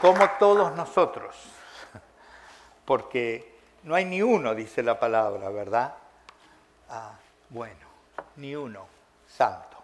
como 0.00 0.28
todos 0.38 0.74
nosotros, 0.76 1.34
porque 2.84 3.56
no 3.84 3.94
hay 3.94 4.04
ni 4.04 4.22
uno, 4.22 4.54
dice 4.54 4.82
la 4.82 4.98
palabra, 4.98 5.48
¿verdad? 5.48 5.94
Ah, 6.90 7.12
bueno, 7.50 7.86
ni 8.36 8.54
uno, 8.54 8.86
santo. 9.26 9.76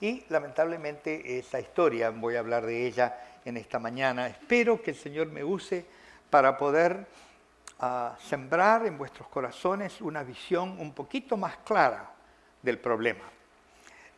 Y 0.00 0.24
lamentablemente 0.28 1.38
esa 1.38 1.60
historia, 1.60 2.10
voy 2.10 2.36
a 2.36 2.40
hablar 2.40 2.66
de 2.66 2.86
ella 2.86 3.18
en 3.44 3.56
esta 3.56 3.78
mañana, 3.78 4.26
espero 4.26 4.82
que 4.82 4.90
el 4.90 4.96
Señor 4.96 5.28
me 5.28 5.44
use 5.44 5.86
para 6.28 6.56
poder 6.56 7.06
ah, 7.78 8.16
sembrar 8.20 8.84
en 8.86 8.98
vuestros 8.98 9.28
corazones 9.28 10.00
una 10.00 10.22
visión 10.22 10.78
un 10.80 10.92
poquito 10.92 11.36
más 11.36 11.56
clara 11.58 12.10
del 12.62 12.78
problema. 12.78 13.24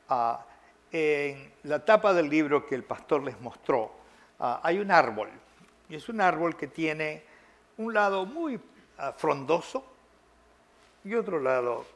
Ah, 0.09 0.45
en 0.91 1.53
la 1.65 1.85
tapa 1.85 2.15
del 2.15 2.31
libro 2.31 2.65
que 2.65 2.75
el 2.75 2.83
pastor 2.83 3.23
les 3.23 3.39
mostró, 3.41 3.98
ah, 4.41 4.61
hay 4.63 4.79
un 4.79 4.91
árbol, 4.91 5.31
y 5.89 5.97
es 5.97 6.09
un 6.09 6.21
árbol 6.21 6.57
que 6.57 6.67
tiene 6.67 7.23
un 7.79 7.95
lado 7.95 8.27
muy 8.27 8.61
ah, 8.99 9.13
frondoso 9.17 9.85
y 11.05 11.15
otro 11.15 11.41
lado 11.41 11.87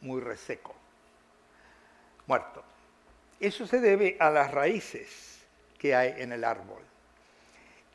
muy 0.00 0.20
reseco, 0.20 0.74
muerto. 2.26 2.64
Eso 3.38 3.66
se 3.66 3.80
debe 3.80 4.16
a 4.18 4.30
las 4.30 4.50
raíces 4.50 5.40
que 5.78 5.94
hay 5.94 6.20
en 6.20 6.32
el 6.32 6.44
árbol. 6.44 6.82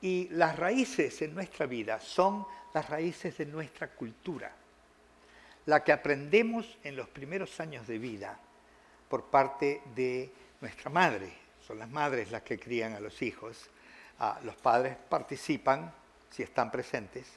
Y 0.01 0.27
las 0.31 0.57
raíces 0.57 1.21
en 1.21 1.33
nuestra 1.33 1.65
vida 1.65 1.99
son 1.99 2.45
las 2.73 2.89
raíces 2.89 3.37
de 3.37 3.45
nuestra 3.45 3.87
cultura, 3.89 4.51
la 5.65 5.83
que 5.83 5.91
aprendemos 5.91 6.77
en 6.83 6.95
los 6.95 7.07
primeros 7.07 7.59
años 7.59 7.87
de 7.87 7.97
vida 7.97 8.37
por 9.07 9.25
parte 9.25 9.81
de 9.95 10.31
nuestra 10.61 10.89
madre. 10.89 11.31
Son 11.65 11.79
las 11.79 11.89
madres 11.89 12.31
las 12.31 12.41
que 12.43 12.59
crían 12.59 12.93
a 12.93 12.99
los 12.99 13.21
hijos. 13.21 13.69
Ah, 14.19 14.39
los 14.43 14.55
padres 14.55 14.95
participan 15.09 15.91
si 16.29 16.43
están 16.43 16.71
presentes, 16.71 17.27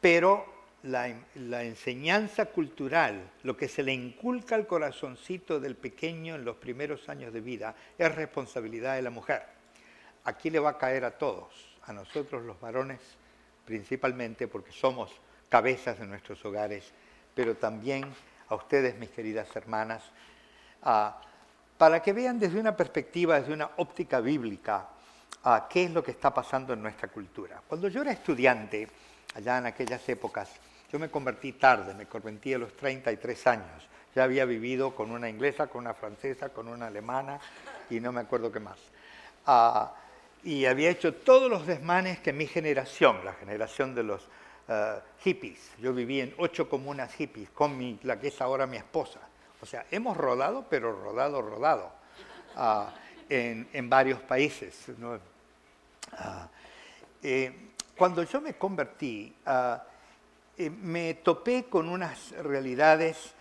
pero 0.00 0.44
la, 0.84 1.08
enseñanza 1.62 2.46
cultural, 2.46 3.30
lo 3.44 3.56
que 3.56 3.68
se 3.68 3.82
le 3.82 3.92
inculca 3.92 4.56
al 4.56 4.66
corazoncito 4.66 5.60
del 5.60 5.76
pequeño 5.76 6.34
en 6.34 6.44
los 6.44 6.56
primeros 6.56 7.08
años 7.08 7.32
de 7.32 7.40
vida, 7.40 7.74
es 7.98 8.12
responsabilidad 8.14 8.96
de 8.96 9.02
la 9.02 9.10
mujer. 9.10 9.44
Aquí 10.24 10.50
le 10.50 10.58
va 10.58 10.70
a 10.70 10.78
caer 10.78 11.04
a 11.04 11.18
todos, 11.18 11.76
a 11.84 11.92
nosotros 11.92 12.42
los 12.42 12.60
varones 12.60 13.00
principalmente, 13.64 14.48
porque 14.48 14.72
somos 14.72 15.12
cabezas 15.48 16.00
de 16.00 16.06
nuestros 16.06 16.44
hogares, 16.44 16.92
pero 17.34 17.54
también 17.56 18.04
a 18.48 18.56
ustedes, 18.56 18.98
mis 18.98 19.10
queridas 19.10 19.54
hermanas, 19.54 20.02
para 21.78 22.02
que 22.02 22.12
vean 22.12 22.40
desde 22.40 22.58
una 22.58 22.76
perspectiva, 22.76 23.38
desde 23.38 23.52
una 23.52 23.70
óptica 23.76 24.20
bíblica, 24.20 24.88
qué 25.68 25.84
es 25.84 25.90
lo 25.90 26.02
que 26.02 26.12
está 26.12 26.32
pasando 26.32 26.72
en 26.72 26.82
nuestra 26.82 27.08
cultura. 27.08 27.60
Cuando 27.66 27.88
yo 27.88 28.02
era 28.02 28.12
estudiante, 28.12 28.88
allá 29.34 29.58
en 29.58 29.66
aquellas 29.66 30.08
épocas, 30.08 30.50
yo 30.92 30.98
me 30.98 31.10
convertí 31.10 31.52
tarde, 31.52 31.94
me 31.94 32.06
convertí 32.06 32.54
a 32.54 32.58
los 32.58 32.76
33 32.76 33.46
años. 33.46 33.88
Ya 34.14 34.24
había 34.24 34.44
vivido 34.44 34.94
con 34.94 35.10
una 35.10 35.28
inglesa, 35.28 35.66
con 35.66 35.82
una 35.82 35.94
francesa, 35.94 36.50
con 36.50 36.68
una 36.68 36.88
alemana 36.88 37.40
y 37.88 37.98
no 37.98 38.12
me 38.12 38.20
acuerdo 38.20 38.52
qué 38.52 38.60
más. 38.60 38.78
Ah, 39.46 39.94
y 40.44 40.66
había 40.66 40.90
hecho 40.90 41.14
todos 41.14 41.50
los 41.50 41.66
desmanes 41.66 42.20
que 42.20 42.32
mi 42.32 42.46
generación, 42.46 43.24
la 43.24 43.32
generación 43.32 43.94
de 43.94 44.02
los 44.02 44.28
eh, 44.68 44.98
hippies, 45.24 45.70
yo 45.80 45.92
viví 45.94 46.20
en 46.20 46.34
ocho 46.38 46.68
comunas 46.68 47.14
hippies 47.14 47.50
con 47.50 47.76
mi, 47.76 47.98
la 48.02 48.20
que 48.20 48.28
es 48.28 48.40
ahora 48.40 48.66
mi 48.66 48.76
esposa, 48.76 49.20
o 49.60 49.66
sea, 49.66 49.86
hemos 49.90 50.16
rodado, 50.16 50.66
pero 50.68 50.92
rodado, 50.92 51.40
rodado, 51.40 51.92
ah, 52.56 52.92
en, 53.28 53.88
varios 53.88 54.20
países. 54.20 54.86
Ah, 56.12 56.48
eh, 57.22 57.70
cuando 57.96 58.22
yo 58.22 58.40
me 58.40 58.54
convertí, 58.54 59.34
ah, 59.46 59.82
eh, 60.56 60.70
me 60.70 61.14
topé 61.14 61.64
con 61.64 61.88
unas 61.88 62.32
realidades, 62.32 63.34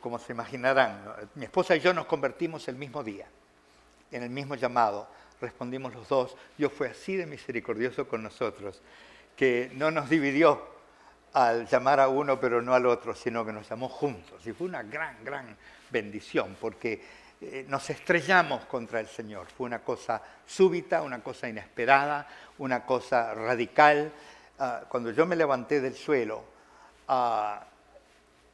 como 0.00 0.18
se 0.18 0.32
imaginarán. 0.32 1.02
Mi 1.34 1.46
esposa 1.46 1.74
y 1.74 1.80
yo 1.80 1.94
nos 1.94 2.04
convertimos 2.04 2.68
el 2.68 2.76
mismo 2.76 3.02
día, 3.02 3.26
en 4.10 4.22
el 4.22 4.28
mismo 4.28 4.54
llamado. 4.54 5.08
Respondimos 5.40 5.94
los 5.94 6.06
dos. 6.08 6.36
Dios 6.58 6.70
fue 6.70 6.90
así 6.90 7.16
de 7.16 7.24
misericordioso 7.24 8.06
con 8.06 8.22
nosotros, 8.22 8.82
que 9.34 9.70
no 9.74 9.90
nos 9.90 10.10
dividió 10.10 10.68
al 11.32 11.66
llamar 11.66 12.00
a 12.00 12.08
uno 12.08 12.40
pero 12.40 12.60
no 12.60 12.74
al 12.74 12.86
otro, 12.86 13.14
sino 13.14 13.44
que 13.44 13.52
nos 13.52 13.68
llamó 13.68 13.88
juntos. 13.88 14.46
Y 14.46 14.52
fue 14.52 14.66
una 14.66 14.82
gran, 14.82 15.24
gran 15.24 15.56
bendición 15.90 16.56
porque 16.60 17.02
eh, 17.40 17.64
nos 17.68 17.88
estrellamos 17.90 18.66
contra 18.66 19.00
el 19.00 19.06
Señor. 19.08 19.46
Fue 19.46 19.66
una 19.66 19.80
cosa 19.80 20.22
súbita, 20.46 21.02
una 21.02 21.22
cosa 21.22 21.48
inesperada, 21.48 22.26
una 22.58 22.84
cosa 22.84 23.34
radical. 23.34 24.12
Ah, 24.58 24.82
cuando 24.88 25.10
yo 25.10 25.24
me 25.26 25.36
levanté 25.36 25.80
del 25.80 25.94
suelo, 25.94 26.44
ah, 27.08 27.64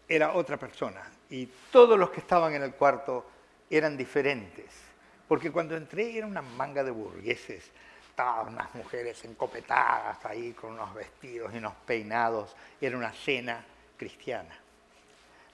era 0.09 0.35
otra 0.35 0.57
persona 0.57 1.03
y 1.31 1.47
todos 1.73 1.99
los 1.99 2.11
que 2.11 2.21
estaban 2.21 2.55
en 2.55 2.63
el 2.63 2.75
cuarto 2.75 3.27
eran 3.69 3.97
diferentes. 3.97 4.67
Porque 5.27 5.51
cuando 5.51 5.77
entré 5.77 6.17
era 6.17 6.27
una 6.27 6.43
manga 6.43 6.85
de 6.85 6.93
burgueses 6.93 7.71
estaban 8.09 8.55
unas 8.55 8.75
mujeres 8.75 9.23
encopetadas 9.25 10.25
ahí 10.25 10.53
con 10.53 10.73
unos 10.73 10.95
vestidos 10.95 11.53
y 11.53 11.59
unos 11.59 11.75
peinados. 11.85 12.55
Era 12.81 12.97
una 12.97 13.13
cena 13.13 13.65
cristiana, 13.97 14.57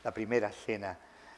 la 0.04 0.12
primera 0.12 0.50
cena, 0.52 0.96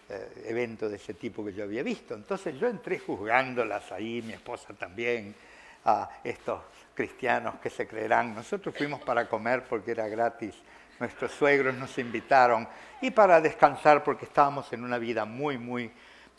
eh, 0.08 0.44
evento 0.46 0.88
de 0.88 0.96
ese 0.96 1.14
tipo 1.14 1.44
que 1.44 1.52
yo 1.52 1.64
había 1.64 1.82
visto. 1.82 2.14
Entonces 2.14 2.58
yo 2.58 2.68
entré 2.68 2.98
juzgándolas 2.98 3.90
ahí, 3.92 4.22
mi 4.22 4.34
esposa 4.34 4.74
también, 4.74 5.34
a 5.84 6.08
estos 6.22 6.60
cristianos 6.94 7.56
que 7.62 7.70
se 7.70 7.86
creerán. 7.86 8.34
Nosotros 8.34 8.74
fuimos 8.76 9.02
para 9.02 9.28
comer 9.28 9.64
porque 9.68 9.92
era 9.92 10.08
gratis. 10.08 10.54
Nuestros 11.00 11.32
suegros 11.32 11.74
nos 11.74 11.98
invitaron 11.98 12.68
y 13.00 13.10
para 13.10 13.40
descansar 13.40 14.04
porque 14.04 14.26
estábamos 14.26 14.72
en 14.72 14.84
una 14.84 14.98
vida 14.98 15.24
muy, 15.24 15.58
muy 15.58 15.90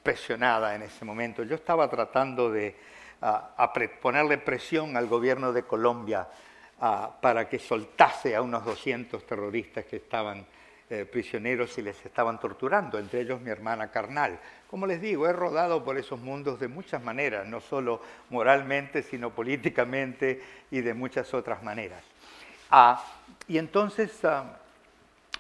presionada 0.02 0.76
en 0.76 0.84
ese 0.84 1.04
momento. 1.04 1.44
Yo 1.44 1.56
estaba 1.56 1.90
tratando 1.90 2.52
de 2.52 2.76
a, 3.22 3.74
ponerle 4.02 4.38
presión 4.38 4.96
al 4.96 5.08
gobierno 5.08 5.52
de 5.52 5.64
Colombia 5.64 6.28
para 7.22 7.50
que 7.50 7.58
soltase 7.58 8.36
a 8.36 8.42
unos 8.42 8.64
200 8.66 9.26
terroristas 9.26 9.86
que 9.86 9.98
estaban 9.98 10.46
eh, 10.90 11.06
prisioneros 11.06 11.78
y 11.78 11.82
les 11.82 12.06
estaban 12.06 12.40
torturando, 12.40 13.00
entre 13.00 13.22
ellos 13.22 13.42
mi 13.42 13.50
hermana 13.50 13.92
carnal. 13.92 14.40
Como 14.70 14.86
les 14.88 15.02
digo, 15.02 15.28
he 15.28 15.34
rodado 15.34 15.84
por 15.84 15.98
esos 15.98 16.20
mundos 16.20 16.60
de 16.60 16.68
muchas 16.68 17.04
maneras, 17.04 17.48
no 17.48 17.62
solo 17.62 18.02
moralmente, 18.30 19.04
sino 19.04 19.32
políticamente 19.32 20.42
y 20.72 20.82
de 20.82 20.94
muchas 20.94 21.34
otras 21.34 21.64
maneras. 21.64 22.04
Ah, 22.72 23.04
y 23.48 23.58
entonces, 23.58 24.24
ah, 24.26 24.60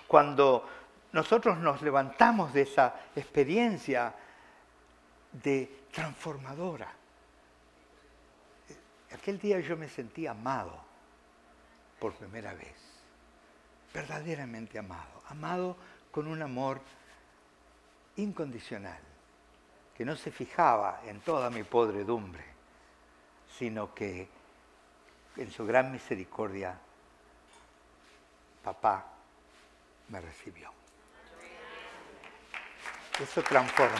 cuando 0.08 0.68
nosotros 1.12 1.58
nos 1.58 1.82
levantamos 1.82 2.54
de 2.54 2.62
esa 2.62 2.96
experiencia 3.16 4.14
de 5.32 5.70
transformadora, 5.92 6.92
Aquel 9.16 9.40
día 9.40 9.60
yo 9.62 9.78
me 9.78 9.88
sentí 9.88 10.28
amado 10.28 10.78
por 12.00 12.14
primera 12.14 12.54
vez, 12.54 12.76
verdaderamente 13.96 14.78
amado, 14.78 15.24
amado 15.30 15.78
con 16.12 16.28
un 16.28 16.42
amor 16.42 16.82
incondicional, 18.18 19.00
que 19.96 20.04
no 20.04 20.18
se 20.18 20.32
fijaba 20.32 21.00
en 21.06 21.22
toda 21.22 21.50
mi 21.50 21.64
podredumbre, 21.64 22.44
sino 23.58 23.94
que 23.96 24.28
en 25.38 25.50
su 25.50 25.66
gran 25.66 25.94
misericordia, 25.94 26.78
papá 28.62 29.06
me 30.10 30.20
recibió. 30.20 30.72
Eso 33.18 33.42
transforma. 33.44 33.96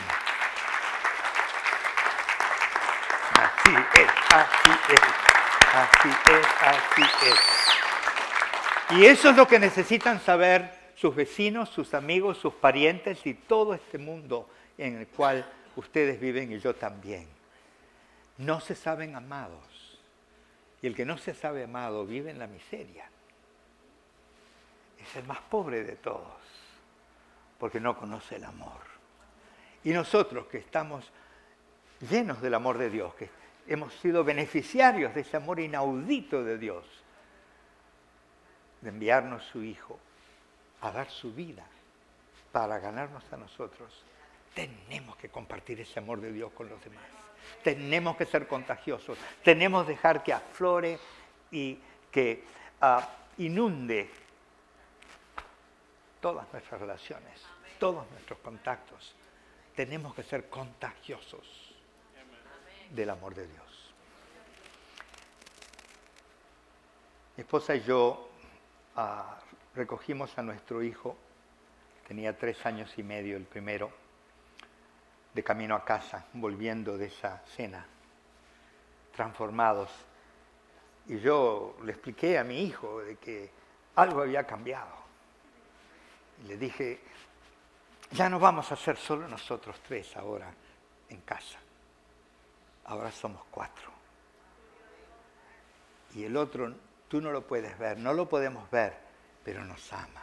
Así 3.32 3.74
es, 3.94 4.10
así 4.30 4.70
es, 4.92 5.00
así 5.74 6.08
es, 6.28 6.46
así 6.60 7.02
es. 7.30 7.85
Y 8.90 9.04
eso 9.04 9.30
es 9.30 9.36
lo 9.36 9.48
que 9.48 9.58
necesitan 9.58 10.20
saber 10.20 10.92
sus 10.94 11.14
vecinos, 11.14 11.70
sus 11.70 11.92
amigos, 11.92 12.38
sus 12.38 12.54
parientes 12.54 13.26
y 13.26 13.34
todo 13.34 13.74
este 13.74 13.98
mundo 13.98 14.48
en 14.78 14.98
el 14.98 15.08
cual 15.08 15.44
ustedes 15.74 16.20
viven 16.20 16.52
y 16.52 16.58
yo 16.58 16.74
también. 16.74 17.26
No 18.38 18.60
se 18.60 18.74
saben 18.74 19.16
amados. 19.16 19.98
Y 20.82 20.86
el 20.86 20.94
que 20.94 21.04
no 21.04 21.18
se 21.18 21.34
sabe 21.34 21.64
amado 21.64 22.06
vive 22.06 22.30
en 22.30 22.38
la 22.38 22.46
miseria. 22.46 23.10
Es 25.00 25.16
el 25.16 25.24
más 25.24 25.40
pobre 25.40 25.82
de 25.82 25.96
todos, 25.96 26.38
porque 27.58 27.80
no 27.80 27.98
conoce 27.98 28.36
el 28.36 28.44
amor. 28.44 28.80
Y 29.84 29.90
nosotros 29.90 30.46
que 30.46 30.58
estamos 30.58 31.10
llenos 32.08 32.40
del 32.40 32.54
amor 32.54 32.78
de 32.78 32.90
Dios, 32.90 33.14
que 33.14 33.30
hemos 33.66 33.92
sido 33.94 34.22
beneficiarios 34.22 35.14
de 35.14 35.22
ese 35.22 35.36
amor 35.36 35.60
inaudito 35.60 36.44
de 36.44 36.58
Dios, 36.58 36.84
de 38.80 38.88
enviarnos 38.88 39.44
su 39.44 39.62
Hijo 39.62 39.98
a 40.80 40.90
dar 40.90 41.10
su 41.10 41.32
vida 41.32 41.64
para 42.52 42.78
ganarnos 42.78 43.24
a 43.32 43.36
nosotros. 43.36 44.02
Tenemos 44.54 45.16
que 45.16 45.28
compartir 45.28 45.80
ese 45.80 45.98
amor 45.98 46.20
de 46.20 46.32
Dios 46.32 46.52
con 46.52 46.68
los 46.68 46.82
demás. 46.82 47.04
Tenemos 47.62 48.16
que 48.16 48.26
ser 48.26 48.46
contagiosos. 48.46 49.18
Tenemos 49.42 49.84
que 49.84 49.92
dejar 49.92 50.22
que 50.22 50.32
aflore 50.32 50.98
y 51.50 51.78
que 52.10 52.44
ah, 52.80 53.08
inunde 53.38 54.10
todas 56.20 56.50
nuestras 56.52 56.80
relaciones, 56.80 57.42
todos 57.78 58.08
nuestros 58.10 58.38
contactos. 58.40 59.14
Tenemos 59.74 60.14
que 60.14 60.22
ser 60.22 60.48
contagiosos 60.48 61.74
del 62.90 63.10
amor 63.10 63.34
de 63.34 63.46
Dios. 63.46 63.92
Mi 67.36 67.42
esposa 67.42 67.74
y 67.76 67.82
yo 67.82 68.30
recogimos 69.74 70.36
a 70.38 70.42
nuestro 70.42 70.82
hijo, 70.82 71.16
tenía 72.06 72.36
tres 72.36 72.64
años 72.64 72.92
y 72.96 73.02
medio 73.02 73.36
el 73.36 73.44
primero, 73.44 73.90
de 75.34 75.44
camino 75.44 75.74
a 75.74 75.84
casa, 75.84 76.24
volviendo 76.32 76.96
de 76.96 77.06
esa 77.06 77.42
cena, 77.54 77.86
transformados. 79.14 79.90
Y 81.08 81.18
yo 81.18 81.76
le 81.84 81.92
expliqué 81.92 82.38
a 82.38 82.44
mi 82.44 82.62
hijo 82.62 83.00
de 83.00 83.16
que 83.16 83.50
algo 83.96 84.22
había 84.22 84.46
cambiado. 84.46 84.96
Y 86.42 86.48
le 86.48 86.56
dije, 86.56 87.00
ya 88.12 88.30
no 88.30 88.38
vamos 88.38 88.72
a 88.72 88.76
ser 88.76 88.96
solo 88.96 89.28
nosotros 89.28 89.76
tres 89.86 90.16
ahora 90.16 90.50
en 91.08 91.20
casa. 91.20 91.58
Ahora 92.86 93.10
somos 93.10 93.42
cuatro. 93.50 93.90
Y 96.14 96.24
el 96.24 96.36
otro, 96.36 96.72
tú 97.16 97.22
no 97.22 97.32
lo 97.32 97.46
puedes 97.46 97.78
ver, 97.78 97.96
no 97.96 98.12
lo 98.12 98.28
podemos 98.28 98.70
ver, 98.70 98.92
pero 99.42 99.64
nos 99.64 99.90
ama. 99.90 100.22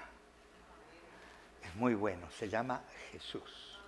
Es 1.63 1.73
muy 1.73 1.95
bueno, 1.95 2.29
se 2.29 2.47
llama 2.47 2.83
Jesús. 3.11 3.79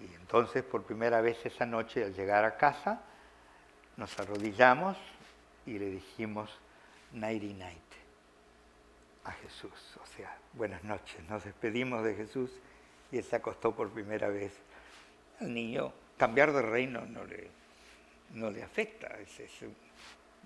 Y 0.00 0.14
entonces 0.14 0.64
por 0.64 0.84
primera 0.84 1.20
vez 1.20 1.44
esa 1.44 1.66
noche 1.66 2.02
al 2.02 2.14
llegar 2.14 2.46
a 2.46 2.56
casa, 2.56 3.02
nos 3.98 4.18
arrodillamos 4.18 4.96
y 5.66 5.78
le 5.78 5.90
dijimos 5.90 6.48
Nighty 7.12 7.52
Night 7.52 7.92
a 9.24 9.32
Jesús. 9.32 9.98
O 10.02 10.06
sea, 10.06 10.34
buenas 10.54 10.82
noches. 10.82 11.22
Nos 11.28 11.44
despedimos 11.44 12.02
de 12.02 12.14
Jesús 12.14 12.50
y 13.12 13.18
él 13.18 13.24
se 13.24 13.36
acostó 13.36 13.76
por 13.76 13.90
primera 13.90 14.28
vez. 14.28 14.54
Al 15.40 15.52
niño 15.52 15.92
cambiar 16.16 16.54
de 16.54 16.62
reino 16.62 17.04
no 17.04 17.22
le, 17.24 17.50
no 18.30 18.50
le 18.50 18.62
afecta, 18.62 19.18
es, 19.20 19.40
es 19.40 19.62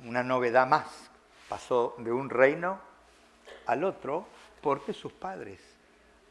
una 0.03 0.23
novedad 0.23 0.67
más. 0.67 1.11
Pasó 1.49 1.95
de 1.99 2.11
un 2.11 2.31
reino 2.31 2.81
al 3.67 3.85
otro 3.85 4.27
porque 4.61 4.93
sus 4.93 5.13
padres 5.13 5.61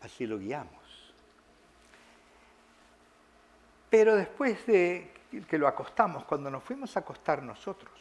así 0.02 0.26
lo 0.26 0.38
guiamos. 0.38 1.14
Pero 3.90 4.16
después 4.16 4.66
de 4.66 5.14
que 5.48 5.58
lo 5.58 5.68
acostamos, 5.68 6.26
cuando 6.26 6.50
nos 6.50 6.64
fuimos 6.64 6.96
a 6.96 7.02
acostar 7.02 7.44
nosotros, 7.44 7.94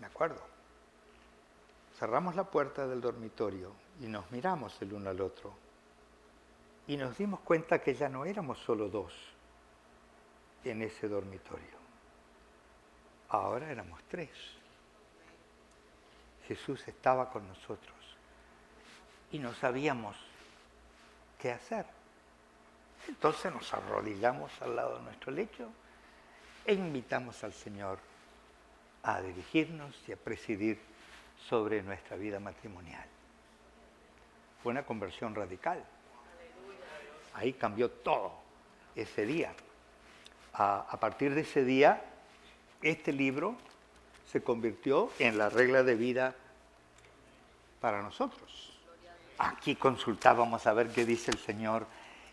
me 0.00 0.06
acuerdo, 0.06 0.40
cerramos 1.98 2.36
la 2.36 2.44
puerta 2.44 2.86
del 2.86 3.00
dormitorio 3.00 3.72
y 4.00 4.06
nos 4.06 4.30
miramos 4.30 4.80
el 4.82 4.92
uno 4.92 5.10
al 5.10 5.20
otro 5.20 5.52
y 6.86 6.96
nos 6.96 7.16
dimos 7.18 7.40
cuenta 7.40 7.80
que 7.80 7.94
ya 7.94 8.08
no 8.08 8.24
éramos 8.24 8.58
solo 8.58 8.88
dos 8.88 9.12
en 10.64 10.82
ese 10.82 11.08
dormitorio. 11.08 11.85
Ahora 13.28 13.70
éramos 13.70 14.00
tres. 14.08 14.30
Jesús 16.46 16.86
estaba 16.86 17.30
con 17.30 17.46
nosotros 17.48 17.96
y 19.32 19.38
no 19.38 19.52
sabíamos 19.54 20.16
qué 21.38 21.50
hacer. 21.52 21.86
Entonces 23.08 23.52
nos 23.52 23.72
arrodillamos 23.72 24.50
al 24.62 24.76
lado 24.76 24.98
de 24.98 25.04
nuestro 25.04 25.32
lecho 25.32 25.68
e 26.64 26.74
invitamos 26.74 27.42
al 27.44 27.52
Señor 27.52 27.98
a 29.02 29.20
dirigirnos 29.20 29.96
y 30.08 30.12
a 30.12 30.16
presidir 30.16 30.80
sobre 31.48 31.82
nuestra 31.82 32.16
vida 32.16 32.40
matrimonial. 32.40 33.06
Fue 34.62 34.72
una 34.72 34.84
conversión 34.84 35.34
radical. 35.34 35.84
Ahí 37.34 37.52
cambió 37.52 37.90
todo 37.90 38.32
ese 38.96 39.26
día. 39.26 39.54
A, 40.54 40.96
partir 40.98 41.34
de 41.34 41.42
ese 41.42 41.64
día, 41.64 42.02
este 42.82 43.12
libro 43.12 43.56
se 44.30 44.42
convirtió 44.42 45.10
en 45.18 45.38
la 45.38 45.48
regla 45.48 45.82
de 45.82 45.94
vida 45.94 46.34
para 47.80 48.02
nosotros. 48.02 48.72
Aquí 49.38 49.76
consultábamos 49.76 50.66
a 50.66 50.72
ver 50.72 50.88
qué 50.88 51.04
dice 51.04 51.30
el 51.30 51.38
Señor 51.38 51.86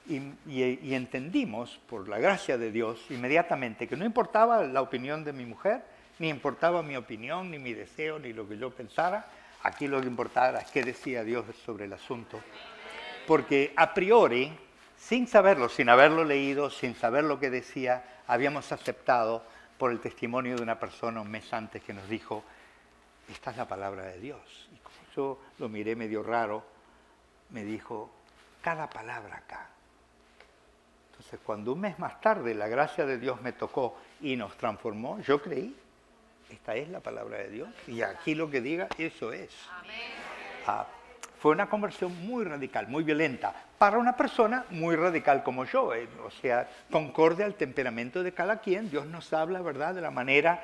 y, 0.08 0.94
entendimos, 0.94 1.80
por 1.88 2.10
la 2.10 2.20
gracia 2.20 2.58
de 2.58 2.72
Dios, 2.72 3.00
inmediatamente 3.10 3.88
que 3.88 3.96
no 3.96 4.06
importaba 4.06 4.64
la 4.64 4.82
opinión 4.82 5.24
de 5.24 5.34
mi 5.34 5.46
mujer, 5.46 5.82
ni 6.20 6.30
importaba 6.30 6.84
mi 6.84 6.96
opinión, 6.96 7.50
ni 7.52 7.60
mi 7.60 7.74
deseo, 7.74 8.20
ni 8.20 8.34
lo 8.34 8.48
que 8.48 8.58
yo 8.58 8.70
pensara, 8.70 9.26
aquí 9.64 9.88
lo 9.88 10.02
que 10.02 10.08
importaba 10.08 10.60
es 10.60 10.72
qué 10.72 10.84
decía 10.84 11.24
Dios 11.24 11.46
sobre 11.66 11.86
el 11.86 11.94
asunto. 11.94 12.40
Porque 13.28 13.74
a 13.76 13.94
priori, 13.94 14.52
sin 14.98 15.28
saberlo, 15.28 15.70
sin 15.70 15.90
haberlo 15.90 16.24
leído, 16.24 16.70
sin 16.70 16.96
saber 16.96 17.24
lo 17.24 17.40
que 17.40 17.50
decía, 17.50 18.04
habíamos 18.28 18.72
aceptado 18.72 19.44
por 19.78 19.92
el 19.92 20.00
testimonio 20.00 20.56
de 20.56 20.64
una 20.64 20.80
persona 20.80 21.22
un 21.22 21.30
mes 21.30 21.52
antes 21.54 21.82
que 21.84 21.94
nos 21.94 22.08
dijo, 22.08 22.44
esta 23.30 23.52
es 23.52 23.58
la 23.58 23.68
palabra 23.68 24.04
de 24.04 24.20
Dios. 24.20 24.70
Y 24.74 24.78
como 24.78 24.98
yo 25.16 25.40
lo 25.60 25.70
miré 25.70 25.96
medio 25.96 26.24
raro, 26.24 26.64
me 27.50 27.64
dijo, 27.64 28.10
cada 28.62 28.90
palabra 28.90 29.38
acá 29.38 29.70
entonces, 31.14 31.40
cuando 31.46 31.74
un 31.74 31.80
mes 31.80 32.00
más 32.00 32.20
tarde 32.20 32.56
la 32.56 32.68
gracia 32.68 33.06
de 33.06 33.20
Dios 33.20 33.40
me 33.42 33.54
tocó 33.54 33.96
y 34.20 34.36
nos 34.36 34.58
transformó, 34.58 35.20
yo 35.22 35.40
creí, 35.40 35.76
esta 36.50 36.76
es 36.76 36.90
la 36.90 37.02
palabra 37.02 37.38
de 37.38 37.50
Dios 37.50 37.70
y 37.88 38.02
aquí 38.02 38.34
lo 38.34 38.50
que 38.50 38.62
diga, 38.62 38.88
eso 38.98 39.32
es. 39.32 39.52
Ah, 40.66 40.88
fue 41.44 41.52
una 41.52 41.68
conversión 41.68 42.26
muy 42.26 42.46
radical, 42.46 42.88
muy 42.88 43.04
violenta, 43.04 43.54
para 43.78 43.98
una 43.98 44.16
persona 44.16 44.64
muy 44.70 44.96
radical 44.96 45.44
como 45.44 45.66
yo. 45.66 45.94
Eh, 45.94 46.08
o 46.26 46.32
sea, 46.32 46.70
concorde 46.90 47.44
al 47.44 47.56
temperamento 47.56 48.24
de 48.24 48.34
cada 48.34 48.62
quien, 48.62 48.90
Dios 48.90 49.08
nos 49.08 49.34
habla, 49.34 49.62
¿verdad?, 49.62 49.94
de 49.94 50.00
la 50.00 50.10
manera 50.10 50.64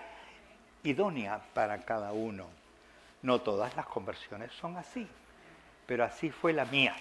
idónea 0.83 1.41
para 1.53 1.83
cada 1.83 2.13
uno. 2.13 2.47
No 3.23 3.41
todas 3.41 3.75
las 3.75 3.87
conversiones 3.87 4.53
son 4.53 4.77
así, 4.77 5.05
pero 5.85 6.05
así 6.05 6.31
fue 6.31 6.53
la 6.53 6.63
mía. 6.63 6.95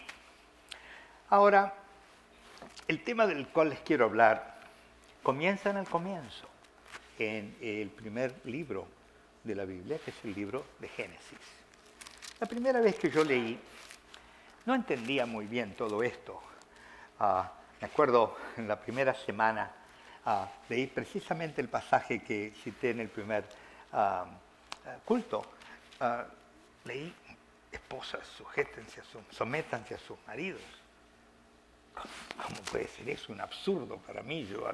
Ahora, 1.31 1.73
el 2.89 3.05
tema 3.05 3.29
del 3.29 3.47
cual 3.47 3.69
les 3.69 3.79
quiero 3.79 4.07
hablar 4.07 4.57
comienza 5.23 5.71
en 5.71 5.77
el 5.77 5.87
comienzo, 5.87 6.49
en 7.17 7.57
el 7.61 7.91
primer 7.91 8.35
libro 8.43 8.89
de 9.45 9.55
la 9.55 9.65
Biblia, 9.65 10.01
que 10.05 10.11
es 10.11 10.17
el 10.25 10.35
libro 10.35 10.65
de 10.81 10.89
Génesis. 10.89 11.58
La 12.41 12.47
primera 12.47 12.81
vez 12.81 12.97
que 12.97 13.11
yo 13.11 13.25
leí, 13.25 13.59
no 14.67 14.75
entendía 14.75 15.27
muy 15.27 15.47
bien 15.47 15.75
todo 15.75 16.03
esto. 16.03 16.41
Ah, 17.19 17.51
me 17.81 17.87
acuerdo 17.87 18.37
en 18.57 18.69
la 18.69 18.79
primera 18.79 19.15
semana, 19.15 19.71
ah, 20.25 20.49
leí 20.69 20.87
precisamente 20.87 21.61
el 21.61 21.69
pasaje 21.69 22.23
que 22.23 22.53
cité 22.63 22.91
en 22.91 23.01
el 23.01 23.09
primer 23.09 23.45
ah, 23.93 24.27
culto. 25.05 25.45
leí, 26.85 27.13
esposas, 27.73 28.27
sujétense 28.27 29.01
a 29.01 29.05
su, 29.05 29.21
sométanse 29.31 29.95
a 29.95 29.99
sus 29.99 30.17
maridos 30.27 30.63
¿Cómo 32.43 32.61
puede 32.71 32.89
ser 32.89 33.09
eso? 33.09 33.33
Un 33.33 33.41
absurdo 33.41 33.97
para 33.99 34.23
mí. 34.23 34.47
Yo, 34.47 34.69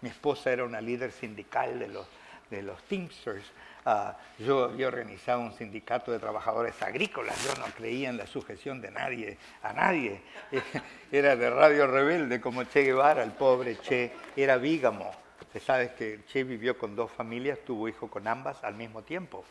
mi 0.00 0.08
esposa 0.08 0.50
era 0.50 0.64
una 0.64 0.80
líder 0.80 1.12
sindical 1.12 1.78
de 1.78 1.88
los, 1.88 2.06
de 2.50 2.62
los 2.62 2.82
Teamsters. 2.84 3.44
Ah, 3.84 4.16
yo 4.38 4.64
había 4.64 4.88
organizado 4.88 5.40
un 5.40 5.52
sindicato 5.52 6.12
de 6.12 6.18
trabajadores 6.18 6.80
agrícolas. 6.82 7.36
Yo 7.44 7.54
no 7.60 7.66
creía 7.74 8.10
en 8.10 8.16
la 8.16 8.26
sujeción 8.26 8.80
de 8.80 8.90
nadie 8.90 9.38
a 9.62 9.72
nadie. 9.72 10.20
Era 11.12 11.36
de 11.36 11.50
radio 11.50 11.86
rebelde 11.86 12.40
como 12.40 12.64
Che 12.64 12.82
Guevara, 12.82 13.22
el 13.22 13.32
pobre 13.32 13.78
Che. 13.78 14.12
Era 14.36 14.56
vígamo. 14.56 15.10
Usted 15.40 15.62
sabe 15.62 15.94
que 15.94 16.24
Che 16.26 16.44
vivió 16.44 16.76
con 16.76 16.94
dos 16.94 17.10
familias, 17.10 17.58
tuvo 17.64 17.88
hijo 17.88 18.08
con 18.08 18.28
ambas 18.28 18.62
al 18.62 18.74
mismo 18.74 19.02
tiempo. 19.02 19.44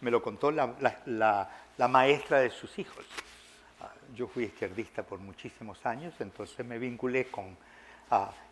Me 0.00 0.10
lo 0.10 0.22
contó 0.22 0.50
la, 0.50 0.74
la 1.06 1.88
maestra 1.88 2.40
de 2.40 2.50
sus 2.50 2.78
hijos 2.78 3.04
yo 4.14 4.26
fui 4.26 4.44
izquierdista 4.44 5.02
por 5.02 5.18
muchísimos 5.18 5.84
años, 5.86 6.14
entonces 6.20 6.64
me 6.66 6.78
vinculé 6.78 7.26
con 7.26 7.56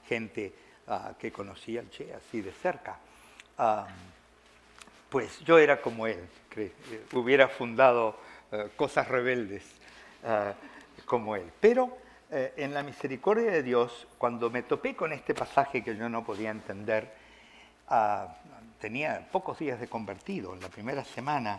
gente 0.07 0.55
que 1.19 1.31
conocía 1.31 1.81
al 1.81 1.91
Che 1.91 2.15
así 2.15 2.41
de 2.41 2.53
cerca. 2.53 2.99
Pues 5.11 5.41
yo 5.41 5.59
era 5.59 5.83
como 5.83 6.07
él, 6.07 6.21
eh, 6.57 6.73
hubiera 7.13 7.49
fundado 7.49 8.17
eh, 8.53 8.71
cosas 8.77 9.09
rebeldes 9.09 9.65
eh, 10.25 10.53
como 11.05 11.37
él. 11.37 11.51
Pero 11.61 11.99
en 12.33 12.73
la 12.73 12.85
misericordia 12.85 13.51
de 13.51 13.65
Dios, 13.65 14.07
cuando 14.17 14.51
me 14.51 14.63
topé 14.63 14.95
con 14.95 15.13
este 15.13 15.35
pasaje 15.35 15.83
que 15.83 15.97
yo 15.97 16.09
no 16.09 16.25
podía 16.25 16.51
entender, 16.51 17.13
tenía 18.79 19.27
pocos 19.33 19.59
días 19.59 19.81
de 19.81 19.89
convertido, 19.89 20.55
en 20.55 20.61
la 20.61 20.69
primera 20.69 21.05
semana, 21.05 21.59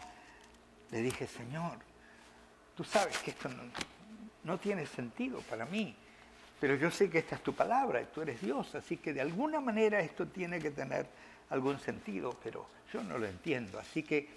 le 0.91 1.01
dije, 1.01 1.27
Señor, 1.27 1.73
tú 2.73 2.85
sabes 2.85 3.17
que 3.17 3.31
esto 3.31 3.49
no, 4.45 4.57
tiene 4.59 4.85
sentido 4.85 5.41
para 5.41 5.65
mí. 5.65 5.93
pero 6.57 6.75
yo 6.75 6.89
sé 6.89 7.09
que 7.09 7.19
esta 7.19 7.35
es 7.35 7.43
tu 7.43 7.53
palabra, 7.53 8.01
tú 8.05 8.21
eres 8.21 8.39
Dios, 8.39 8.73
así 8.73 8.95
que 8.95 9.11
de 9.11 9.19
alguna 9.19 9.59
manera 9.59 9.99
esto 9.99 10.25
tiene 10.27 10.59
que 10.59 10.71
tener 10.71 11.05
algún 11.51 11.79
sentido, 11.79 12.35
pero 12.43 12.65
yo 12.91 13.03
no 13.03 13.17
lo 13.17 13.27
entiendo, 13.27 13.79
así 13.79 14.03
que 14.03 14.29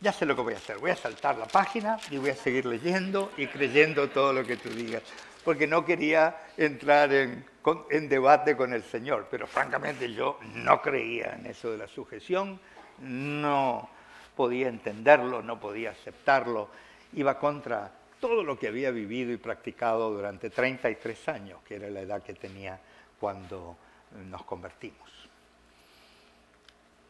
ya 0.00 0.12
sé 0.12 0.24
lo 0.24 0.34
que 0.34 0.42
voy 0.42 0.54
a 0.54 0.56
hacer, 0.56 0.78
voy 0.78 0.90
a 0.90 0.96
saltar 0.96 1.36
la 1.36 1.46
página 1.46 1.98
y 2.10 2.16
voy 2.16 2.30
a 2.30 2.34
seguir 2.34 2.66
leyendo 2.66 3.30
y 3.36 3.46
creyendo 3.46 4.08
todo 4.08 4.32
lo 4.32 4.44
que 4.44 4.56
tú 4.56 4.70
digas, 4.70 5.02
porque 5.44 5.66
no 5.66 5.84
quería 5.84 6.36
entrar 6.56 7.12
en, 7.12 7.44
en 7.90 8.08
debate 8.08 8.56
con 8.56 8.72
el 8.72 8.82
Señor, 8.82 9.28
pero 9.30 9.46
francamente 9.46 10.12
yo 10.12 10.38
no 10.54 10.80
creía 10.80 11.34
en 11.34 11.46
eso 11.46 11.70
de 11.70 11.78
la 11.78 11.86
sujeción, 11.86 12.58
no 13.00 13.90
podía 14.34 14.68
entenderlo, 14.68 15.42
no 15.42 15.60
podía 15.60 15.90
aceptarlo, 15.90 16.70
iba 17.12 17.38
contra 17.38 17.92
todo 18.20 18.42
lo 18.42 18.58
que 18.58 18.68
había 18.68 18.90
vivido 18.90 19.32
y 19.32 19.36
practicado 19.36 20.10
durante 20.10 20.50
33 20.50 21.28
años, 21.28 21.60
que 21.66 21.76
era 21.76 21.90
la 21.90 22.00
edad 22.00 22.22
que 22.22 22.34
tenía 22.34 22.78
cuando 23.18 23.76
nos 24.28 24.42
convertimos. 24.44 25.29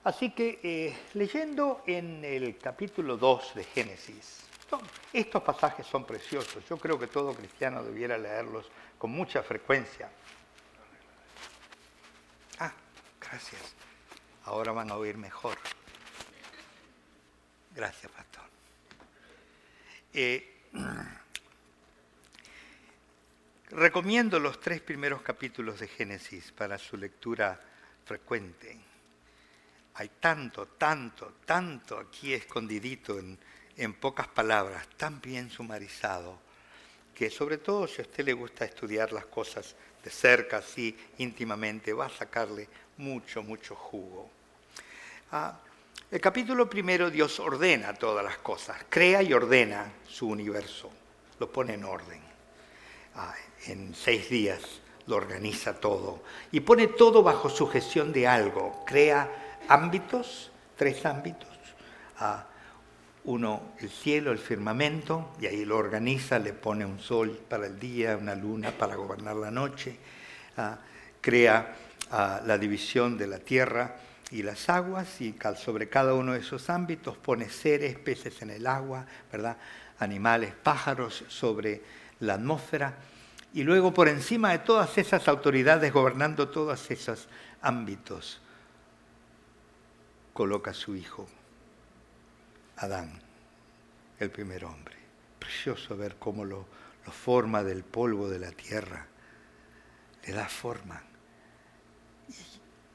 Así 0.02 0.30
que 0.30 0.61
eh, 0.62 0.97
leyendo 1.14 1.83
en 1.87 2.25
el 2.25 2.57
capítulo 2.57 3.19
2 3.19 3.54
de 3.54 3.64
Génesis, 3.64 4.45
estos 5.12 5.42
pasajes 5.42 5.87
son 5.87 6.07
preciosos, 6.07 6.66
yo 6.69 6.78
creo 6.78 6.99
que 6.99 7.07
todo 7.07 7.35
cristiano 7.35 7.83
debiera 7.83 8.16
leerlos 8.16 8.71
con 8.97 9.11
mucha 9.11 9.42
frecuencia. 9.42 10.09
Ah, 12.61 12.73
gracias. 13.21 13.75
Ahora 14.45 14.73
van 14.73 14.90
a 14.90 14.97
oír 14.97 15.19
mejor. 15.19 15.59
Gracias, 17.75 18.11
pastor. 18.11 18.45
Eh, 20.14 20.62
recomiendo 23.71 24.38
los 24.38 24.61
tres 24.61 24.80
primeros 24.80 25.21
capítulos 25.21 25.80
de 25.80 25.88
Génesis 25.88 26.52
para 26.52 26.78
su 26.78 26.97
lectura 26.97 27.61
frecuente. 28.04 28.90
Hay 29.95 30.11
tanto, 30.21 30.67
tanto, 30.67 31.35
tanto 31.45 31.99
aquí 31.99 32.33
escondidito 32.33 33.19
en, 33.19 33.95
pocas 33.95 34.29
palabras, 34.29 34.87
tan 34.97 35.21
bien 35.21 35.51
sumarizado, 35.51 36.39
que 37.15 37.31
sobre 37.31 37.59
todo 37.59 37.87
si 37.87 38.01
a 38.01 38.05
usted 38.05 38.25
le 38.25 38.33
gusta 38.33 38.65
estudiar 38.65 39.13
las 39.13 39.27
cosas 39.27 39.75
de 40.03 40.11
cerca, 40.11 40.59
así 40.59 40.97
íntimamente, 41.19 41.93
va 41.93 42.07
a 42.07 42.11
sacarle 42.11 42.69
mucho, 42.99 43.43
mucho 43.43 43.75
jugo. 43.75 44.31
Ah, 45.33 45.59
el 46.11 46.21
capítulo 46.21 46.69
primero 46.69 47.11
Dios 47.11 47.39
ordena 47.41 47.95
todas 47.95 48.25
las 48.25 48.39
cosas, 48.39 48.85
crea 48.89 49.23
y 49.23 49.33
ordena 49.33 49.93
su 50.09 50.29
universo, 50.29 50.91
lo 51.39 51.51
pone 51.51 51.75
en 51.75 51.85
orden. 51.85 52.21
Ah, 53.15 53.35
en 53.67 53.95
seis 53.95 54.29
días 54.29 54.81
lo 55.07 55.17
organiza 55.17 55.79
todo 55.79 56.23
y 56.53 56.61
pone 56.61 56.87
todo 56.87 57.23
bajo 57.23 57.51
sujeción 57.51 58.13
de 58.13 58.27
algo, 58.27 58.85
crea 58.87 59.50
ámbitos, 59.69 60.50
tres 60.76 61.05
ámbitos. 61.07 61.49
Uno, 63.25 63.75
el 63.79 63.90
cielo, 63.90 64.33
el 64.33 64.38
firmamento, 64.38 65.35
y 65.40 65.47
ahí 65.47 65.64
lo 65.64 65.76
organiza, 65.76 66.38
le 66.38 66.55
pone 66.55 66.85
un 66.87 66.99
sol 66.99 67.38
para 67.49 67.67
el 67.67 67.79
día, 67.79 68.17
una 68.17 68.35
luna 68.35 68.71
para 68.71 68.97
gobernar 68.97 69.37
la 69.37 69.50
noche, 69.50 69.97
crea 71.21 71.76
la 72.11 72.59
división 72.59 73.19
de 73.19 73.26
la 73.26 73.38
tierra, 73.38 73.97
y 74.31 74.43
las 74.43 74.69
aguas, 74.69 75.21
y 75.21 75.35
sobre 75.57 75.88
cada 75.88 76.14
uno 76.14 76.33
de 76.33 76.38
esos 76.38 76.71
ámbitos 76.71 77.17
pone 77.17 77.50
seres, 77.50 77.99
peces 77.99 78.40
en 78.43 78.50
el 78.50 78.67
agua, 78.67 79.05
¿verdad? 79.31 79.57
animales, 79.99 80.55
pájaros 80.62 81.25
sobre 81.29 81.83
la 82.21 82.35
atmósfera, 82.35 82.95
y 83.52 83.64
luego 83.64 83.93
por 83.93 84.09
encima 84.09 84.52
de 84.52 84.61
todas 84.61 84.97
esas 84.99 85.26
autoridades 85.29 85.93
gobernando 85.93 86.49
todos 86.49 86.90
esos 86.90 87.29
ámbitos, 87.61 88.40
coloca 90.41 90.71
a 90.71 90.75
su 90.75 90.97
hijo, 90.97 91.29
Adán, 92.77 93.21
el 94.19 94.31
primer 94.31 94.65
hombre. 94.65 94.97
Precioso 95.39 95.99
ver 95.99 96.17
cómo 96.19 96.47
lo, 96.47 96.67
forma 97.11 97.63
del 97.63 97.85
polvo 97.85 98.27
de 98.31 98.39
la 98.39 98.51
tierra, 98.51 99.07
le 100.25 100.33
da 100.33 100.49
forma 100.49 101.03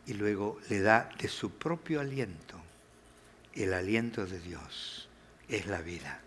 y 0.08 0.14
luego 0.14 0.60
le 0.70 0.80
da 0.80 1.08
de 1.20 1.28
su 1.28 1.52
propio 1.52 2.00
aliento. 2.00 2.60
El 3.54 3.75
aliento 3.75 4.25
de 4.25 4.40
Dios 4.40 5.08
es 5.48 5.68
la 5.68 5.82
vida 5.82 6.22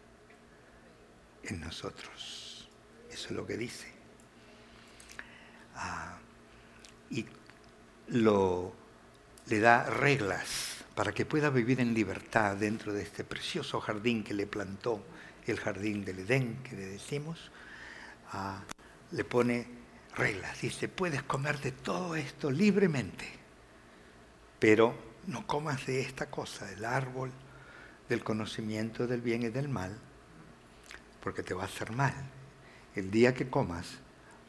en 1.43 1.59
nosotros. 1.59 2.69
Eso 3.11 3.29
es 3.31 3.33
lo 3.33 3.45
que 3.45 3.57
dice. 3.57 3.93
Ah, 5.75 6.17
y 7.11 7.27
lo, 8.07 8.73
le 9.47 9.59
da 9.59 9.83
reglas 9.83 10.78
para 10.99 11.13
que 11.13 11.25
pueda 11.25 11.49
vivir 11.49 11.79
en 11.79 11.95
libertad 11.95 12.57
dentro 12.57 12.93
de 12.93 13.03
este 13.03 13.23
precioso 13.23 13.81
jardín 13.81 14.25
que 14.25 14.35
le 14.35 14.49
plantó, 14.49 15.01
el 15.47 15.61
jardín 15.61 16.05
del 16.05 16.19
Edén 16.19 16.61
que 16.65 16.75
le 16.75 16.87
decimos. 16.87 17.53
Ah, 18.33 18.65
le 19.13 19.23
pone 19.23 19.65
reglas. 20.17 20.61
Dice, 20.61 20.89
puedes 20.89 21.23
comer 21.23 21.61
de 21.61 21.71
todo 21.71 22.17
esto 22.17 22.51
libremente 22.51 23.39
pero 24.59 24.93
no 25.29 25.47
comas 25.47 25.87
de 25.87 26.01
esta 26.01 26.27
cosa, 26.27 26.67
del 26.67 26.85
árbol 26.85 27.31
del 28.09 28.25
conocimiento 28.25 29.07
del 29.07 29.21
bien 29.21 29.45
y 29.45 29.51
del 29.51 29.69
mal, 29.69 29.97
porque 31.23 31.45
te 31.45 31.55
va 31.55 31.63
a 31.63 31.67
hacer 31.67 31.93
mal. 31.93 32.15
El 32.97 33.13
día 33.13 33.35
que 33.35 33.49
comas, 33.49 33.99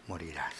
morirás. 0.07 0.55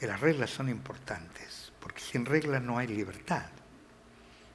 Y 0.00 0.06
las 0.06 0.20
reglas 0.20 0.50
son 0.50 0.68
importantes, 0.68 1.72
porque 1.80 2.00
sin 2.00 2.26
reglas 2.26 2.62
no 2.62 2.78
hay 2.78 2.86
libertad. 2.86 3.50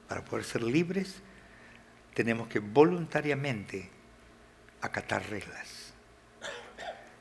Para 0.07 0.23
poder 0.23 0.45
ser 0.45 0.63
libres, 0.63 1.15
tenemos 2.13 2.47
que 2.47 2.59
voluntariamente 2.59 3.89
acatar 4.81 5.27
reglas. 5.29 5.93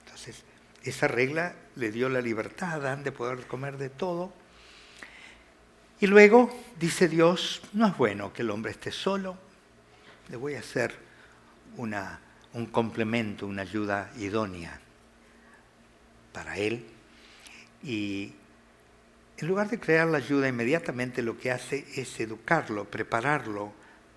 Entonces, 0.04 0.44
esa 0.82 1.08
regla 1.08 1.54
le 1.76 1.90
dio 1.90 2.08
la 2.08 2.20
libertad 2.20 2.70
a 2.70 2.74
Adán 2.74 3.04
de 3.04 3.12
poder 3.12 3.46
comer 3.46 3.76
de 3.78 3.88
todo, 3.88 4.32
y 6.02 6.08
luego 6.08 6.52
dice 6.80 7.06
Dios, 7.06 7.62
no 7.72 7.86
es 7.86 7.96
bueno 7.96 8.32
que 8.32 8.42
el 8.42 8.50
hombre 8.50 8.72
esté 8.72 8.90
solo, 8.90 9.38
le 10.30 10.36
voy 10.36 10.56
a 10.56 10.58
hacer 10.58 10.92
una, 11.76 12.18
un 12.54 12.66
complemento, 12.66 13.46
una 13.46 13.62
ayuda 13.62 14.10
idónea 14.18 14.80
para 16.32 16.56
él. 16.56 16.84
Y 17.84 18.32
en 19.42 19.48
lugar 19.48 19.68
de 19.68 19.80
crear 19.80 20.06
la 20.06 20.18
ayuda, 20.18 20.46
inmediatamente 20.46 21.20
lo 21.20 21.36
que 21.36 21.50
hace 21.50 21.84
es 21.96 22.20
educarlo, 22.20 22.84
prepararlo 22.84 23.72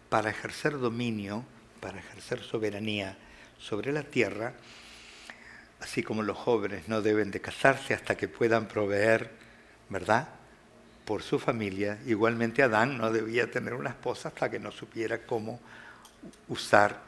para 0.07 0.29
ejercer 0.29 0.77
dominio, 0.77 1.43
para 1.79 1.97
ejercer 1.97 2.43
soberanía 2.43 3.17
sobre 3.57 3.91
la 3.91 4.03
tierra, 4.03 4.53
así 5.81 6.03
como 6.03 6.21
los 6.21 6.37
jóvenes 6.37 6.87
no 6.87 7.01
deben 7.01 7.31
de 7.31 7.41
casarse 7.41 7.95
hasta 7.95 8.15
que 8.15 8.27
puedan 8.27 8.67
proveer, 8.67 9.31
¿verdad? 9.89 10.27
por 11.05 11.23
su 11.23 11.39
familia. 11.39 11.97
Igualmente 12.05 12.61
Adán 12.61 12.95
no 12.99 13.11
debía 13.11 13.49
tener 13.49 13.73
una 13.73 13.89
esposa 13.89 14.29
hasta 14.29 14.51
que 14.51 14.59
no 14.59 14.71
supiera 14.71 15.25
cómo 15.25 15.59
usar 16.49 17.01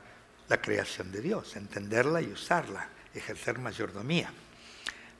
la 0.49 0.59
creación 0.59 1.11
de 1.11 1.21
Dios, 1.21 1.55
entenderla 1.55 2.19
y 2.21 2.31
usarla, 2.31 2.89
ejercer 3.13 3.59
mayordomía. 3.59 4.31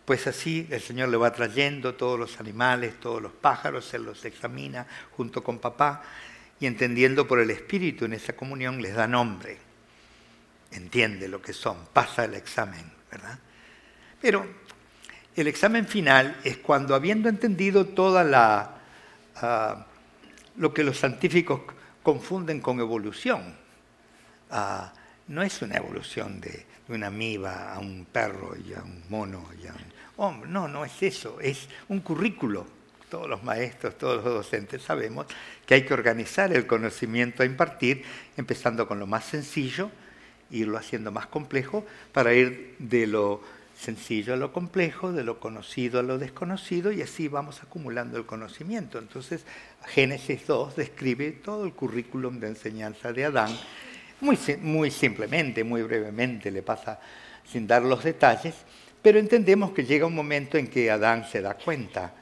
Pues 0.07 0.25
así 0.25 0.65
el 0.71 0.79
Señor 0.79 1.09
le 1.09 1.17
va 1.17 1.33
trayendo 1.33 1.95
todos 1.95 2.17
los 2.17 2.39
animales, 2.39 2.97
todos 2.97 3.21
los 3.21 3.33
pájaros, 3.33 3.83
se 3.83 3.99
los 3.99 4.23
examina 4.23 4.87
junto 5.11 5.43
con 5.43 5.59
papá 5.59 6.01
y 6.61 6.65
entendiendo 6.65 7.27
por 7.27 7.41
el 7.41 7.49
Espíritu 7.49 8.05
en 8.05 8.13
esa 8.13 8.31
comunión 8.31 8.81
les 8.81 8.95
da 8.95 9.05
nombre. 9.05 9.57
Entiende 10.71 11.27
lo 11.27 11.41
que 11.41 11.51
son, 11.51 11.87
pasa 11.91 12.23
el 12.23 12.35
examen, 12.35 12.89
¿verdad? 13.11 13.37
Pero 14.21 14.47
el 15.35 15.45
examen 15.49 15.85
final 15.85 16.39
es 16.45 16.55
cuando, 16.59 16.95
habiendo 16.95 17.27
entendido 17.27 17.87
toda 17.87 18.23
la 18.23 18.77
ah, 19.35 19.87
lo 20.55 20.73
que 20.73 20.85
los 20.85 20.97
científicos 20.97 21.63
confunden 22.01 22.61
con 22.61 22.79
evolución, 22.79 23.57
ah, 24.51 24.93
no 25.27 25.43
es 25.43 25.61
una 25.61 25.75
evolución 25.75 26.39
de, 26.39 26.65
una 26.89 27.07
amiba 27.07 27.73
a 27.73 27.79
un 27.79 28.05
perro 28.05 28.55
y 28.55 28.73
a 28.73 28.81
un 28.81 29.03
mono 29.09 29.49
y 29.61 29.67
a 29.67 29.73
un 29.73 29.97
no, 30.17 30.67
no 30.67 30.86
es 30.86 31.03
eso, 31.03 31.39
es 31.39 31.67
un 31.89 32.00
currículo. 32.00 32.65
Todos 33.09 33.29
los 33.29 33.41
maestros, 33.41 33.97
todos 33.97 34.24
los 34.24 34.33
docentes 34.33 34.81
sabemos 34.81 35.27
que 35.65 35.75
hay 35.75 35.86
que 35.86 35.93
organizar 35.93 36.51
el 36.51 36.67
conocimiento 36.67 37.41
a 37.41 37.45
impartir, 37.45 38.03
empezando 38.36 38.86
con 38.86 39.00
lo 39.00 39.07
más 39.07 39.24
sencillo, 39.24 39.89
irlo 40.51 40.77
haciendo 40.77 41.12
más 41.12 41.27
complejo, 41.27 41.86
para 42.12 42.33
ir 42.33 42.75
de 42.79 43.07
lo 43.07 43.41
sencillo 43.79 44.33
a 44.33 44.38
lo 44.38 44.51
complejo, 44.51 45.13
de 45.13 45.24
lo 45.24 45.39
conocido 45.39 46.00
a 46.00 46.03
lo 46.03 46.17
desconocido, 46.17 46.91
y 46.91 47.01
así 47.01 47.27
vamos 47.27 47.62
acumulando 47.63 48.17
el 48.17 48.25
conocimiento. 48.25 48.97
Entonces, 48.97 49.45
Génesis 49.86 50.45
2 50.47 50.75
describe 50.75 51.31
todo 51.31 51.63
el 51.63 51.74
currículum 51.74 52.39
de 52.39 52.47
enseñanza 52.47 53.13
de 53.13 53.25
Adán, 53.25 53.55
muy, 54.19 54.38
muy 54.62 54.91
simplemente, 54.91 55.63
muy 55.63 55.83
brevemente, 55.83 56.51
le 56.51 56.63
pasa 56.63 57.00
sin 57.50 57.67
dar 57.67 57.83
los 57.83 58.03
detalles, 58.03 58.55
Pero 59.01 59.20
entendemos 59.20 59.72
que 59.72 59.86
llega 59.86 60.06
un 60.06 60.16
momento 60.16 60.58
en 60.58 60.68
que 60.68 60.92
Adán 60.92 61.25
se 61.30 61.42
da 61.42 61.54
cuenta 61.56 62.13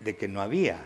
de 0.00 0.16
que 0.16 0.28
no 0.28 0.42
había 0.42 0.78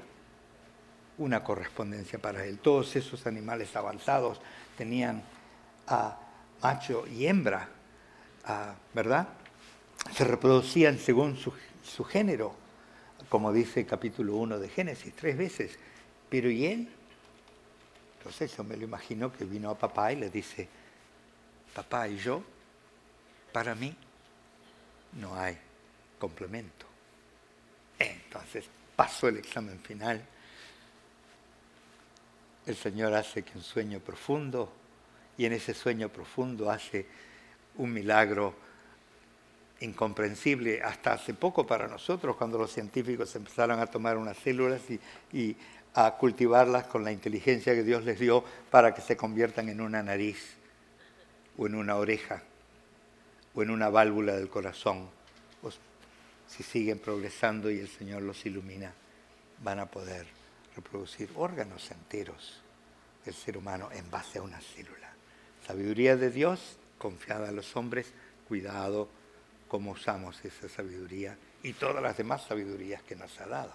una 1.19 1.43
correspondencia 1.43 2.19
para 2.19 2.45
él. 2.45 2.59
Todos 2.59 2.95
esos 2.97 3.27
animales 3.27 3.75
avanzados 3.75 4.41
tenían 4.77 5.23
a 5.87 6.19
macho 6.63 7.07
y 7.07 7.27
hembra, 7.27 7.69
¿verdad? 8.93 9.29
Se 10.15 10.25
reproducían 10.25 10.99
según 10.99 11.37
su, 11.37 12.05
género, 12.05 12.55
como 13.29 13.53
dice 13.53 13.81
el 13.81 13.87
capítulo 13.87 14.37
1 14.37 14.59
de 14.59 14.69
Génesis, 14.69 15.15
tres 15.15 15.37
veces. 15.37 15.79
Pero 16.29 16.51
¿y 16.51 16.67
él? 16.67 16.89
Entonces 18.19 18.57
yo 18.57 18.65
me 18.65 18.77
lo 18.77 18.85
imagino 18.85 19.33
que 19.33 19.45
vino 19.45 19.71
a 19.71 19.79
papá 19.79 20.13
y 20.13 20.17
le 20.17 20.31
dice, 20.31 20.69
papá 21.75 22.09
y 22.09 22.19
yo, 22.19 22.43
para 23.53 23.75
mí 23.75 23.97
no 25.17 25.39
hay 25.39 25.57
complemento. 26.19 26.87
Entonces 27.99 28.65
pasó 28.95 29.29
el 29.29 29.39
examen 29.39 29.79
final. 29.81 30.23
El 32.67 32.77
Señor 32.77 33.15
hace 33.15 33.43
que 33.43 33.57
un 33.57 33.65
sueño 33.65 34.01
profundo, 34.01 34.73
y 35.39 35.45
en 35.45 35.53
ese 35.53 35.75
sueño 35.75 36.09
profundo 36.09 36.71
hace 36.71 37.07
un 37.77 37.93
milagro 37.93 38.55
incomprensible 39.81 40.83
hasta 40.83 41.13
hace 41.13 41.35
poco 41.35 41.67
para 41.67 41.87
nosotros, 41.87 42.37
cuando 42.37 42.59
los 42.59 42.73
científicos 42.73 43.35
empezaron 43.37 43.79
a 43.79 43.87
tomar 43.87 44.17
unas 44.17 44.37
células 44.39 44.81
y, 45.33 45.57
a 45.99 46.11
cultivarlas 46.19 46.85
con 46.89 47.05
la 47.05 47.11
inteligencia 47.11 47.75
que 47.75 47.83
Dios 47.83 48.05
les 48.05 48.21
dio 48.21 48.45
para 48.71 48.93
que 48.93 49.01
se 49.01 49.17
conviertan 49.17 49.71
en 49.71 49.81
una 49.81 50.03
nariz 50.03 50.57
o 51.57 51.67
en 51.67 51.75
una 51.75 51.97
oreja 51.97 52.43
o 53.57 53.63
en 53.63 53.71
una 53.71 53.89
válvula 53.89 54.37
del 54.37 54.49
corazón. 54.49 55.09
si 56.47 56.63
siguen 56.63 57.01
progresando 57.01 57.73
y 57.73 57.81
el 57.81 57.89
Señor 57.89 58.23
los 58.23 58.47
ilumina, 58.47 58.93
van 59.65 59.81
a 59.81 59.87
poder 59.87 60.25
reproducir 60.77 61.29
órganos 61.35 61.91
enteros 61.91 62.63
del 63.25 63.35
ser 63.35 63.57
humano 63.57 63.89
en 63.91 64.09
base 64.09 64.39
a 64.39 64.43
una 64.43 64.61
célula. 64.61 65.11
Sabiduría 65.67 66.17
de 66.17 66.31
Dios, 66.31 66.77
confiada 66.99 67.49
a 67.49 67.53
los 67.53 67.75
hombres, 67.75 68.13
cuidado 68.47 69.09
cómo 69.67 69.91
usamos 69.93 70.45
esa 70.45 70.69
sabiduría 70.69 71.37
y 71.65 71.73
todas 71.73 72.01
las 72.01 72.17
demás 72.17 72.45
sabidurías 72.47 73.03
que 73.03 73.17
nos 73.17 73.41
ha 73.41 73.47
dado. 73.47 73.75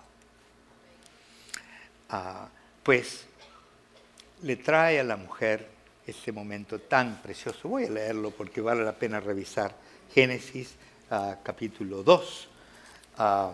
Ah, 2.08 2.48
pues 2.84 3.26
le 4.44 4.56
trae 4.56 5.02
a 5.02 5.04
la 5.04 5.18
mujer 5.18 5.68
ese 6.12 6.32
momento 6.32 6.80
tan 6.80 7.22
precioso. 7.22 7.68
Voy 7.68 7.86
a 7.86 7.90
leerlo 7.90 8.32
porque 8.32 8.62
vale 8.62 8.84
la 8.84 8.94
pena 8.94 9.20
revisar 9.20 9.76
Génesis 10.14 10.76
ah, 11.10 11.38
capítulo 11.44 12.04
2, 12.04 12.48
ah, 13.18 13.52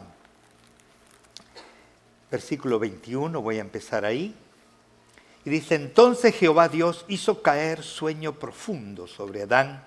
versículo 2.30 2.80
21, 2.80 3.42
voy 3.42 3.58
a 3.58 3.62
empezar 3.62 4.06
ahí. 4.06 4.36
Y 5.46 5.50
dice, 5.50 5.76
entonces 5.76 6.36
Jehová 6.36 6.68
Dios 6.68 7.06
hizo 7.08 7.42
caer 7.42 7.82
sueño 7.82 8.38
profundo 8.38 9.08
sobre 9.08 9.44
Adán 9.44 9.86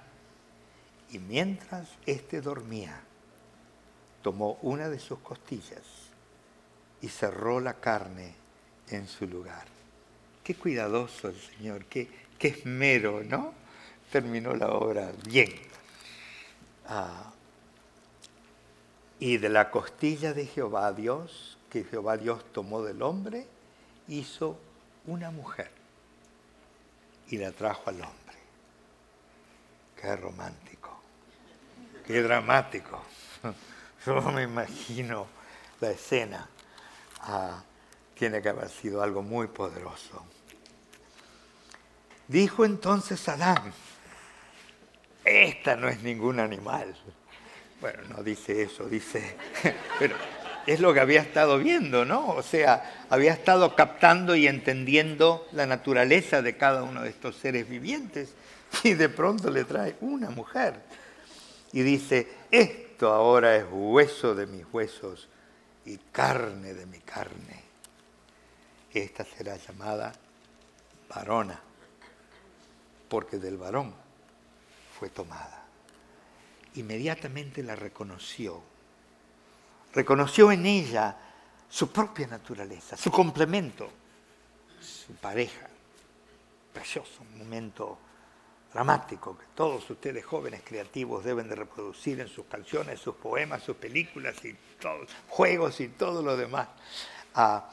y 1.10 1.18
mientras 1.18 1.88
éste 2.06 2.40
dormía, 2.40 2.98
tomó 4.22 4.58
una 4.62 4.88
de 4.88 4.98
sus 4.98 5.18
costillas 5.18 5.82
y 7.02 7.08
cerró 7.08 7.60
la 7.60 7.74
carne 7.74 8.34
en 8.88 9.06
su 9.06 9.26
lugar. 9.26 9.66
Qué 10.44 10.54
cuidadoso 10.54 11.28
el 11.28 11.38
Señor, 11.38 11.84
qué, 11.84 12.08
qué 12.40 12.48
esmero, 12.48 13.22
¿no? 13.22 13.52
Terminó 14.10 14.56
la 14.56 14.72
obra 14.72 15.12
bien. 15.24 15.52
Ah, 16.88 17.30
y 19.20 19.36
de 19.36 19.50
la 19.50 19.70
costilla 19.70 20.32
de 20.32 20.46
Jehová 20.46 20.92
Dios, 20.92 21.58
que 21.68 21.84
Jehová 21.84 22.16
Dios 22.16 22.42
tomó 22.52 22.82
del 22.82 23.02
hombre, 23.02 23.46
hizo 24.08 24.58
una 25.06 25.30
mujer 25.30 25.70
y 27.28 27.36
la 27.36 27.52
trajo 27.52 27.90
al 27.90 27.96
hombre. 27.96 28.36
Qué 30.00 30.16
romántico. 30.16 30.98
Qué 32.06 32.22
dramático. 32.22 33.02
Yo 34.06 34.22
me 34.32 34.44
imagino 34.44 35.26
la 35.80 35.90
escena. 35.90 36.48
Ah, 37.20 37.62
tiene 38.14 38.40
que 38.40 38.48
haber 38.48 38.70
sido 38.70 39.02
algo 39.02 39.22
muy 39.22 39.46
poderoso. 39.46 40.24
Dijo 42.30 42.64
entonces 42.64 43.28
Adán, 43.28 43.72
esta 45.24 45.74
no 45.74 45.88
es 45.88 46.00
ningún 46.04 46.38
animal. 46.38 46.94
Bueno, 47.80 48.04
no 48.08 48.22
dice 48.22 48.62
eso, 48.62 48.88
dice, 48.88 49.36
pero 49.98 50.14
es 50.64 50.78
lo 50.78 50.94
que 50.94 51.00
había 51.00 51.22
estado 51.22 51.58
viendo, 51.58 52.04
¿no? 52.04 52.28
O 52.28 52.42
sea, 52.44 53.06
había 53.10 53.32
estado 53.32 53.74
captando 53.74 54.36
y 54.36 54.46
entendiendo 54.46 55.48
la 55.50 55.66
naturaleza 55.66 56.40
de 56.40 56.56
cada 56.56 56.84
uno 56.84 57.02
de 57.02 57.10
estos 57.10 57.34
seres 57.34 57.68
vivientes 57.68 58.32
y 58.84 58.94
de 58.94 59.08
pronto 59.08 59.50
le 59.50 59.64
trae 59.64 59.96
una 60.00 60.30
mujer 60.30 60.74
y 61.72 61.82
dice, 61.82 62.28
esto 62.52 63.12
ahora 63.12 63.56
es 63.56 63.64
hueso 63.68 64.36
de 64.36 64.46
mis 64.46 64.64
huesos 64.72 65.28
y 65.84 65.96
carne 66.12 66.74
de 66.74 66.86
mi 66.86 67.00
carne. 67.00 67.64
Esta 68.94 69.24
será 69.24 69.56
llamada 69.56 70.12
varona, 71.08 71.60
porque 73.10 73.38
del 73.38 73.58
varón 73.58 73.92
fue 74.98 75.10
tomada. 75.10 75.66
Inmediatamente 76.76 77.62
la 77.62 77.74
reconoció. 77.74 78.62
Reconoció 79.92 80.52
en 80.52 80.64
ella 80.64 81.16
su 81.68 81.90
propia 81.90 82.28
naturaleza, 82.28 82.96
su 82.96 83.10
complemento, 83.10 83.90
su 84.80 85.12
pareja. 85.14 85.68
Precioso, 86.72 87.22
un 87.22 87.38
momento 87.38 87.98
dramático 88.72 89.36
que 89.36 89.46
todos 89.56 89.90
ustedes 89.90 90.24
jóvenes 90.24 90.62
creativos 90.64 91.24
deben 91.24 91.48
de 91.48 91.56
reproducir 91.56 92.20
en 92.20 92.28
sus 92.28 92.46
canciones, 92.46 93.00
sus 93.00 93.16
poemas, 93.16 93.64
sus 93.64 93.76
películas 93.76 94.36
y 94.44 94.56
todos, 94.80 95.10
juegos 95.28 95.80
y 95.80 95.88
todo 95.88 96.22
lo 96.22 96.36
demás. 96.36 96.68
Ah, 97.34 97.68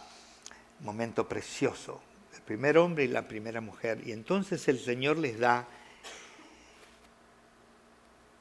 momento 0.80 1.28
precioso, 1.28 2.02
primer 2.48 2.78
hombre 2.78 3.04
y 3.04 3.08
la 3.10 3.28
primera 3.28 3.60
mujer. 3.60 4.02
Y 4.08 4.14
entonces 4.14 4.68
el 4.70 4.80
Señor 4.80 5.18
les 5.18 5.38
da 5.38 5.68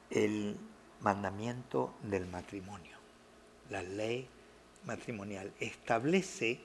el 0.09 0.55
mandamiento 1.01 1.93
del 2.03 2.25
matrimonio, 2.25 2.97
la 3.69 3.83
ley 3.83 4.27
matrimonial. 4.85 5.51
Establece 5.59 6.59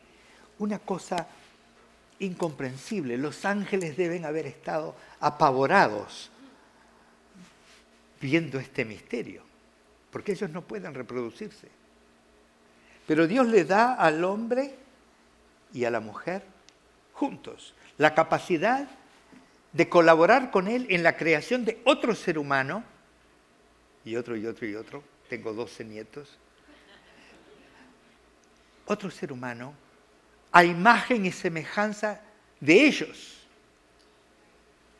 una 0.61 0.78
cosa 0.78 1.26
incomprensible. 2.20 3.18
Los 3.18 3.44
ángeles 3.44 3.96
deben 3.96 4.24
haber 4.24 4.46
estado 4.46 4.94
apavorados 5.18 6.31
viendo 8.20 8.61
este 8.61 8.85
misterio, 8.85 9.42
porque 10.12 10.33
ellos 10.33 10.48
no 10.50 10.62
pueden 10.62 10.94
reproducirse. 10.94 11.68
Pero 13.05 13.26
Dios 13.26 13.48
le 13.48 13.64
da 13.64 13.94
al 13.94 14.22
hombre 14.22 14.76
y 15.72 15.85
a 15.85 15.90
la 15.90 15.98
mujer 15.98 16.51
juntos 17.22 17.72
la 17.98 18.16
capacidad 18.16 18.88
de 19.72 19.88
colaborar 19.88 20.50
con 20.50 20.66
Él 20.66 20.88
en 20.90 21.04
la 21.04 21.16
creación 21.16 21.64
de 21.64 21.80
otro 21.85 22.16
ser 22.16 22.37
humano, 22.37 22.82
y 24.04 24.16
otro 24.16 24.37
y 24.37 24.44
otro 24.44 24.66
y 24.66 24.74
otro, 24.74 25.04
tengo 25.28 25.52
12 25.52 25.85
nietos, 25.85 26.37
otro 28.87 29.08
ser 29.08 29.30
humano 29.30 29.72
a 30.50 30.64
imagen 30.64 31.24
y 31.24 31.30
semejanza 31.30 32.20
de 32.58 32.87
ellos. 32.87 33.46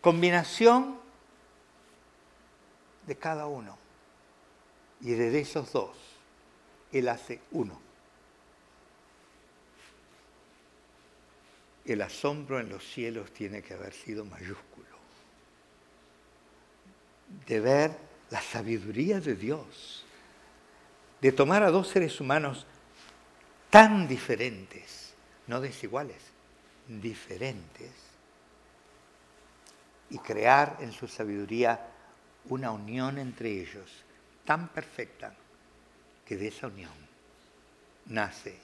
Combinación 0.01 1.01
de 3.05 3.17
cada 3.17 3.47
uno. 3.47 3.77
Y 5.01 5.11
de 5.11 5.41
esos 5.41 5.73
dos, 5.73 5.97
Él 6.93 7.09
hace 7.09 7.41
uno. 7.51 7.81
El 11.85 12.03
asombro 12.03 12.61
en 12.61 12.69
los 12.69 12.85
cielos 12.85 13.33
tiene 13.33 13.63
que 13.63 13.75
haber 13.75 13.93
sido 13.93 14.25
mayúsculo. 14.25 14.87
De 17.47 17.61
ver 17.61 17.97
la 18.31 18.41
sabiduría 18.41 19.21
de 19.21 19.35
Dios. 19.35 20.05
De 21.21 21.33
tomar 21.33 21.63
a 21.63 21.71
dos 21.71 21.89
seres 21.89 22.21
humanos 22.21 22.67
tan 23.71 24.07
diferentes 24.07 25.03
no 25.47 25.61
desiguales, 25.61 26.23
diferentes, 26.87 27.91
y 30.11 30.19
crear 30.19 30.77
en 30.81 30.93
su 30.93 31.09
sabiduría 31.09 31.89
una 32.47 32.71
unión 32.71 33.19
entre 33.19 33.51
ellos 33.51 34.05
tan 34.45 34.69
perfecta 34.69 35.35
que 36.27 36.37
de 36.37 36.49
esa 36.49 36.67
unión 36.67 36.93
nace 38.07 38.59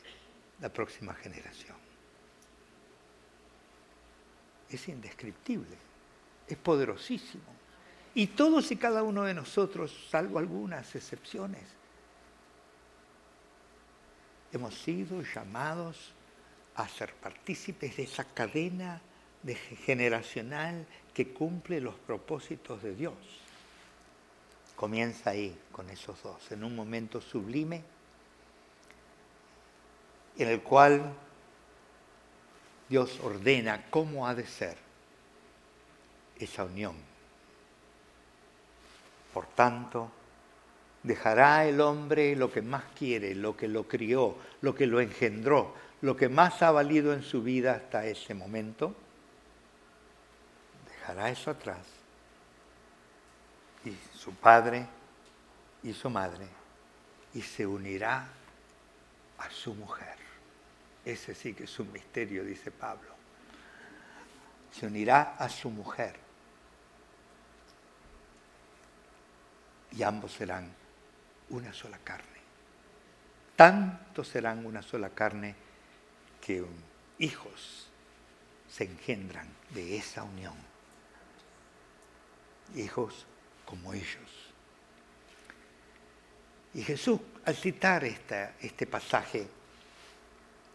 la 0.61 0.69
próxima 0.69 1.15
generación. 1.15 1.88
Es 4.71 4.89
indescriptible, 4.89 5.77
es 6.47 6.57
poderosísimo. 6.57 7.45
Y 8.15 8.29
todos 8.29 8.71
y 8.71 8.77
cada 8.77 9.03
uno 9.03 9.25
de 9.25 9.35
nosotros, 9.35 10.09
salvo 10.11 10.39
algunas 10.39 10.95
excepciones, 10.95 11.63
hemos 14.53 14.75
sido 14.75 15.23
llamados 15.23 16.13
a 16.75 16.89
ser 16.89 17.15
partícipes 17.15 17.97
de 17.97 18.05
esa 18.05 18.25
cadena 18.25 19.01
de 19.43 19.55
generacional 19.55 20.87
que 21.15 21.33
cumple 21.33 21.81
los 21.81 21.95
propósitos 21.95 22.83
de 22.83 22.95
Dios. 22.95 23.15
Comienza 24.77 25.31
ahí 25.31 25.59
con 25.73 25.91
esos 25.91 26.23
dos, 26.23 26.51
en 26.53 26.65
un 26.65 26.75
momento 26.75 27.21
sublime 27.21 27.83
en 30.39 30.49
el 30.49 30.63
cual 30.63 31.13
Dios 32.89 33.21
ordena 33.23 33.87
cómo 33.91 34.27
ha 34.27 34.35
de 34.35 34.47
ser 34.47 34.77
esa 36.39 36.65
unión. 36.65 36.97
Por 39.33 39.47
tanto, 39.47 40.11
dejará 41.03 41.67
el 41.67 41.81
hombre 41.81 42.35
lo 42.35 42.51
que 42.51 42.63
más 42.63 42.85
quiere, 42.99 43.35
lo 43.35 43.57
que 43.57 43.69
lo 43.69 43.87
crió, 43.87 44.37
lo 44.63 44.75
que 44.75 44.87
lo 44.87 45.01
engendró, 45.01 45.75
lo 46.01 46.17
que 46.17 46.29
más 46.29 46.63
ha 46.63 46.71
valido 46.71 47.13
en 47.13 47.23
su 47.23 47.43
vida 47.43 47.75
hasta 47.75 48.07
ese 48.07 48.35
momento, 48.35 48.95
dejará 50.89 51.31
eso 51.31 51.51
atrás. 51.51 51.85
Y 53.85 53.95
su 54.17 54.33
padre 54.35 54.87
y 55.83 55.93
su 55.93 56.11
madre, 56.11 56.47
y 57.35 57.43
se 57.43 57.67
unirá 57.67 58.29
a 59.39 59.51
su 59.51 59.75
mujer. 59.75 60.28
Ese 61.09 61.35
sí 61.35 61.55
que 61.55 61.65
es 61.65 61.79
un 61.79 61.91
misterio, 61.91 62.45
dice 62.45 62.71
Pablo. 62.71 63.09
Se 64.71 64.87
unirá 64.87 65.37
a 65.39 65.49
su 65.49 65.71
mujer. 65.71 66.15
Y 69.93 70.03
ambos 70.03 70.33
serán 70.33 70.71
una 71.49 71.73
sola 71.73 71.97
carne. 72.05 72.27
Tanto 73.57 74.23
serán 74.23 74.67
una 74.67 74.83
sola 74.83 75.09
carne 75.09 75.55
que 76.43 76.63
hijos 77.19 77.89
se 78.69 78.85
engendran 78.85 79.49
de 79.71 79.97
esa 79.97 80.25
unión. 80.25 80.57
Hijos 82.75 83.25
como 83.65 83.95
ellos. 83.95 84.53
Y 86.75 86.83
Jesús, 86.83 87.19
al 87.47 87.57
citar 87.57 88.05
este 88.05 88.87
pasaje, 88.87 89.49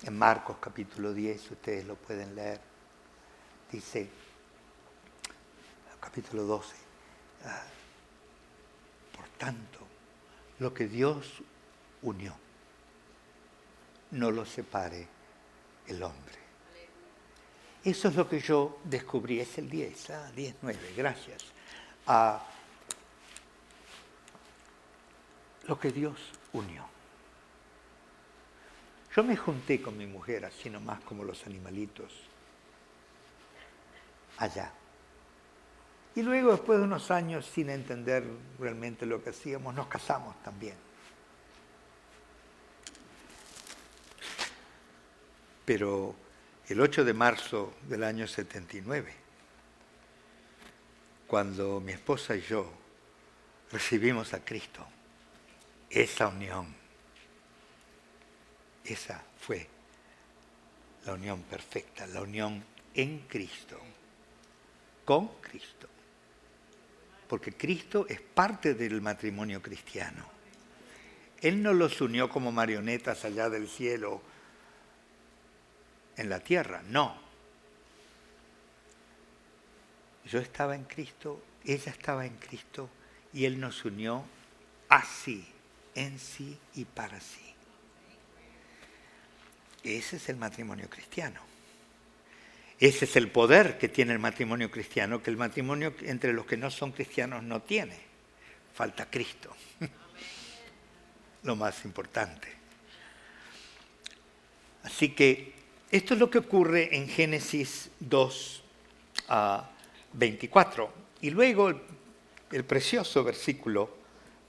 en 0.03 0.17
Marcos 0.17 0.57
capítulo 0.59 1.13
10, 1.13 1.51
ustedes 1.51 1.85
lo 1.85 1.95
pueden 1.95 2.35
leer, 2.35 2.59
dice, 3.71 4.09
capítulo 5.99 6.43
12, 6.43 6.75
ah, 7.45 7.63
por 9.15 9.27
tanto, 9.37 9.79
lo 10.59 10.73
que 10.73 10.87
Dios 10.87 11.41
unió, 12.01 12.35
no 14.11 14.29
lo 14.29 14.45
separe 14.45 15.07
el 15.87 16.03
hombre. 16.03 16.43
Eso 17.83 18.07
es 18.09 18.15
lo 18.15 18.29
que 18.29 18.39
yo 18.39 18.79
descubrí, 18.83 19.39
es 19.39 19.57
el 19.57 19.69
10, 19.69 20.09
ah, 20.09 20.31
10, 20.35 20.55
9, 20.61 20.93
gracias. 20.95 21.43
Ah, 22.07 22.45
lo 25.67 25.79
que 25.79 25.91
Dios 25.91 26.17
unió. 26.51 26.92
Yo 29.15 29.23
me 29.23 29.37
junté 29.37 29.79
con 29.79 29.95
mi 29.95 30.07
mujer, 30.07 30.45
así 30.45 30.69
nomás 30.69 30.99
como 31.01 31.23
los 31.23 31.45
animalitos, 31.45 32.11
allá. 34.37 34.71
Y 36.15 36.23
luego, 36.23 36.51
después 36.51 36.79
de 36.79 36.85
unos 36.85 37.11
años, 37.11 37.45
sin 37.45 37.69
entender 37.69 38.23
realmente 38.59 39.05
lo 39.05 39.23
que 39.23 39.29
hacíamos, 39.29 39.73
nos 39.75 39.87
casamos 39.87 40.41
también. 40.41 40.75
Pero 45.65 46.15
el 46.67 46.81
8 46.81 47.05
de 47.05 47.13
marzo 47.13 47.73
del 47.87 48.03
año 48.03 48.27
79, 48.27 49.13
cuando 51.27 51.79
mi 51.79 51.91
esposa 51.91 52.35
y 52.35 52.41
yo 52.41 52.71
recibimos 53.71 54.33
a 54.33 54.43
Cristo, 54.43 54.85
esa 55.89 56.27
unión 56.27 56.82
esa 58.85 59.23
fue 59.39 59.67
la 61.05 61.13
unión 61.13 61.41
perfecta, 61.43 62.07
la 62.07 62.21
unión 62.21 62.63
en 62.93 63.19
Cristo, 63.27 63.79
con 65.05 65.27
Cristo. 65.41 65.89
Porque 67.27 67.53
Cristo 67.53 68.05
es 68.07 68.21
parte 68.21 68.73
del 68.73 69.01
matrimonio 69.01 69.61
cristiano. 69.61 70.25
Él 71.41 71.61
no 71.61 71.73
los 71.73 71.99
unió 71.99 72.29
como 72.29 72.51
marionetas 72.51 73.25
allá 73.25 73.49
del 73.49 73.67
cielo 73.67 74.21
en 76.15 76.29
la 76.29 76.39
tierra, 76.39 76.83
no. 76.87 77.21
Yo 80.25 80.39
estaba 80.39 80.75
en 80.75 80.85
Cristo, 80.85 81.43
ella 81.65 81.91
estaba 81.91 82.25
en 82.25 82.37
Cristo 82.37 82.89
y 83.33 83.45
Él 83.45 83.59
nos 83.59 83.83
unió 83.83 84.23
así, 84.87 85.45
en 85.95 86.17
sí 86.17 86.57
y 86.75 86.85
para 86.85 87.19
sí. 87.19 87.52
Ese 89.83 90.15
es 90.15 90.29
el 90.29 90.37
matrimonio 90.37 90.89
cristiano. 90.89 91.41
Ese 92.79 93.05
es 93.05 93.15
el 93.17 93.29
poder 93.29 93.77
que 93.77 93.89
tiene 93.89 94.13
el 94.13 94.19
matrimonio 94.19 94.71
cristiano, 94.71 95.21
que 95.21 95.29
el 95.29 95.37
matrimonio 95.37 95.93
entre 96.01 96.33
los 96.33 96.45
que 96.45 96.57
no 96.57 96.71
son 96.71 96.91
cristianos 96.91 97.43
no 97.43 97.61
tiene. 97.61 97.97
Falta 98.73 99.09
Cristo. 99.09 99.55
Lo 101.43 101.55
más 101.55 101.83
importante. 101.85 102.47
Así 104.83 105.09
que 105.09 105.53
esto 105.91 106.13
es 106.13 106.19
lo 106.19 106.29
que 106.29 106.39
ocurre 106.39 106.95
en 106.95 107.07
Génesis 107.07 107.89
2 107.99 108.63
a 109.29 109.69
24. 110.13 110.93
Y 111.21 111.29
luego 111.29 111.69
el, 111.69 111.77
el 112.51 112.65
precioso 112.65 113.23
versículo 113.23 113.95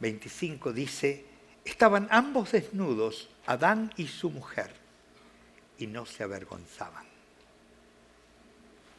25 0.00 0.72
dice, 0.72 1.24
estaban 1.64 2.08
ambos 2.10 2.52
desnudos, 2.52 3.28
Adán 3.46 3.92
y 3.96 4.08
su 4.08 4.30
mujer 4.30 4.83
y 5.78 5.86
no 5.86 6.06
se 6.06 6.22
avergonzaban. 6.22 7.04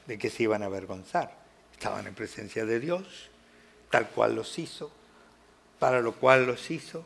¿De 0.07 0.17
qué 0.17 0.29
se 0.29 0.43
iban 0.43 0.63
a 0.63 0.67
avergonzar? 0.67 1.35
Estaban 1.71 2.07
en 2.07 2.13
presencia 2.13 2.65
de 2.65 2.79
Dios, 2.79 3.29
tal 3.89 4.09
cual 4.09 4.35
los 4.35 4.57
hizo, 4.59 4.91
para 5.79 6.01
lo 6.01 6.13
cual 6.13 6.45
los 6.45 6.69
hizo. 6.71 7.05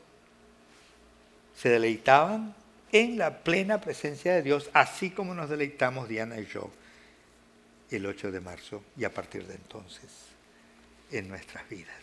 Se 1.56 1.70
deleitaban 1.70 2.56
en 2.92 3.18
la 3.18 3.40
plena 3.40 3.82
presencia 3.82 4.34
de 4.34 4.42
Dios, 4.42 4.70
así 4.74 5.12
como 5.12 5.34
nos 5.34 5.50
deleitamos 5.50 6.10
Diana 6.10 6.40
y 6.40 6.46
yo 6.46 6.72
el 7.92 8.06
8 8.06 8.32
de 8.32 8.40
marzo 8.40 8.84
y 8.98 9.04
a 9.04 9.14
partir 9.14 9.46
de 9.48 9.56
entonces 9.56 10.10
en 11.12 11.28
nuestras 11.28 11.68
vidas. 11.70 11.96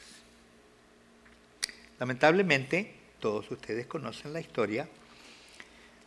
Lamentablemente, 1.99 2.95
todos 3.21 3.51
ustedes 3.51 3.87
conocen 3.87 4.33
la 4.33 4.41
historia, 4.41 4.89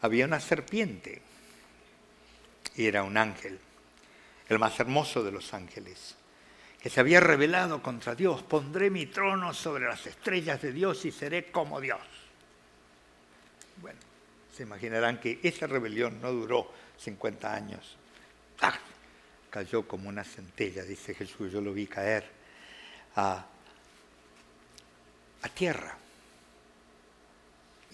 había 0.01 0.25
una 0.25 0.39
serpiente 0.39 1.21
y 2.75 2.85
era 2.85 3.03
un 3.03 3.17
ángel, 3.17 3.59
el 4.47 4.59
más 4.59 4.79
hermoso 4.79 5.23
de 5.23 5.31
los 5.31 5.53
ángeles, 5.53 6.15
que 6.81 6.89
se 6.89 6.99
había 6.99 7.19
rebelado 7.19 7.83
contra 7.83 8.15
Dios. 8.15 8.41
Pondré 8.43 8.89
mi 8.89 9.05
trono 9.07 9.53
sobre 9.53 9.85
las 9.85 10.05
estrellas 10.07 10.61
de 10.61 10.71
Dios 10.71 11.03
y 11.05 11.11
seré 11.11 11.51
como 11.51 11.81
Dios. 11.81 11.99
Bueno, 13.81 13.99
se 14.55 14.63
imaginarán 14.63 15.19
que 15.19 15.39
esa 15.43 15.67
rebelión 15.67 16.21
no 16.21 16.31
duró 16.31 16.71
50 16.97 17.53
años. 17.53 17.97
¡Ah! 18.61 18.77
Cayó 19.49 19.87
como 19.87 20.09
una 20.09 20.23
centella, 20.23 20.83
dice 20.83 21.15
Jesús, 21.15 21.51
yo 21.51 21.59
lo 21.59 21.73
vi 21.73 21.87
caer 21.87 22.29
a, 23.15 23.45
a 25.41 25.49
tierra. 25.49 25.97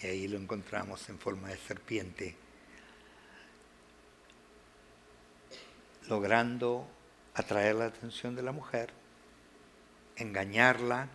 Y 0.02 0.08
ahí 0.08 0.28
lo 0.28 0.38
encontramos 0.38 1.08
en 1.10 1.18
forma 1.18 1.48
de 1.48 1.58
serpiente 1.58 2.45
logrando 6.10 6.88
atraer 7.34 7.76
la 7.76 7.86
atención 7.86 8.36
de 8.36 8.44
la 8.44 8.52
mujer, 8.52 8.90
engañarla, 10.16 11.10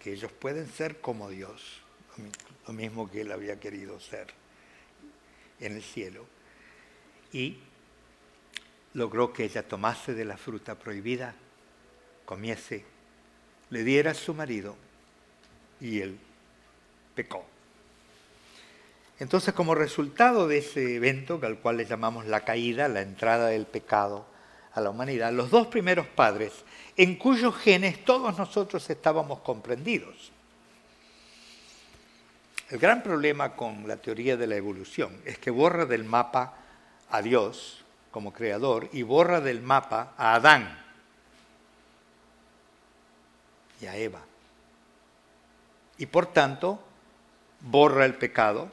que 0.00 0.12
ellos 0.12 0.32
pueden 0.32 0.68
ser 0.68 1.00
como 1.00 1.28
Dios, 1.28 1.82
lo 2.66 2.72
mismo 2.72 3.10
que 3.10 3.22
él 3.22 3.32
había 3.32 3.58
querido 3.58 3.98
ser 4.00 4.28
en 5.60 5.76
el 5.76 5.82
cielo. 5.82 6.26
Y 7.32 7.58
logró 8.94 9.32
que 9.32 9.44
ella 9.44 9.66
tomase 9.66 10.14
de 10.14 10.24
la 10.24 10.36
fruta 10.36 10.76
prohibida, 10.76 11.34
comiese, 12.24 12.84
le 13.70 13.84
diera 13.84 14.12
a 14.12 14.14
su 14.14 14.32
marido 14.32 14.76
y 15.80 16.00
él 16.00 16.18
pecó. 17.14 17.44
Entonces, 19.18 19.54
como 19.54 19.74
resultado 19.74 20.46
de 20.46 20.58
ese 20.58 20.96
evento, 20.96 21.40
al 21.42 21.58
cual 21.58 21.78
le 21.78 21.86
llamamos 21.86 22.26
la 22.26 22.44
caída, 22.44 22.88
la 22.88 23.00
entrada 23.00 23.48
del 23.48 23.66
pecado, 23.66 24.26
a 24.76 24.80
la 24.80 24.90
humanidad, 24.90 25.32
los 25.32 25.50
dos 25.50 25.66
primeros 25.66 26.06
padres, 26.06 26.52
en 26.96 27.16
cuyos 27.16 27.56
genes 27.56 28.04
todos 28.04 28.36
nosotros 28.38 28.88
estábamos 28.88 29.40
comprendidos. 29.40 30.30
El 32.68 32.78
gran 32.78 33.02
problema 33.02 33.56
con 33.56 33.88
la 33.88 33.96
teoría 33.96 34.36
de 34.36 34.46
la 34.46 34.56
evolución 34.56 35.16
es 35.24 35.38
que 35.38 35.50
borra 35.50 35.86
del 35.86 36.04
mapa 36.04 36.54
a 37.10 37.22
Dios 37.22 37.84
como 38.10 38.32
creador 38.32 38.88
y 38.92 39.02
borra 39.02 39.40
del 39.40 39.62
mapa 39.62 40.12
a 40.16 40.34
Adán 40.34 40.78
y 43.80 43.86
a 43.86 43.96
Eva. 43.96 44.20
Y 45.98 46.06
por 46.06 46.26
tanto, 46.26 46.82
borra 47.60 48.04
el 48.04 48.14
pecado 48.14 48.70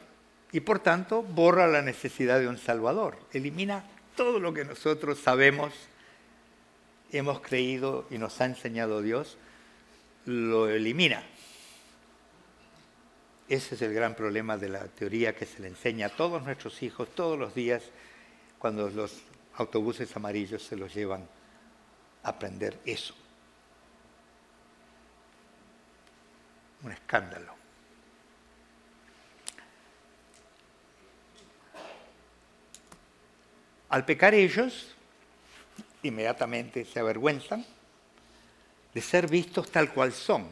y 0.52 0.60
por 0.60 0.80
tanto 0.80 1.24
borra 1.24 1.68
la 1.68 1.82
necesidad 1.82 2.40
de 2.40 2.48
un 2.48 2.58
Salvador. 2.58 3.18
Elimina 3.32 3.86
todo 4.16 4.40
lo 4.40 4.54
que 4.54 4.66
nosotros 4.66 5.20
sabemos, 5.20 5.74
hemos 7.18 7.40
creído 7.42 8.06
y 8.10 8.18
nos 8.18 8.42
ha 8.42 8.46
enseñado 8.46 9.02
Dios, 9.02 9.38
lo 10.26 10.70
elimina. 10.70 11.24
Ese 13.48 13.76
es 13.76 13.82
el 13.82 13.94
gran 13.94 14.16
problema 14.16 14.58
de 14.58 14.70
la 14.70 14.86
teoría 14.86 15.36
que 15.36 15.46
se 15.46 15.62
le 15.62 15.68
enseña 15.68 16.08
a 16.08 16.10
todos 16.10 16.44
nuestros 16.44 16.82
hijos 16.82 17.14
todos 17.14 17.38
los 17.38 17.54
días 17.54 17.84
cuando 18.58 18.90
los 18.90 19.22
autobuses 19.56 20.16
amarillos 20.16 20.64
se 20.64 20.76
los 20.76 20.94
llevan 20.94 21.28
a 22.24 22.30
aprender 22.30 22.80
eso. 22.86 23.14
Un 26.84 26.92
escándalo. 26.94 27.54
Al 33.90 34.06
pecar 34.06 34.34
ellos, 34.34 34.96
inmediatamente 36.04 36.86
se 36.86 37.00
avergüenzan 37.00 37.66
de 38.94 39.02
ser 39.02 39.28
vistos 39.28 39.72
tal 39.72 39.92
cual 39.92 40.14
son. 40.14 40.48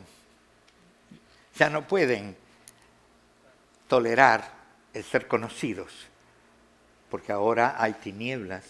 Ya 1.57 1.69
no 1.69 1.87
pueden 1.87 2.35
tolerar 3.87 4.49
el 4.93 5.03
ser 5.03 5.27
conocidos, 5.27 6.07
porque 7.09 7.31
ahora 7.31 7.75
hay 7.77 7.93
tinieblas 7.93 8.65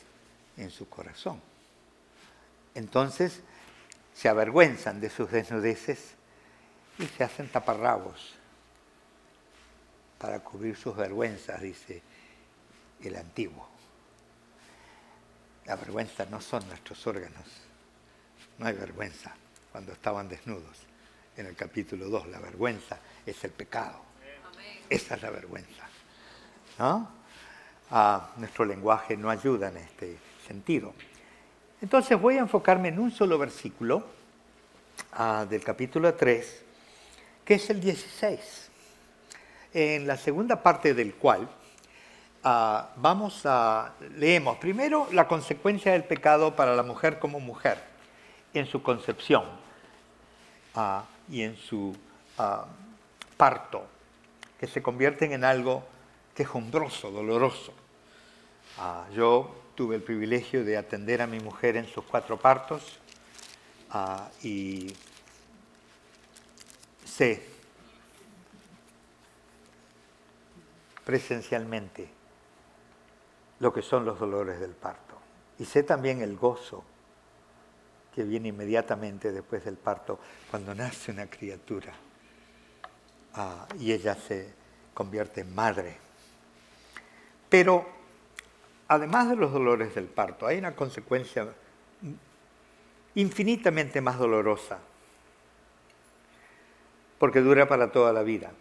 en 0.57 0.71
su 0.71 0.89
corazón. 0.89 1.41
Entonces 2.75 3.41
se 4.13 4.29
avergüenzan 4.29 4.99
de 4.99 5.09
sus 5.09 5.31
desnudeces 5.31 6.15
y 6.99 7.05
se 7.05 7.23
hacen 7.23 7.49
taparrabos 7.49 8.35
para 10.17 10.39
cubrir 10.39 10.75
sus 10.75 10.95
vergüenzas, 10.95 11.61
dice 11.61 12.01
el 13.01 13.15
antiguo. 13.15 13.67
La 15.65 15.75
vergüenza 15.75 16.25
no 16.25 16.41
son 16.41 16.67
nuestros 16.67 17.05
órganos, 17.07 17.45
no 18.57 18.65
hay 18.65 18.73
vergüenza 18.73 19.33
cuando 19.71 19.93
estaban 19.93 20.27
desnudos. 20.27 20.77
En 21.37 21.45
el 21.45 21.55
capítulo 21.55 22.09
2, 22.09 22.27
la 22.27 22.39
vergüenza 22.39 22.99
es 23.25 23.43
el 23.43 23.51
pecado. 23.51 24.01
Esa 24.89 25.15
es 25.15 25.21
la 25.21 25.29
vergüenza. 25.29 25.87
¿no? 26.77 27.09
Ah, 27.91 28.31
nuestro 28.37 28.65
lenguaje 28.65 29.15
no 29.15 29.29
ayuda 29.29 29.69
en 29.69 29.77
este 29.77 30.17
sentido. 30.47 30.93
Entonces 31.81 32.19
voy 32.19 32.37
a 32.37 32.41
enfocarme 32.41 32.89
en 32.89 32.99
un 32.99 33.11
solo 33.11 33.37
versículo 33.37 34.05
ah, 35.13 35.45
del 35.49 35.63
capítulo 35.63 36.13
3, 36.13 36.63
que 37.45 37.55
es 37.55 37.69
el 37.69 37.79
16, 37.79 38.69
en 39.73 40.07
la 40.07 40.17
segunda 40.17 40.61
parte 40.61 40.93
del 40.93 41.15
cual 41.15 41.49
vamos 42.43 43.41
a, 43.45 43.93
leemos 44.15 44.57
primero 44.57 45.07
la 45.11 45.27
consecuencia 45.27 45.91
del 45.91 46.03
pecado 46.03 46.55
para 46.55 46.75
la 46.75 46.83
mujer 46.83 47.19
como 47.19 47.39
mujer, 47.39 47.77
en 48.53 48.65
su 48.65 48.81
concepción 48.81 49.43
y 51.29 51.43
en 51.43 51.55
su 51.57 51.95
parto 53.37 53.85
que 54.59 54.67
se 54.67 54.81
convierten 54.81 55.31
en 55.31 55.43
algo 55.43 55.83
quejumbroso, 56.35 57.11
doloroso. 57.11 57.73
Yo 59.13 59.55
tuve 59.75 59.95
el 59.95 60.03
privilegio 60.03 60.63
de 60.63 60.77
atender 60.77 61.21
a 61.21 61.27
mi 61.27 61.39
mujer 61.39 61.77
en 61.77 61.87
sus 61.87 62.03
cuatro 62.05 62.37
partos 62.37 62.99
y 64.43 64.93
sé 67.05 67.45
presencialmente 71.05 72.20
lo 73.61 73.71
que 73.71 73.81
son 73.81 74.03
los 74.03 74.19
dolores 74.19 74.59
del 74.59 74.71
parto. 74.71 75.15
Y 75.59 75.65
sé 75.65 75.83
también 75.83 76.21
el 76.21 76.35
gozo 76.35 76.83
que 78.13 78.23
viene 78.23 78.49
inmediatamente 78.49 79.31
después 79.31 79.63
del 79.63 79.77
parto 79.77 80.19
cuando 80.49 80.75
nace 80.75 81.11
una 81.11 81.27
criatura. 81.27 81.93
Ah, 83.35 83.65
y 83.79 83.93
ella 83.93 84.15
se 84.15 84.53
convierte 84.93 85.41
en 85.41 85.55
madre. 85.55 85.95
Pero 87.47 87.87
además 88.87 89.29
de 89.29 89.35
los 89.35 89.53
dolores 89.53 89.93
del 89.95 90.07
parto, 90.07 90.47
hay 90.47 90.57
una 90.57 90.75
consecuencia 90.75 91.47
infinitamente 93.15 94.01
más 94.01 94.17
dolorosa, 94.17 94.79
porque 97.19 97.41
dura 97.41 97.67
para 97.67 97.91
toda 97.91 98.11
la 98.11 98.23
vida. 98.23 98.51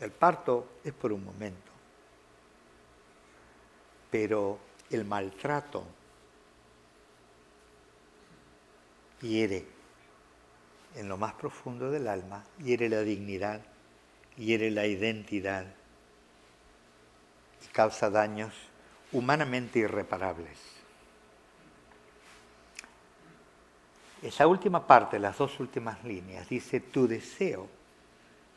El 0.00 0.10
parto 0.10 0.66
es 0.84 0.92
por 0.92 1.12
un 1.12 1.24
momento, 1.24 1.67
pero 4.10 4.58
el 4.90 5.04
maltrato 5.04 5.84
hiere 9.20 9.64
en 10.96 11.08
lo 11.08 11.16
más 11.16 11.34
profundo 11.34 11.90
del 11.90 12.08
alma, 12.08 12.44
hiere 12.58 12.88
la 12.88 13.00
dignidad, 13.00 13.60
hiere 14.36 14.70
la 14.70 14.86
identidad 14.86 15.66
y 17.64 17.68
causa 17.72 18.10
daños 18.10 18.52
humanamente 19.12 19.80
irreparables. 19.80 20.58
Esa 24.22 24.46
última 24.46 24.86
parte, 24.86 25.18
las 25.18 25.38
dos 25.38 25.60
últimas 25.60 26.02
líneas, 26.02 26.48
dice, 26.48 26.80
tu 26.80 27.06
deseo 27.06 27.68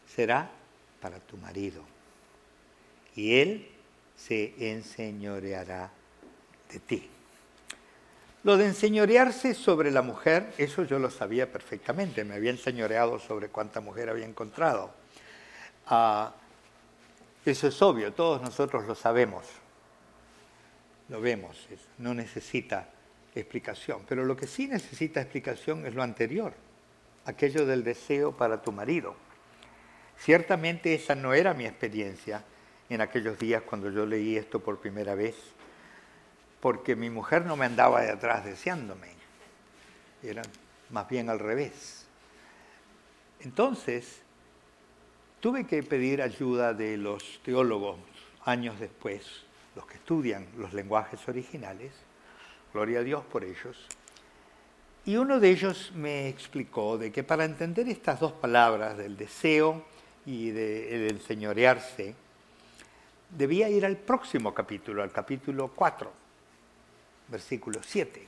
será 0.07 0.49
para 0.99 1.19
tu 1.19 1.37
marido 1.37 1.83
y 3.15 3.39
él 3.39 3.69
se 4.27 4.53
enseñoreará 4.71 5.91
de 6.71 6.79
ti. 6.79 7.09
Lo 8.43 8.57
de 8.57 8.67
enseñorearse 8.67 9.53
sobre 9.53 9.91
la 9.91 10.01
mujer, 10.01 10.53
eso 10.57 10.83
yo 10.83 10.99
lo 10.99 11.09
sabía 11.09 11.51
perfectamente, 11.51 12.23
me 12.23 12.35
había 12.35 12.51
enseñoreado 12.51 13.19
sobre 13.19 13.49
cuánta 13.49 13.81
mujer 13.81 14.09
había 14.09 14.25
encontrado. 14.25 14.93
Ah, 15.87 16.33
eso 17.45 17.67
es 17.67 17.81
obvio, 17.81 18.13
todos 18.13 18.41
nosotros 18.41 18.85
lo 18.87 18.95
sabemos, 18.95 19.45
lo 21.09 21.21
vemos, 21.21 21.67
no 21.97 22.13
necesita 22.13 22.89
explicación, 23.35 24.03
pero 24.07 24.25
lo 24.25 24.35
que 24.35 24.47
sí 24.47 24.67
necesita 24.67 25.21
explicación 25.21 25.85
es 25.85 25.93
lo 25.93 26.03
anterior, 26.03 26.53
aquello 27.25 27.65
del 27.65 27.83
deseo 27.83 28.35
para 28.35 28.61
tu 28.61 28.71
marido. 28.71 29.15
Ciertamente 30.17 30.93
esa 30.93 31.15
no 31.15 31.33
era 31.33 31.53
mi 31.53 31.65
experiencia 31.65 32.43
en 32.93 32.99
aquellos 32.99 33.39
días 33.39 33.63
cuando 33.63 33.89
yo 33.89 34.05
leí 34.05 34.35
esto 34.35 34.59
por 34.59 34.79
primera 34.79 35.15
vez 35.15 35.35
porque 36.59 36.95
mi 36.95 37.09
mujer 37.09 37.45
no 37.45 37.55
me 37.55 37.65
andaba 37.65 38.01
de 38.01 38.11
atrás 38.11 38.45
deseándome, 38.45 39.07
era 40.21 40.43
más 40.91 41.09
bien 41.09 41.29
al 41.29 41.39
revés. 41.39 42.05
Entonces, 43.39 44.21
tuve 45.39 45.65
que 45.65 45.81
pedir 45.81 46.21
ayuda 46.21 46.73
de 46.73 46.97
los 46.97 47.39
teólogos 47.43 47.97
años 48.45 48.79
después, 48.79 49.25
los 49.75 49.87
que 49.87 49.95
estudian 49.95 50.45
los 50.57 50.73
lenguajes 50.73 51.27
originales, 51.27 51.93
gloria 52.73 52.99
a 52.99 53.03
Dios 53.03 53.23
por 53.25 53.43
ellos, 53.43 53.87
y 55.03 55.15
uno 55.15 55.39
de 55.39 55.49
ellos 55.49 55.91
me 55.95 56.27
explicó 56.29 56.97
de 56.99 57.11
que 57.11 57.23
para 57.23 57.45
entender 57.45 57.89
estas 57.89 58.19
dos 58.19 58.33
palabras, 58.33 58.97
del 58.97 59.17
deseo 59.17 59.83
y 60.27 60.51
del 60.51 61.09
enseñorearse, 61.09 62.13
debía 63.37 63.69
ir 63.69 63.85
al 63.85 63.97
próximo 63.97 64.53
capítulo, 64.53 65.03
al 65.03 65.11
capítulo 65.11 65.69
4 65.69 66.21
versículo 67.31 67.79
7. 67.81 68.27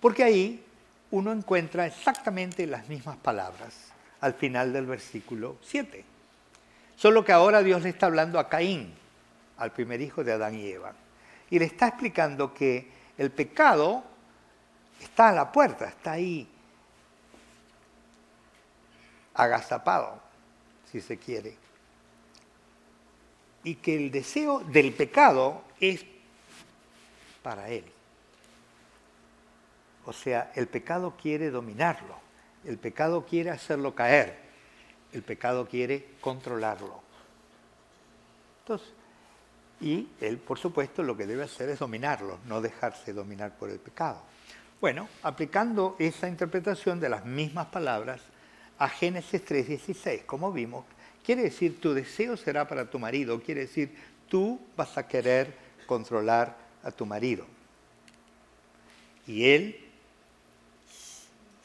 Porque 0.00 0.22
ahí 0.22 0.64
uno 1.10 1.32
encuentra 1.32 1.86
exactamente 1.86 2.66
las 2.66 2.88
mismas 2.88 3.16
palabras 3.16 3.74
al 4.20 4.34
final 4.34 4.72
del 4.72 4.86
versículo 4.86 5.56
7. 5.62 6.04
Solo 6.96 7.24
que 7.24 7.32
ahora 7.32 7.62
Dios 7.62 7.82
le 7.82 7.90
está 7.90 8.06
hablando 8.06 8.38
a 8.38 8.48
Caín, 8.48 8.94
al 9.58 9.72
primer 9.72 10.00
hijo 10.00 10.24
de 10.24 10.32
Adán 10.32 10.54
y 10.54 10.68
Eva. 10.68 10.92
Y 11.50 11.58
le 11.58 11.64
está 11.64 11.88
explicando 11.88 12.54
que 12.54 12.88
el 13.16 13.30
pecado 13.30 14.04
está 15.00 15.30
a 15.30 15.32
la 15.32 15.52
puerta, 15.52 15.86
está 15.86 16.12
ahí 16.12 16.48
agazapado, 19.34 20.20
si 20.90 21.00
se 21.00 21.16
quiere. 21.16 21.56
Y 23.64 23.76
que 23.76 23.96
el 23.96 24.10
deseo 24.10 24.60
del 24.60 24.92
pecado 24.92 25.62
es 25.80 26.04
para 27.42 27.68
él. 27.68 27.84
O 30.04 30.12
sea, 30.12 30.52
el 30.54 30.68
pecado 30.68 31.14
quiere 31.20 31.50
dominarlo, 31.50 32.16
el 32.64 32.78
pecado 32.78 33.26
quiere 33.26 33.50
hacerlo 33.50 33.94
caer, 33.94 34.38
el 35.12 35.22
pecado 35.22 35.68
quiere 35.68 36.14
controlarlo. 36.20 37.02
Entonces, 38.60 38.88
y 39.80 40.08
él, 40.20 40.38
por 40.38 40.58
supuesto, 40.58 41.02
lo 41.02 41.16
que 41.16 41.26
debe 41.26 41.44
hacer 41.44 41.68
es 41.68 41.78
dominarlo, 41.78 42.38
no 42.46 42.60
dejarse 42.60 43.12
dominar 43.12 43.56
por 43.56 43.70
el 43.70 43.78
pecado. 43.78 44.22
Bueno, 44.80 45.08
aplicando 45.22 45.96
esa 45.98 46.28
interpretación 46.28 47.00
de 47.00 47.08
las 47.08 47.24
mismas 47.24 47.66
palabras 47.66 48.20
a 48.78 48.88
Génesis 48.88 49.44
3:16, 49.44 50.24
como 50.24 50.52
vimos, 50.52 50.84
quiere 51.28 51.42
decir 51.42 51.78
tu 51.78 51.92
deseo 51.92 52.38
será 52.38 52.66
para 52.66 52.88
tu 52.88 52.98
marido, 52.98 53.42
quiere 53.42 53.60
decir 53.60 53.94
tú 54.30 54.58
vas 54.74 54.96
a 54.96 55.06
querer 55.06 55.54
controlar 55.86 56.56
a 56.82 56.90
tu 56.90 57.04
marido. 57.04 57.46
Y 59.26 59.44
él 59.50 59.78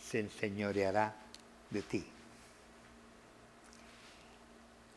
se 0.03 0.19
enseñoreará 0.19 1.15
de 1.69 1.81
ti. 1.81 2.03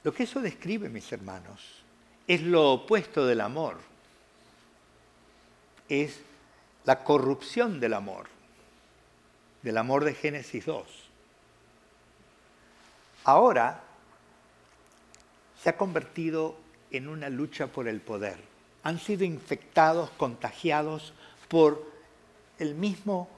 Lo 0.03 0.13
que 0.13 0.25
eso 0.25 0.41
describe, 0.41 0.89
mis 0.89 1.13
hermanos, 1.13 1.85
es 2.27 2.43
lo 2.43 2.73
opuesto 2.73 3.25
del 3.25 3.43
amor. 3.43 3.79
Es 5.89 6.19
la 6.85 7.05
corrupción 7.05 7.79
del 7.79 7.95
amor, 7.95 8.27
del 9.63 9.79
amor 9.79 10.03
de 10.03 10.15
Génesis 10.15 10.67
2. 10.67 10.89
Ahora 13.23 13.86
se 15.67 15.71
ha 15.71 15.77
convertido 15.77 16.55
en 16.93 17.09
una 17.09 17.29
lucha 17.29 17.67
por 17.67 17.89
el 17.89 18.01
poder. 18.01 18.37
Han 18.85 19.01
sido 19.01 19.25
infectados, 19.25 20.11
contagiados 20.11 21.13
por 21.49 21.83
el 22.61 22.77
mismo 22.77 23.29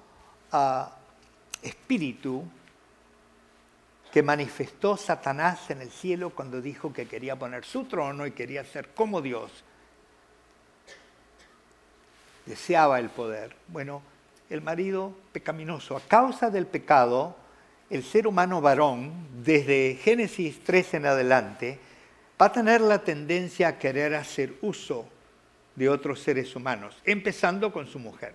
ah, 0.53 0.95
espíritu 1.63 2.45
que 4.13 4.23
manifestó 4.23 4.99
Satanás 4.99 5.71
en 5.71 5.81
el 5.81 5.91
cielo 5.91 6.29
cuando 6.29 6.61
dijo 6.61 6.93
que 6.93 7.09
quería 7.09 7.35
poner 7.35 7.65
su 7.65 7.85
trono 7.85 8.27
y 8.27 8.33
quería 8.33 8.63
ser 8.63 8.91
como 8.91 9.23
Dios. 9.23 9.51
Deseaba 12.45 12.99
el 12.99 13.09
poder. 13.09 13.57
Bueno, 13.69 14.03
el 14.51 14.61
marido 14.61 15.15
pecaminoso, 15.33 15.97
a 15.97 16.01
causa 16.01 16.51
del 16.51 16.67
pecado, 16.67 17.37
el 17.89 18.05
ser 18.05 18.27
humano 18.27 18.61
varón, 18.61 19.29
desde 19.43 19.99
Génesis 20.03 20.63
3 20.63 20.93
en 20.93 21.07
adelante, 21.07 21.88
va 22.41 22.47
a 22.47 22.53
tener 22.53 22.81
la 22.81 23.03
tendencia 23.03 23.69
a 23.69 23.79
querer 23.79 24.15
hacer 24.15 24.55
uso 24.63 25.07
de 25.75 25.89
otros 25.89 26.21
seres 26.21 26.55
humanos, 26.57 26.97
empezando 27.05 27.73
con 27.73 27.87
su 27.87 27.99
mujer, 27.99 28.35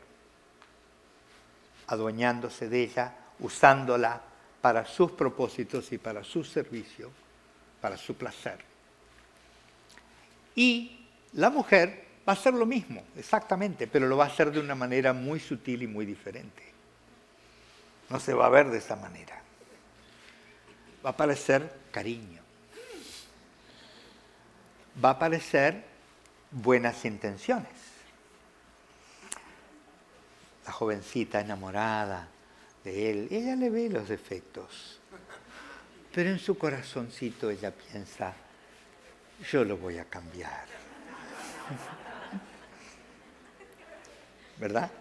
adueñándose 1.88 2.70
de 2.70 2.84
ella, 2.84 3.16
usándola 3.40 4.22
para 4.62 4.86
sus 4.86 5.12
propósitos 5.12 5.92
y 5.92 5.98
para 5.98 6.24
su 6.24 6.44
servicio, 6.44 7.12
para 7.82 7.98
su 7.98 8.16
placer. 8.16 8.60
Y 10.56 11.06
la 11.34 11.50
mujer 11.50 12.06
va 12.28 12.34
a 12.34 12.36
hacer 12.36 12.54
lo 12.54 12.66
mismo, 12.66 13.04
exactamente, 13.18 13.88
pero 13.88 14.08
lo 14.08 14.16
va 14.16 14.26
a 14.26 14.28
hacer 14.28 14.52
de 14.52 14.60
una 14.60 14.76
manera 14.76 15.12
muy 15.12 15.40
sutil 15.40 15.84
y 15.84 15.88
muy 15.88 16.06
diferente. 16.06 16.64
No 18.10 18.20
se 18.20 18.34
va 18.34 18.46
a 18.46 18.50
ver 18.50 18.70
de 18.70 18.78
esa 18.78 18.96
manera. 18.96 19.42
Va 21.06 21.10
a 21.10 21.18
parecer 21.18 21.70
cariño. 21.92 22.43
Va 25.02 25.12
a 25.12 25.20
parecer 25.20 25.84
buenas 26.52 27.06
intenciones. 27.06 27.72
La 30.66 30.72
jovencita 30.72 31.40
enamorada, 31.40 32.28
de 32.84 33.12
él. 33.12 33.28
Ella 33.32 33.56
le 33.56 33.70
ve 33.70 33.90
los 33.90 34.10
defectos, 34.10 35.00
pero 36.14 36.30
en 36.30 36.40
su 36.40 36.58
corazoncito 36.58 37.50
ella 37.50 37.72
piensa, 37.72 38.34
yo 39.52 39.64
lo 39.64 39.78
voy 39.78 39.98
a 39.98 40.04
cambiar. 40.06 40.66
¿Verdad? 44.60 44.92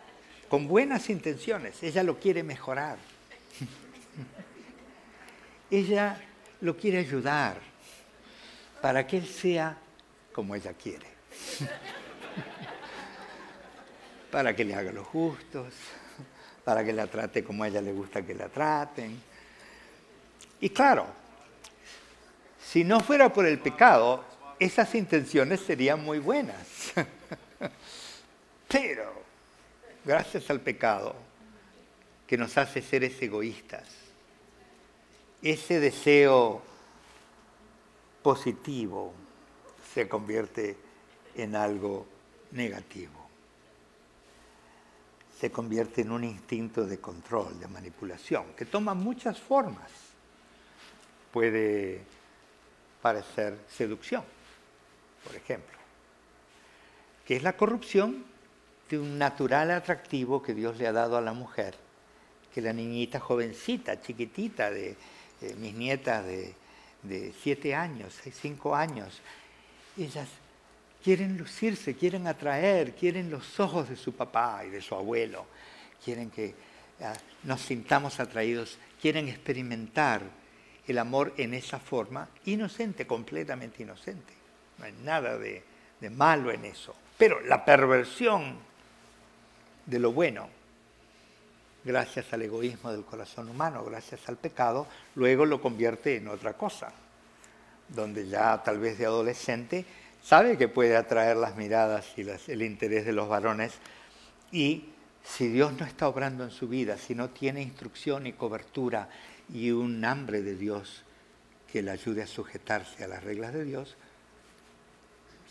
Con 0.48 0.68
buenas 0.68 1.11
intenciones, 1.11 1.83
ella 1.83 2.02
lo 2.02 2.18
quiere 2.18 2.42
mejorar. 2.42 2.96
ella 5.70 6.18
lo 6.61 6.76
quiere 6.76 6.98
ayudar 6.98 7.57
para 8.81 9.07
que 9.07 9.18
él 9.18 9.26
sea 9.26 9.76
como 10.33 10.55
ella 10.55 10.73
quiere. 10.75 11.07
para 14.31 14.57
que 14.57 14.64
le 14.64 14.75
haga 14.75 14.92
los 14.92 15.07
justos 15.07 15.75
para 16.64 16.85
que 16.85 16.92
la 16.92 17.07
trate 17.07 17.42
como 17.42 17.64
a 17.64 17.68
ella 17.68 17.81
le 17.81 17.92
gusta 17.92 18.23
que 18.23 18.35
la 18.35 18.49
traten. 18.49 19.21
Y 20.61 20.71
claro, 20.71 21.07
si 22.64 22.85
no 22.85 23.01
fuera 23.01 23.33
por 23.33 23.47
el 23.47 23.59
pecado, 23.59 24.25
esas 24.59 24.95
intenciones 24.95 25.61
serían 25.61 26.05
muy 26.05 26.18
buenas. 26.18 26.92
Pero, 28.68 29.12
gracias 30.05 30.49
al 30.51 30.61
pecado, 30.61 31.16
que 32.27 32.38
nos 32.38 32.57
hace 32.57 32.81
seres 32.81 33.21
egoístas, 33.21 33.85
ese 35.42 35.81
deseo 35.81 36.62
positivo 38.23 39.12
se 39.94 40.09
convierte 40.09 40.76
en 41.37 41.57
algo 41.57 42.07
negativo 42.52 43.22
se 45.42 45.50
convierte 45.50 46.02
en 46.02 46.12
un 46.12 46.22
instinto 46.22 46.87
de 46.87 47.00
control, 47.00 47.59
de 47.59 47.66
manipulación, 47.66 48.55
que 48.57 48.64
toma 48.64 48.94
muchas 48.94 49.40
formas. 49.40 49.90
Puede 51.33 52.00
parecer 53.02 53.59
seducción, 53.68 54.22
por 55.24 55.35
ejemplo, 55.35 55.76
que 57.26 57.35
es 57.35 57.42
la 57.42 57.57
corrupción 57.57 58.24
de 58.88 59.00
un 59.00 59.18
natural 59.18 59.72
atractivo 59.72 60.44
que 60.44 60.55
Dios 60.55 60.78
le 60.78 60.87
ha 60.87 60.92
dado 60.92 61.16
a 61.16 61.20
la 61.20 61.33
mujer, 61.33 61.74
que 62.55 62.61
la 62.61 62.72
niñita 62.72 63.18
jovencita, 63.18 64.00
chiquitita, 64.00 64.70
de, 64.70 64.96
mis 65.59 65.74
nietas 65.74 66.24
de, 66.24 66.55
de 67.02 67.35
siete 67.42 67.74
años, 67.74 68.16
cinco 68.33 68.76
años, 68.76 69.20
ellas 69.96 70.28
quieren 71.02 71.37
lucirse, 71.37 71.94
quieren 71.94 72.26
atraer, 72.26 72.94
quieren 72.94 73.31
los 73.31 73.59
ojos 73.61 73.88
de 73.88 73.96
su 73.96 74.14
papá 74.14 74.64
y 74.64 74.70
de 74.70 74.81
su 74.81 74.94
abuelo, 74.94 75.46
quieren 76.05 76.31
que 76.31 76.55
ah, 77.02 77.14
nos 77.44 77.61
sintamos 77.61 78.20
atraídos, 78.20 78.78
quieren 79.00 79.28
experimentar 79.28 80.22
el 80.87 80.98
amor 80.98 81.35
en 81.37 81.55
esa 81.55 81.78
forma, 81.78 82.28
inocente, 82.44 83.07
completamente 83.07 83.83
inocente. 83.83 84.33
No 84.78 84.85
hay 84.85 84.92
nada 85.05 85.38
de, 85.38 85.62
de 86.00 86.11
malo 86.11 86.50
en 86.50 86.64
eso. 86.64 86.94
Pero 87.16 87.40
la 87.40 87.64
perversión 87.64 88.57
de 89.87 89.98
lo 89.98 90.12
bueno, 90.12 90.48
gracias 91.85 92.33
al 92.33 92.42
egoísmo 92.42 92.90
del 92.90 93.05
corazón 93.05 93.48
humano, 93.48 93.85
gracias 93.85 94.28
al 94.28 94.37
pecado, 94.37 94.87
luego 95.14 95.44
lo 95.44 95.61
convierte 95.61 96.16
en 96.16 96.28
otra 96.28 96.55
cosa, 96.55 96.92
donde 97.88 98.29
ya 98.29 98.62
tal 98.62 98.79
vez 98.79 98.99
de 98.99 99.07
adolescente 99.07 99.85
sabe 100.23 100.57
que 100.57 100.68
puede 100.68 100.97
atraer 100.97 101.37
las 101.37 101.57
miradas 101.57 102.07
y 102.16 102.23
el 102.51 102.62
interés 102.62 103.05
de 103.05 103.12
los 103.12 103.29
varones 103.29 103.73
y 104.51 104.85
si 105.25 105.49
Dios 105.49 105.73
no 105.79 105.87
está 105.87 106.09
obrando 106.09 106.45
en 106.45 106.51
su 106.51 106.68
vida, 106.68 106.99
si 106.99 107.14
no 107.14 107.31
tiene 107.31 107.62
instrucción 107.62 108.27
y 108.27 108.33
cobertura 108.33 109.09
y 109.53 109.71
un 109.71 110.05
hambre 110.05 110.42
de 110.42 110.57
Dios 110.57 111.05
que 111.71 111.83
le 111.83 111.90
ayude 111.90 112.23
a 112.23 112.27
sujetarse 112.27 113.05
a 113.05 113.09
las 113.09 113.23
reglas 113.23 113.53
de 113.53 113.64
Dios, 113.64 113.97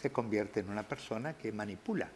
se 0.02 0.12
convierte 0.12 0.60
en 0.60 0.70
una 0.70 0.84
persona 0.84 1.34
que 1.34 1.52
manipula 1.52 2.10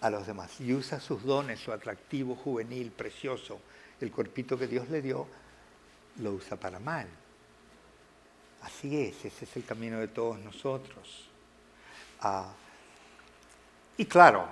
a 0.00 0.10
los 0.10 0.26
demás 0.26 0.60
y 0.60 0.72
usa 0.72 1.00
sus 1.00 1.22
dones, 1.22 1.60
su 1.60 1.72
atractivo 1.72 2.34
juvenil, 2.34 2.90
precioso, 2.90 3.60
el 4.00 4.10
cuerpito 4.10 4.58
que 4.58 4.66
Dios 4.66 4.88
le 4.88 5.00
dio, 5.00 5.26
lo 6.18 6.32
usa 6.32 6.56
para 6.56 6.80
mal. 6.80 7.06
Así 8.62 9.00
es, 9.00 9.24
ese 9.24 9.44
es 9.44 9.56
el 9.56 9.64
camino 9.64 9.98
de 9.98 10.08
todos 10.08 10.38
nosotros. 10.38 11.28
Ah, 12.20 12.52
y 13.96 14.04
claro, 14.06 14.46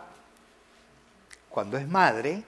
cuando 1.48 1.76
es 1.76 1.88
madre, 1.88 2.42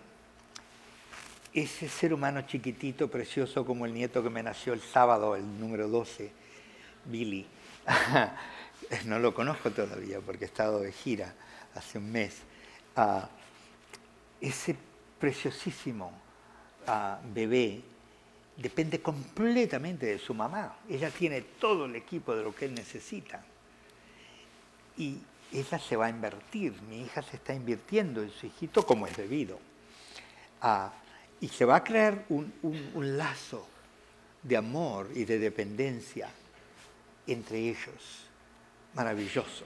ese 1.54 1.88
ser 1.88 2.14
humano 2.14 2.42
chiquitito, 2.42 3.08
precioso 3.08 3.64
como 3.64 3.86
el 3.86 3.94
nieto 3.94 4.22
que 4.22 4.30
me 4.30 4.42
nació 4.42 4.72
el 4.72 4.80
sábado, 4.80 5.36
el 5.36 5.60
número 5.60 5.88
12, 5.88 6.32
Billy, 7.04 7.46
no 9.04 9.18
lo 9.18 9.34
conozco 9.34 9.70
todavía 9.70 10.20
porque 10.20 10.44
he 10.44 10.48
estado 10.48 10.80
de 10.80 10.92
gira 10.92 11.34
hace 11.74 11.98
un 11.98 12.10
mes, 12.10 12.38
ah, 12.96 13.28
ese 14.40 14.76
preciosísimo 15.18 16.12
ah, 16.86 17.20
bebé 17.32 17.82
depende 18.62 19.02
completamente 19.02 20.06
de 20.06 20.18
su 20.18 20.32
mamá. 20.34 20.76
Ella 20.88 21.10
tiene 21.10 21.42
todo 21.42 21.86
el 21.86 21.96
equipo 21.96 22.34
de 22.34 22.44
lo 22.44 22.54
que 22.54 22.66
él 22.66 22.74
necesita. 22.74 23.44
Y 24.96 25.18
ella 25.52 25.78
se 25.78 25.96
va 25.96 26.06
a 26.06 26.10
invertir, 26.10 26.80
mi 26.82 27.02
hija 27.02 27.22
se 27.22 27.36
está 27.36 27.52
invirtiendo 27.52 28.22
en 28.22 28.30
su 28.30 28.46
hijito 28.46 28.86
como 28.86 29.06
es 29.06 29.16
debido. 29.16 29.58
y 31.40 31.48
se 31.48 31.64
va 31.64 31.76
a 31.76 31.84
crear 31.84 32.24
un, 32.28 32.52
lazo 33.16 33.66
de 34.42 34.56
amor 34.56 35.10
y 35.14 35.24
de 35.24 35.38
dependencia 35.38 36.30
entre 37.26 37.58
ellos, 37.58 38.26
maravilloso, 38.94 39.64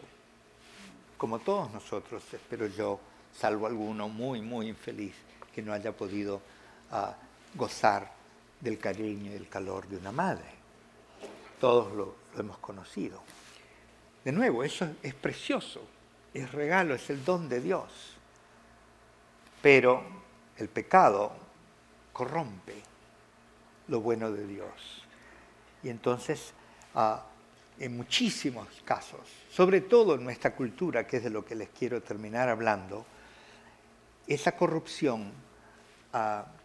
como 1.19 1.39
todos 1.39 1.71
nosotros, 1.73 2.23
espero 2.33 2.67
yo, 2.67 3.01
salvo 3.33 3.67
alguno 3.67 4.09
muy, 4.09 4.41
muy 4.41 4.69
infeliz 4.69 5.15
que 5.55 5.63
no 5.63 5.73
haya 5.73 5.93
podido 5.93 6.37
uh, 6.93 7.13
gozar 7.55 8.16
del 8.61 8.79
cariño 8.79 9.33
y 9.33 9.35
el 9.35 9.49
calor 9.49 9.87
de 9.89 9.97
una 9.97 10.13
madre. 10.13 10.57
Todos 11.61 11.93
lo, 11.93 12.17
hemos 12.39 12.59
conocido. 12.59 13.23
De 14.25 14.33
nuevo, 14.33 14.65
eso 14.65 14.89
es 15.03 15.15
precioso, 15.15 15.83
es 16.35 16.51
regalo, 16.53 16.95
es 16.95 17.09
el 17.11 17.25
don 17.25 17.49
de 17.49 17.61
Dios. 17.61 18.17
Pero 19.63 20.03
el 20.57 20.69
pecado 20.69 21.33
corrompe 22.13 22.83
lo 23.89 24.01
bueno 24.01 24.31
de 24.31 24.47
Dios. 24.47 25.05
Y 25.83 25.89
entonces, 25.89 26.53
uh, 26.95 27.17
en 27.79 27.97
muchísimos 27.97 28.69
casos, 28.85 29.21
sobre 29.51 29.83
todo 29.83 30.15
en 30.15 30.25
nuestra 30.25 30.55
cultura, 30.55 31.07
que 31.07 31.19
es 31.19 31.25
de 31.25 31.31
lo 31.31 31.45
que 31.45 31.55
les 31.55 31.69
quiero 31.71 32.03
terminar 32.03 32.49
hablando, 32.49 33.07
esa 34.27 34.57
corrupción 34.57 35.31
uh, 36.13 36.56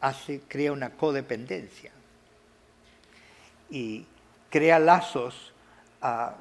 hace, 0.00 0.40
crea 0.48 0.72
una 0.72 0.90
codependencia 0.90 1.92
y 3.70 4.06
crea 4.50 4.78
lazos 4.78 5.52
uh, 6.02 6.32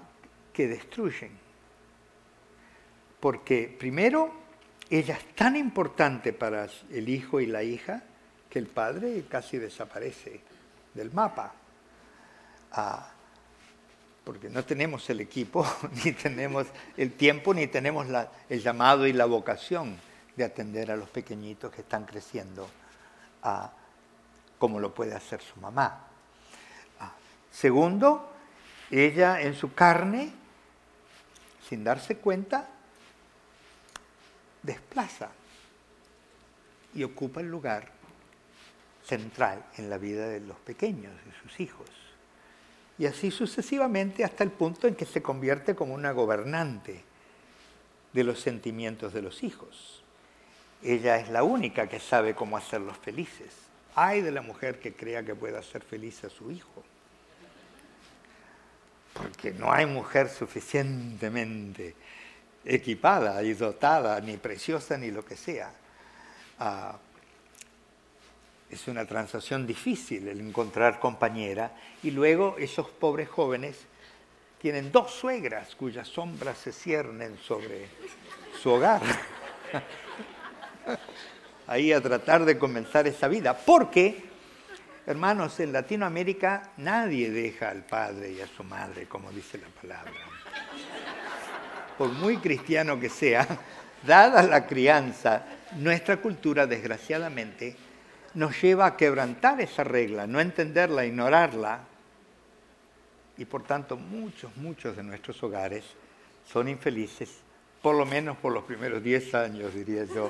que 0.53 0.67
destruyen. 0.67 1.31
Porque 3.19 3.75
primero, 3.77 4.31
ella 4.89 5.15
es 5.15 5.35
tan 5.35 5.55
importante 5.55 6.33
para 6.33 6.67
el 6.91 7.09
hijo 7.09 7.41
y 7.41 7.47
la 7.47 7.63
hija 7.63 8.03
que 8.49 8.59
el 8.59 8.67
padre 8.67 9.25
casi 9.27 9.57
desaparece 9.57 10.41
del 10.93 11.11
mapa. 11.11 11.53
Uh, 12.75 13.17
porque 14.23 14.49
no 14.49 14.63
tenemos 14.63 15.09
el 15.09 15.21
equipo, 15.21 15.65
ni 16.03 16.11
tenemos 16.11 16.67
el 16.95 17.13
tiempo, 17.13 17.53
ni 17.53 17.67
tenemos 17.67 18.07
la, 18.07 18.31
el 18.49 18.61
llamado 18.61 19.07
y 19.07 19.13
la 19.13 19.25
vocación 19.25 19.97
de 20.35 20.43
atender 20.43 20.91
a 20.91 20.95
los 20.95 21.09
pequeñitos 21.09 21.73
que 21.73 21.81
están 21.81 22.05
creciendo 22.05 22.69
a, 23.43 23.71
como 24.59 24.79
lo 24.79 24.93
puede 24.93 25.15
hacer 25.15 25.41
su 25.41 25.59
mamá. 25.59 26.07
Ah, 26.99 27.13
segundo, 27.51 28.31
ella 28.89 29.41
en 29.41 29.55
su 29.55 29.73
carne, 29.73 30.31
sin 31.67 31.83
darse 31.83 32.17
cuenta, 32.17 32.67
desplaza 34.63 35.29
y 36.93 37.03
ocupa 37.03 37.41
el 37.41 37.49
lugar 37.49 37.91
central 39.05 39.63
en 39.77 39.89
la 39.89 39.97
vida 39.97 40.27
de 40.27 40.41
los 40.41 40.57
pequeños, 40.57 41.13
de 41.25 41.33
sus 41.41 41.59
hijos 41.59 41.89
y 42.99 43.05
así 43.05 43.31
sucesivamente 43.31 44.23
hasta 44.23 44.43
el 44.43 44.51
punto 44.51 44.87
en 44.87 44.95
que 44.95 45.05
se 45.05 45.21
convierte 45.21 45.75
como 45.75 45.93
una 45.93 46.11
gobernante 46.11 47.03
de 48.13 48.23
los 48.23 48.39
sentimientos 48.39 49.13
de 49.13 49.21
los 49.21 49.43
hijos. 49.43 50.03
Ella 50.83 51.17
es 51.17 51.29
la 51.29 51.43
única 51.43 51.87
que 51.87 51.99
sabe 51.99 52.35
cómo 52.35 52.57
hacerlos 52.57 52.97
felices. 52.97 53.53
Hay 53.95 54.21
de 54.21 54.31
la 54.31 54.41
mujer 54.41 54.79
que 54.79 54.93
crea 54.93 55.23
que 55.23 55.35
pueda 55.35 55.59
hacer 55.59 55.81
feliz 55.81 56.23
a 56.23 56.29
su 56.29 56.51
hijo. 56.51 56.83
Porque 59.13 59.51
no 59.51 59.71
hay 59.71 59.87
mujer 59.87 60.29
suficientemente 60.29 61.95
equipada 62.63 63.41
y 63.43 63.53
dotada, 63.53 64.19
ni 64.19 64.37
preciosa, 64.37 64.97
ni 64.97 65.09
lo 65.09 65.25
que 65.25 65.35
sea, 65.35 65.71
ah, 66.59 66.97
es 68.69 68.87
una 68.87 69.05
transacción 69.05 69.65
difícil 69.65 70.27
el 70.27 70.41
encontrar 70.41 70.99
compañera 70.99 71.71
y 72.03 72.11
luego 72.11 72.57
esos 72.59 72.89
pobres 72.89 73.29
jóvenes 73.29 73.77
tienen 74.61 74.91
dos 74.91 75.11
suegras 75.11 75.75
cuyas 75.75 76.07
sombras 76.07 76.57
se 76.57 76.73
ciernen 76.73 77.37
sobre 77.37 77.87
su 78.61 78.71
hogar. 78.71 79.01
Ahí 81.67 81.91
a 81.91 82.01
tratar 82.01 82.45
de 82.45 82.57
comenzar 82.57 83.07
esa 83.07 83.27
vida, 83.27 83.57
porque, 83.57 84.23
hermanos, 85.05 85.59
en 85.59 85.73
Latinoamérica 85.73 86.71
nadie 86.77 87.29
deja 87.29 87.69
al 87.69 87.83
padre 87.83 88.31
y 88.31 88.41
a 88.41 88.47
su 88.47 88.63
madre, 88.63 89.05
como 89.07 89.31
dice 89.31 89.57
la 89.57 89.67
palabra. 89.67 90.13
Por 91.97 92.09
muy 92.13 92.37
cristiano 92.37 92.99
que 92.99 93.09
sea, 93.09 93.45
dada 94.03 94.43
la 94.43 94.65
crianza, 94.65 95.43
nuestra 95.75 96.17
cultura, 96.17 96.65
desgraciadamente, 96.65 97.75
nos 98.35 98.61
lleva 98.61 98.85
a 98.85 98.95
quebrantar 98.95 99.59
esa 99.59 99.83
regla, 99.83 100.27
no 100.27 100.39
entenderla, 100.39 101.05
ignorarla. 101.05 101.81
Y 103.37 103.45
por 103.45 103.63
tanto 103.63 103.97
muchos, 103.97 104.55
muchos 104.57 104.95
de 104.95 105.03
nuestros 105.03 105.41
hogares 105.43 105.83
son 106.51 106.67
infelices, 106.67 107.41
por 107.87 107.95
lo 107.95 108.05
menos 108.05 108.35
por 108.35 108.51
los 108.51 108.65
primeros 108.65 109.01
10 109.01 109.33
años, 109.35 109.73
diría 109.73 110.03
yo, 110.03 110.29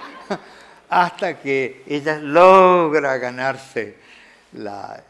hasta 0.88 1.38
que 1.38 1.84
ella 1.86 2.16
logra 2.16 3.18
ganarse 3.18 3.96
la, 4.54 5.04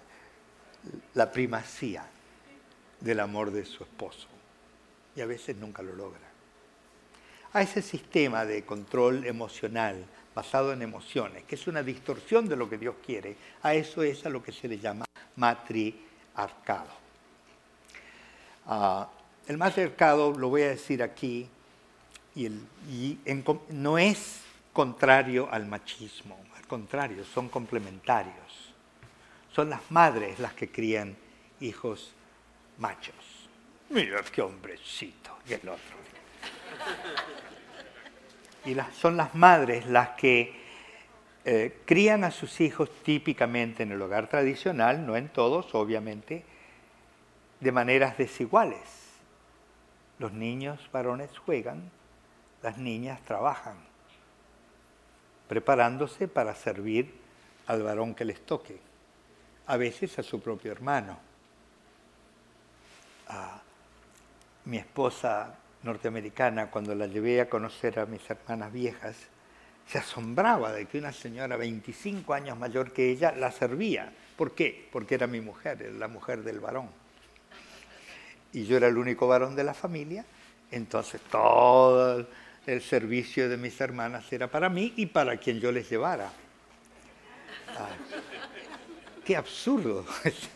la 1.14 1.31
primacía 1.31 2.05
del 2.99 3.21
amor 3.21 3.53
de 3.53 3.64
su 3.64 3.85
esposo. 3.85 4.27
Y 5.14 5.21
a 5.21 5.27
veces 5.27 5.55
nunca 5.59 5.81
lo 5.81 5.95
logra. 5.95 6.29
A 7.53 7.62
ese 7.62 7.83
sistema 7.83 8.45
de 8.45 8.64
control 8.64 9.25
emocional, 9.25 10.05
basado 10.35 10.73
en 10.73 10.83
emociones, 10.83 11.45
que 11.45 11.55
es 11.55 11.68
una 11.68 11.85
distorsión 11.85 12.49
de 12.49 12.57
lo 12.57 12.68
que 12.68 12.79
Dios 12.79 12.97
quiere, 13.07 13.37
a 13.62 13.75
eso 13.75 14.03
es 14.03 14.27
a 14.27 14.29
lo 14.29 14.43
que 14.43 14.51
se 14.51 14.66
le 14.66 14.81
llama 14.81 15.05
matriarcado. 15.37 16.91
Uh, 18.66 19.05
el 19.47 19.57
matriarcado, 19.57 20.33
lo 20.33 20.49
voy 20.49 20.62
a 20.62 20.71
decir 20.71 21.01
aquí, 21.01 21.49
y, 22.37 23.18
no 23.70 23.99
es 23.99 24.43
contrario 24.72 25.49
al 25.51 25.66
machismo, 25.66 26.39
al 26.57 26.66
contrario, 26.66 27.24
son 27.24 27.49
complementarios. 27.49 28.74
Son 29.53 29.68
las 29.68 29.91
madres 29.91 30.39
las 30.39 30.55
que 30.55 30.70
crían 30.70 31.16
hijos 31.61 32.12
machos. 32.78 33.49
Mira 33.91 34.22
qué 34.33 34.43
hombrecito, 34.43 35.39
y 35.49 35.55
el 35.55 35.68
otro 35.68 36.01
y 38.64 38.76
son 38.93 39.16
las 39.16 39.35
madres 39.35 39.87
las 39.87 40.11
que 40.11 40.55
eh, 41.45 41.78
crían 41.87 42.24
a 42.24 42.31
sus 42.31 42.61
hijos 42.61 42.91
típicamente 43.03 43.83
en 43.83 43.93
el 43.93 44.03
hogar 44.03 44.28
tradicional, 44.28 45.07
no 45.07 45.16
en 45.16 45.28
todos, 45.28 45.74
obviamente, 45.74 46.45
de 47.61 47.72
maneras 47.72 48.18
desiguales. 48.18 48.81
Los 50.18 50.33
niños 50.33 50.78
varones 50.93 51.31
juegan, 51.39 51.91
las 52.62 52.78
niñas 52.78 53.20
trabajan, 53.24 53.76
preparándose 55.48 56.28
para 56.28 56.54
servir 56.54 57.14
al 57.66 57.82
varón 57.82 58.14
que 58.14 58.24
les 58.24 58.44
toque, 58.44 58.78
a 59.66 59.76
veces 59.76 60.18
a 60.18 60.22
su 60.22 60.40
propio 60.40 60.72
hermano. 60.72 61.18
Ah, 63.28 63.61
mi 64.64 64.76
esposa 64.76 65.54
norteamericana, 65.82 66.70
cuando 66.70 66.94
la 66.94 67.06
llevé 67.06 67.40
a 67.40 67.48
conocer 67.48 67.98
a 67.98 68.06
mis 68.06 68.28
hermanas 68.28 68.72
viejas, 68.72 69.16
se 69.86 69.98
asombraba 69.98 70.72
de 70.72 70.86
que 70.86 70.98
una 70.98 71.12
señora 71.12 71.56
25 71.56 72.34
años 72.34 72.58
mayor 72.58 72.92
que 72.92 73.11
ella 73.11 73.32
la 73.32 73.50
servía. 73.50 74.12
¿Por 74.36 74.52
qué? 74.52 74.88
Porque 74.92 75.16
era 75.16 75.26
mi 75.26 75.40
mujer, 75.40 75.92
la 75.98 76.06
mujer 76.06 76.42
del 76.42 76.61
varón. 76.61 76.88
Y 78.52 78.64
yo 78.66 78.76
era 78.76 78.88
el 78.88 78.98
único 78.98 79.26
varón 79.26 79.56
de 79.56 79.64
la 79.64 79.74
familia, 79.74 80.24
entonces 80.70 81.20
todo 81.22 82.26
el 82.66 82.82
servicio 82.82 83.48
de 83.48 83.56
mis 83.56 83.80
hermanas 83.80 84.32
era 84.32 84.48
para 84.48 84.68
mí 84.68 84.92
y 84.96 85.06
para 85.06 85.36
quien 85.36 85.61
yo 85.61 85.72
les 85.72 85.88
llevara. 85.88 86.30
Qué 89.24 89.36
absurdo, 89.36 90.04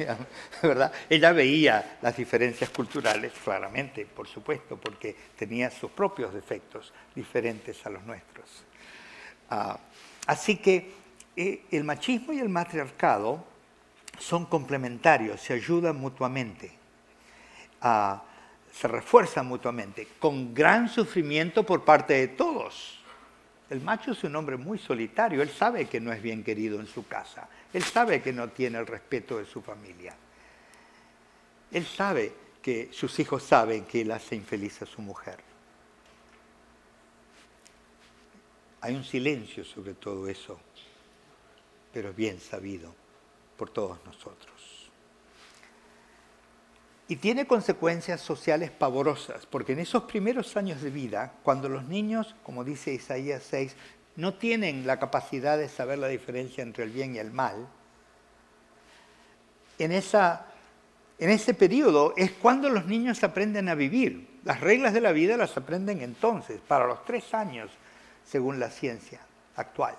¿verdad? 0.62 0.92
Ella 1.08 1.32
veía 1.32 1.98
las 2.02 2.16
diferencias 2.16 2.70
culturales 2.70 3.32
claramente, 3.44 4.06
por 4.06 4.26
supuesto, 4.26 4.76
porque 4.76 5.14
tenía 5.36 5.70
sus 5.70 5.90
propios 5.90 6.34
defectos 6.34 6.92
diferentes 7.14 7.84
a 7.86 7.90
los 7.90 8.02
nuestros. 8.04 8.64
Ah, 9.50 9.78
así 10.26 10.56
que 10.56 10.90
eh, 11.36 11.64
el 11.70 11.84
machismo 11.84 12.32
y 12.32 12.40
el 12.40 12.48
matriarcado 12.48 13.44
son 14.18 14.46
complementarios, 14.46 15.40
se 15.40 15.52
ayudan 15.52 15.96
mutuamente, 15.96 16.72
ah, 17.80 18.22
se 18.74 18.88
refuerzan 18.88 19.46
mutuamente, 19.46 20.08
con 20.18 20.52
gran 20.52 20.88
sufrimiento 20.88 21.64
por 21.64 21.84
parte 21.84 22.14
de 22.14 22.28
todos. 22.28 22.98
El 23.70 23.80
macho 23.80 24.12
es 24.12 24.24
un 24.24 24.34
hombre 24.34 24.56
muy 24.56 24.78
solitario, 24.78 25.42
él 25.42 25.50
sabe 25.50 25.86
que 25.86 26.00
no 26.00 26.12
es 26.12 26.20
bien 26.20 26.42
querido 26.42 26.80
en 26.80 26.86
su 26.86 27.06
casa, 27.06 27.48
él 27.72 27.84
sabe 27.84 28.20
que 28.20 28.32
no 28.32 28.48
tiene 28.48 28.78
el 28.78 28.86
respeto 28.86 29.38
de 29.38 29.46
su 29.46 29.62
familia. 29.62 30.14
Él 31.70 31.86
sabe 31.86 32.32
que 32.60 32.90
sus 32.92 33.18
hijos 33.20 33.42
saben 33.42 33.84
que 33.84 34.00
él 34.00 34.10
hace 34.10 34.34
infeliz 34.34 34.82
a 34.82 34.86
su 34.86 35.02
mujer. 35.02 35.38
Hay 38.80 38.94
un 38.94 39.04
silencio 39.04 39.64
sobre 39.64 39.94
todo 39.94 40.28
eso, 40.28 40.58
pero 41.92 42.10
es 42.10 42.16
bien 42.16 42.40
sabido 42.40 42.94
por 43.56 43.70
todos 43.70 43.98
nosotros. 44.04 44.53
Y 47.06 47.16
tiene 47.16 47.46
consecuencias 47.46 48.22
sociales 48.22 48.70
pavorosas, 48.70 49.44
porque 49.46 49.72
en 49.72 49.80
esos 49.80 50.04
primeros 50.04 50.56
años 50.56 50.80
de 50.80 50.90
vida, 50.90 51.34
cuando 51.42 51.68
los 51.68 51.84
niños, 51.84 52.34
como 52.42 52.64
dice 52.64 52.94
Isaías 52.94 53.42
6, 53.50 53.76
no 54.16 54.34
tienen 54.34 54.86
la 54.86 54.98
capacidad 54.98 55.58
de 55.58 55.68
saber 55.68 55.98
la 55.98 56.08
diferencia 56.08 56.62
entre 56.62 56.84
el 56.84 56.90
bien 56.90 57.14
y 57.14 57.18
el 57.18 57.30
mal, 57.30 57.68
en, 59.78 59.92
esa, 59.92 60.46
en 61.18 61.28
ese 61.28 61.52
periodo 61.52 62.14
es 62.16 62.30
cuando 62.30 62.70
los 62.70 62.86
niños 62.86 63.22
aprenden 63.22 63.68
a 63.68 63.74
vivir. 63.74 64.40
Las 64.44 64.60
reglas 64.60 64.94
de 64.94 65.00
la 65.00 65.12
vida 65.12 65.36
las 65.36 65.56
aprenden 65.56 66.00
entonces, 66.00 66.60
para 66.66 66.86
los 66.86 67.04
tres 67.04 67.34
años, 67.34 67.70
según 68.24 68.58
la 68.58 68.70
ciencia 68.70 69.20
actual. 69.56 69.94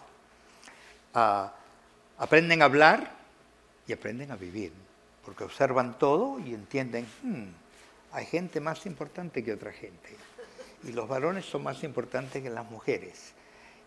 Ah, 1.14 1.54
aprenden 2.18 2.64
a 2.64 2.66
hablar 2.66 3.12
y 3.86 3.94
aprenden 3.94 4.32
a 4.32 4.36
vivir 4.36 4.85
porque 5.26 5.44
observan 5.44 5.98
todo 5.98 6.40
y 6.40 6.54
entienden, 6.54 7.08
hmm, 7.24 7.46
hay 8.12 8.26
gente 8.26 8.60
más 8.60 8.86
importante 8.86 9.44
que 9.44 9.54
otra 9.54 9.72
gente. 9.74 10.16
Y 10.84 10.92
los 10.92 11.08
varones 11.08 11.46
son 11.46 11.64
más 11.64 11.84
importantes 11.84 12.44
que 12.44 12.50
las 12.50 12.70
mujeres. 12.70 13.34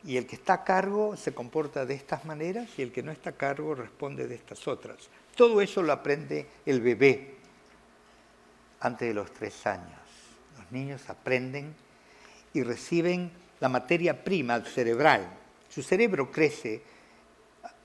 Y 0.04 0.16
el 0.16 0.26
que 0.26 0.36
está 0.36 0.54
a 0.54 0.64
cargo 0.64 1.16
se 1.16 1.32
comporta 1.32 1.86
de 1.86 1.94
estas 1.94 2.24
maneras 2.24 2.68
y 2.76 2.82
el 2.82 2.92
que 2.92 3.02
no 3.02 3.12
está 3.12 3.30
a 3.30 3.36
cargo 3.36 3.74
responde 3.74 4.26
de 4.26 4.34
estas 4.34 4.66
otras. 4.68 5.08
Todo 5.34 5.60
eso 5.60 5.82
lo 5.82 5.92
aprende 5.92 6.46
el 6.66 6.80
bebé 6.80 7.36
antes 8.80 9.08
de 9.08 9.14
los 9.14 9.32
tres 9.32 9.66
años. 9.66 9.98
Los 10.58 10.70
niños 10.72 11.08
aprenden 11.08 11.74
y 12.52 12.62
reciben 12.62 13.30
la 13.60 13.68
materia 13.68 14.24
prima 14.24 14.60
cerebral. 14.60 15.28
Su 15.68 15.82
cerebro 15.82 16.30
crece 16.30 16.82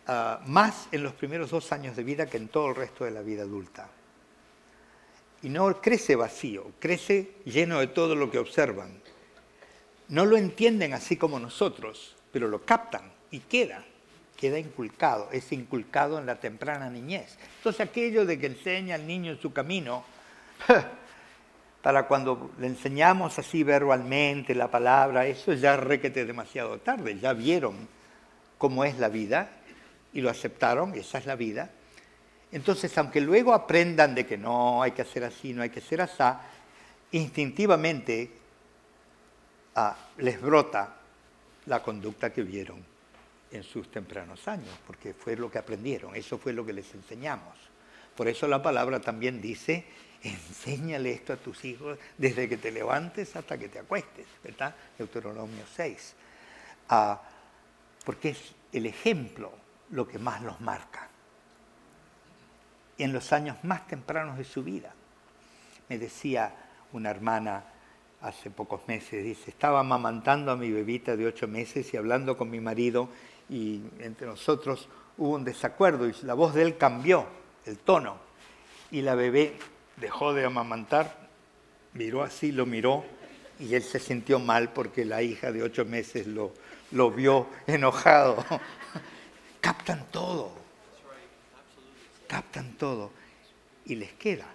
Ah, 0.05 0.41
más 0.47 0.89
en 0.91 1.01
los 1.01 1.13
primeros 1.13 1.51
dos 1.51 1.71
años 1.71 1.95
de 1.95 2.03
vida 2.03 2.25
que 2.25 2.35
en 2.35 2.49
todo 2.49 2.69
el 2.69 2.75
resto 2.75 3.05
de 3.05 3.11
la 3.11 3.21
vida 3.21 3.43
adulta. 3.43 3.87
Y 5.41 5.49
no 5.49 5.81
crece 5.81 6.15
vacío, 6.15 6.71
crece 6.79 7.35
lleno 7.45 7.79
de 7.79 7.87
todo 7.87 8.13
lo 8.13 8.29
que 8.29 8.37
observan. 8.37 9.01
No 10.09 10.25
lo 10.25 10.35
entienden 10.35 10.93
así 10.93 11.15
como 11.15 11.39
nosotros, 11.39 12.15
pero 12.33 12.49
lo 12.49 12.65
captan 12.65 13.13
y 13.31 13.39
queda, 13.39 13.85
queda 14.35 14.59
inculcado, 14.59 15.29
es 15.31 15.51
inculcado 15.53 16.19
en 16.19 16.25
la 16.25 16.35
temprana 16.35 16.89
niñez. 16.89 17.37
Entonces 17.57 17.87
aquello 17.87 18.25
de 18.25 18.37
que 18.37 18.47
enseña 18.47 18.95
al 18.95 19.07
niño 19.07 19.37
su 19.41 19.53
camino, 19.53 20.03
para 21.81 22.07
cuando 22.07 22.51
le 22.59 22.67
enseñamos 22.67 23.39
así 23.39 23.63
verbalmente 23.63 24.53
la 24.53 24.69
palabra, 24.69 25.27
eso 25.27 25.53
ya 25.53 25.77
requete 25.77 26.25
demasiado 26.25 26.79
tarde, 26.79 27.19
ya 27.19 27.31
vieron 27.31 27.87
cómo 28.57 28.83
es 28.83 28.99
la 28.99 29.07
vida 29.07 29.62
y 30.13 30.21
lo 30.21 30.29
aceptaron, 30.29 30.93
esa 30.93 31.17
es 31.17 31.25
la 31.25 31.35
vida. 31.35 31.71
Entonces, 32.51 32.95
aunque 32.97 33.19
luego 33.19 33.53
aprendan 33.53 34.13
de 34.13 34.25
que 34.25 34.37
no 34.37 34.83
hay 34.83 34.91
que 34.91 35.01
hacer 35.01 35.23
así, 35.23 35.53
no 35.53 35.63
hay 35.63 35.69
que 35.69 35.79
hacer 35.79 36.01
así, 36.01 36.23
instintivamente 37.11 38.31
ah, 39.75 39.95
les 40.17 40.39
brota 40.39 40.95
la 41.65 41.81
conducta 41.81 42.31
que 42.31 42.43
vieron 42.43 42.83
en 43.51 43.63
sus 43.63 43.89
tempranos 43.89 44.47
años, 44.47 44.69
porque 44.85 45.13
fue 45.13 45.35
lo 45.35 45.49
que 45.49 45.57
aprendieron, 45.57 46.15
eso 46.15 46.37
fue 46.37 46.53
lo 46.53 46.65
que 46.65 46.73
les 46.73 46.93
enseñamos. 46.93 47.55
Por 48.15 48.27
eso 48.27 48.47
la 48.47 48.61
palabra 48.61 48.99
también 48.99 49.41
dice, 49.41 49.85
enséñale 50.21 51.11
esto 51.11 51.33
a 51.33 51.37
tus 51.37 51.65
hijos 51.65 51.97
desde 52.17 52.47
que 52.47 52.57
te 52.57 52.71
levantes 52.71 53.35
hasta 53.35 53.57
que 53.57 53.69
te 53.69 53.79
acuestes, 53.79 54.27
¿verdad? 54.43 54.75
Deuteronomio 54.97 55.63
6. 55.75 56.13
Ah, 56.89 57.21
porque 58.05 58.29
es 58.29 58.39
el 58.71 58.85
ejemplo 58.85 59.62
lo 59.93 60.07
que 60.07 60.17
más 60.17 60.41
los 60.41 60.59
marca. 60.59 61.07
En 62.97 63.13
los 63.13 63.31
años 63.31 63.57
más 63.63 63.87
tempranos 63.87 64.37
de 64.37 64.43
su 64.43 64.63
vida, 64.63 64.93
me 65.87 65.97
decía 65.97 66.53
una 66.91 67.09
hermana 67.11 67.63
hace 68.21 68.49
pocos 68.49 68.81
meses, 68.87 69.23
dice, 69.23 69.51
estaba 69.51 69.81
amamantando 69.81 70.51
a 70.51 70.55
mi 70.55 70.71
bebita 70.71 71.15
de 71.15 71.27
ocho 71.27 71.47
meses 71.47 71.93
y 71.93 71.97
hablando 71.97 72.37
con 72.37 72.49
mi 72.49 72.59
marido 72.59 73.09
y 73.49 73.81
entre 73.99 74.25
nosotros 74.25 74.87
hubo 75.17 75.31
un 75.31 75.43
desacuerdo 75.43 76.07
y 76.07 76.13
la 76.23 76.33
voz 76.33 76.53
de 76.53 76.63
él 76.63 76.77
cambió, 76.77 77.25
el 77.65 77.77
tono, 77.77 78.17
y 78.91 79.01
la 79.01 79.15
bebé 79.15 79.57
dejó 79.97 80.33
de 80.33 80.45
amamantar, 80.45 81.17
miró 81.93 82.23
así, 82.23 82.51
lo 82.51 82.65
miró 82.65 83.03
y 83.59 83.75
él 83.75 83.83
se 83.83 83.99
sintió 83.99 84.39
mal 84.39 84.69
porque 84.69 85.05
la 85.05 85.21
hija 85.21 85.51
de 85.51 85.61
ocho 85.61 85.85
meses 85.85 86.25
lo, 86.25 86.53
lo 86.91 87.11
vio 87.11 87.47
enojado 87.67 88.43
captan 89.63 90.05
todo. 90.11 90.51
Captan 92.27 92.73
todo. 92.73 93.11
Y 93.85 93.95
les 93.95 94.11
queda, 94.13 94.47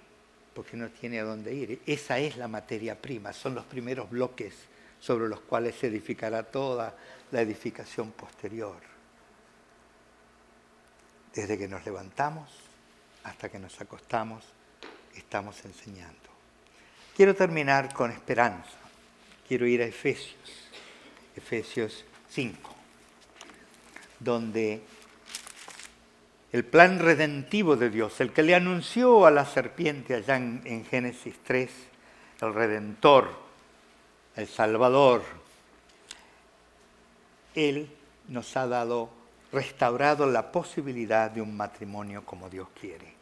porque 0.54 0.76
no 0.76 0.88
tiene 0.90 1.18
a 1.18 1.24
dónde 1.24 1.54
ir. 1.54 1.80
Esa 1.86 2.18
es 2.18 2.36
la 2.36 2.46
materia 2.46 3.00
prima, 3.00 3.32
son 3.32 3.54
los 3.54 3.64
primeros 3.64 4.10
bloques 4.10 4.54
sobre 5.00 5.28
los 5.28 5.40
cuales 5.40 5.76
se 5.76 5.86
edificará 5.86 6.42
toda 6.42 6.94
la 7.30 7.40
edificación 7.40 8.12
posterior. 8.12 8.76
Desde 11.34 11.56
que 11.56 11.68
nos 11.68 11.84
levantamos 11.84 12.50
hasta 13.24 13.48
que 13.48 13.58
nos 13.58 13.80
acostamos, 13.80 14.44
estamos 15.14 15.64
enseñando. 15.64 16.28
Quiero 17.16 17.34
terminar 17.34 17.94
con 17.94 18.10
esperanza. 18.10 18.76
Quiero 19.46 19.66
ir 19.66 19.80
a 19.80 19.86
Efesios, 19.86 20.68
Efesios 21.34 22.04
5, 22.28 22.74
donde 24.20 24.82
el 26.52 26.64
plan 26.64 26.98
redentivo 26.98 27.76
de 27.76 27.90
Dios, 27.90 28.20
el 28.20 28.32
que 28.32 28.42
le 28.42 28.54
anunció 28.54 29.26
a 29.26 29.30
la 29.30 29.44
serpiente 29.44 30.14
allá 30.14 30.36
en, 30.36 30.84
Génesis 30.86 31.34
3, 31.44 31.70
el 32.40 32.54
redentor, 32.54 33.28
el 34.34 34.46
salvador, 34.48 35.22
Él 37.54 37.90
nos 38.28 38.56
ha 38.56 38.66
dado, 38.66 39.10
restaurado 39.52 40.26
la 40.26 40.50
posibilidad 40.50 41.30
de 41.30 41.42
un 41.42 41.56
matrimonio 41.56 42.24
como 42.24 42.48
Dios 42.48 42.68
quiere. 42.80 43.12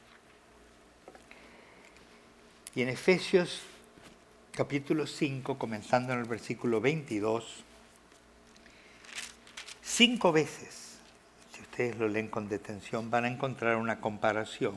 Y 2.75 2.83
en 2.83 2.91
Efesios 2.91 3.63
capítulo 4.53 5.07
5, 5.07 5.59
comenzando 5.59 6.13
en 6.13 6.21
el 6.21 6.27
versículo 6.27 6.81
22, 6.81 7.65
cinco 9.83 10.31
veces 10.31 10.86
ustedes 11.77 11.99
lo 11.99 12.09
leen 12.09 12.29
con 12.29 12.49
detención, 12.49 13.11
van 13.11 13.27
a 13.27 13.29
encontrar 13.29 13.77
una 13.77 14.01
comparación 14.01 14.77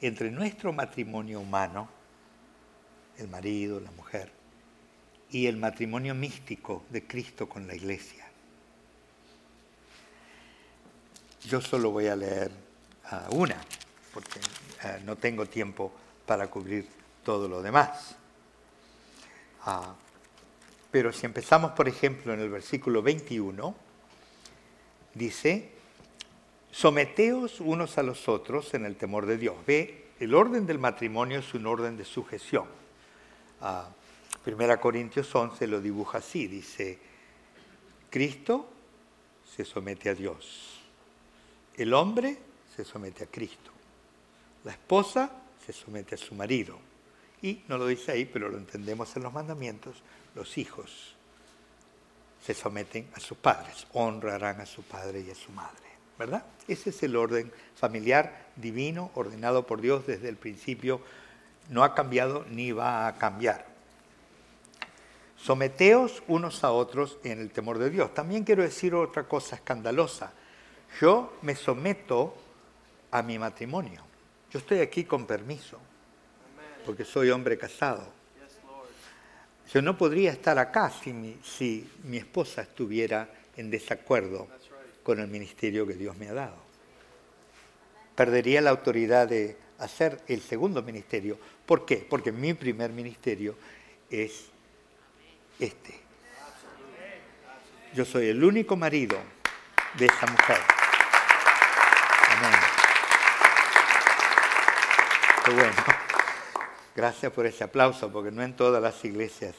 entre 0.00 0.30
nuestro 0.30 0.72
matrimonio 0.72 1.40
humano, 1.40 1.88
el 3.18 3.26
marido, 3.26 3.80
la 3.80 3.90
mujer, 3.90 4.30
y 5.30 5.48
el 5.48 5.56
matrimonio 5.56 6.14
místico 6.14 6.84
de 6.90 7.04
Cristo 7.08 7.48
con 7.48 7.66
la 7.66 7.74
iglesia. 7.74 8.24
Yo 11.42 11.60
solo 11.60 11.90
voy 11.90 12.06
a 12.06 12.14
leer 12.14 12.52
una, 13.30 13.56
porque 14.14 14.38
eh, 14.84 15.02
no 15.04 15.16
tengo 15.16 15.46
tiempo 15.46 15.92
para 16.24 16.46
cubrir 16.46 16.86
todo 17.24 17.48
lo 17.48 17.60
demás. 17.60 18.14
Ah, 19.64 19.92
pero 20.88 21.12
si 21.12 21.26
empezamos, 21.26 21.72
por 21.72 21.88
ejemplo, 21.88 22.32
en 22.32 22.38
el 22.38 22.48
versículo 22.48 23.02
21, 23.02 23.74
dice, 25.14 25.81
Someteos 26.72 27.60
unos 27.60 27.98
a 27.98 28.02
los 28.02 28.28
otros 28.28 28.74
en 28.74 28.84
el 28.84 28.96
temor 28.96 29.26
de 29.26 29.36
Dios. 29.36 29.54
Ve, 29.66 30.06
el 30.18 30.34
orden 30.34 30.66
del 30.66 30.78
matrimonio 30.78 31.38
es 31.38 31.54
un 31.54 31.66
orden 31.66 31.96
de 31.96 32.04
sujeción. 32.04 32.66
Ah, 33.60 33.88
Primera 34.42 34.80
Corintios 34.80 35.32
11 35.32 35.66
lo 35.68 35.80
dibuja 35.80 36.18
así, 36.18 36.48
dice, 36.48 36.98
Cristo 38.10 38.68
se 39.54 39.64
somete 39.64 40.08
a 40.08 40.14
Dios, 40.14 40.80
el 41.76 41.94
hombre 41.94 42.38
se 42.74 42.84
somete 42.84 43.22
a 43.22 43.26
Cristo, 43.28 43.70
la 44.64 44.72
esposa 44.72 45.30
se 45.64 45.72
somete 45.72 46.16
a 46.16 46.18
su 46.18 46.34
marido. 46.34 46.78
Y 47.40 47.62
no 47.68 47.78
lo 47.78 47.86
dice 47.86 48.12
ahí, 48.12 48.24
pero 48.24 48.48
lo 48.48 48.56
entendemos 48.56 49.14
en 49.16 49.22
los 49.22 49.32
mandamientos, 49.32 50.02
los 50.34 50.58
hijos 50.58 51.14
se 52.44 52.54
someten 52.54 53.08
a 53.14 53.20
sus 53.20 53.38
padres, 53.38 53.86
honrarán 53.92 54.60
a 54.60 54.66
su 54.66 54.82
padre 54.82 55.20
y 55.20 55.30
a 55.30 55.34
su 55.34 55.52
madre. 55.52 55.91
¿Verdad? 56.18 56.44
Ese 56.68 56.90
es 56.90 57.02
el 57.02 57.16
orden 57.16 57.52
familiar 57.74 58.46
divino, 58.56 59.10
ordenado 59.14 59.66
por 59.66 59.80
Dios 59.80 60.06
desde 60.06 60.28
el 60.28 60.36
principio, 60.36 61.00
no 61.68 61.84
ha 61.84 61.94
cambiado 61.94 62.44
ni 62.50 62.72
va 62.72 63.06
a 63.06 63.18
cambiar. 63.18 63.66
Someteos 65.36 66.22
unos 66.28 66.62
a 66.62 66.70
otros 66.70 67.18
en 67.24 67.40
el 67.40 67.50
temor 67.50 67.78
de 67.78 67.90
Dios. 67.90 68.14
También 68.14 68.44
quiero 68.44 68.62
decir 68.62 68.94
otra 68.94 69.24
cosa 69.24 69.56
escandalosa. 69.56 70.32
Yo 71.00 71.36
me 71.42 71.56
someto 71.56 72.36
a 73.10 73.22
mi 73.22 73.38
matrimonio. 73.38 74.02
Yo 74.52 74.58
estoy 74.58 74.78
aquí 74.80 75.04
con 75.04 75.26
permiso, 75.26 75.78
porque 76.86 77.04
soy 77.04 77.30
hombre 77.30 77.58
casado. 77.58 78.06
Yo 79.72 79.80
no 79.80 79.96
podría 79.96 80.30
estar 80.30 80.58
acá 80.58 80.90
si 80.90 81.12
mi, 81.12 81.38
si 81.42 81.90
mi 82.04 82.18
esposa 82.18 82.62
estuviera 82.62 83.28
en 83.56 83.70
desacuerdo 83.70 84.46
con 85.02 85.20
el 85.20 85.28
ministerio 85.28 85.86
que 85.86 85.94
Dios 85.94 86.16
me 86.16 86.28
ha 86.28 86.34
dado. 86.34 86.56
Perdería 88.14 88.60
la 88.60 88.70
autoridad 88.70 89.28
de 89.28 89.56
hacer 89.78 90.20
el 90.28 90.40
segundo 90.40 90.82
ministerio. 90.82 91.38
¿Por 91.66 91.84
qué? 91.84 92.06
Porque 92.08 92.30
mi 92.32 92.54
primer 92.54 92.90
ministerio 92.90 93.56
es 94.10 94.46
este. 95.58 96.00
Yo 97.94 98.04
soy 98.04 98.28
el 98.28 98.42
único 98.42 98.76
marido 98.76 99.18
de 99.94 100.06
esa 100.06 100.26
mujer. 100.26 100.58
Amén. 102.36 102.60
Qué 105.44 105.50
bueno. 105.52 105.72
Gracias 106.94 107.32
por 107.32 107.46
ese 107.46 107.64
aplauso, 107.64 108.12
porque 108.12 108.30
no 108.30 108.42
en 108.42 108.54
todas 108.54 108.82
las 108.82 109.04
iglesias 109.04 109.54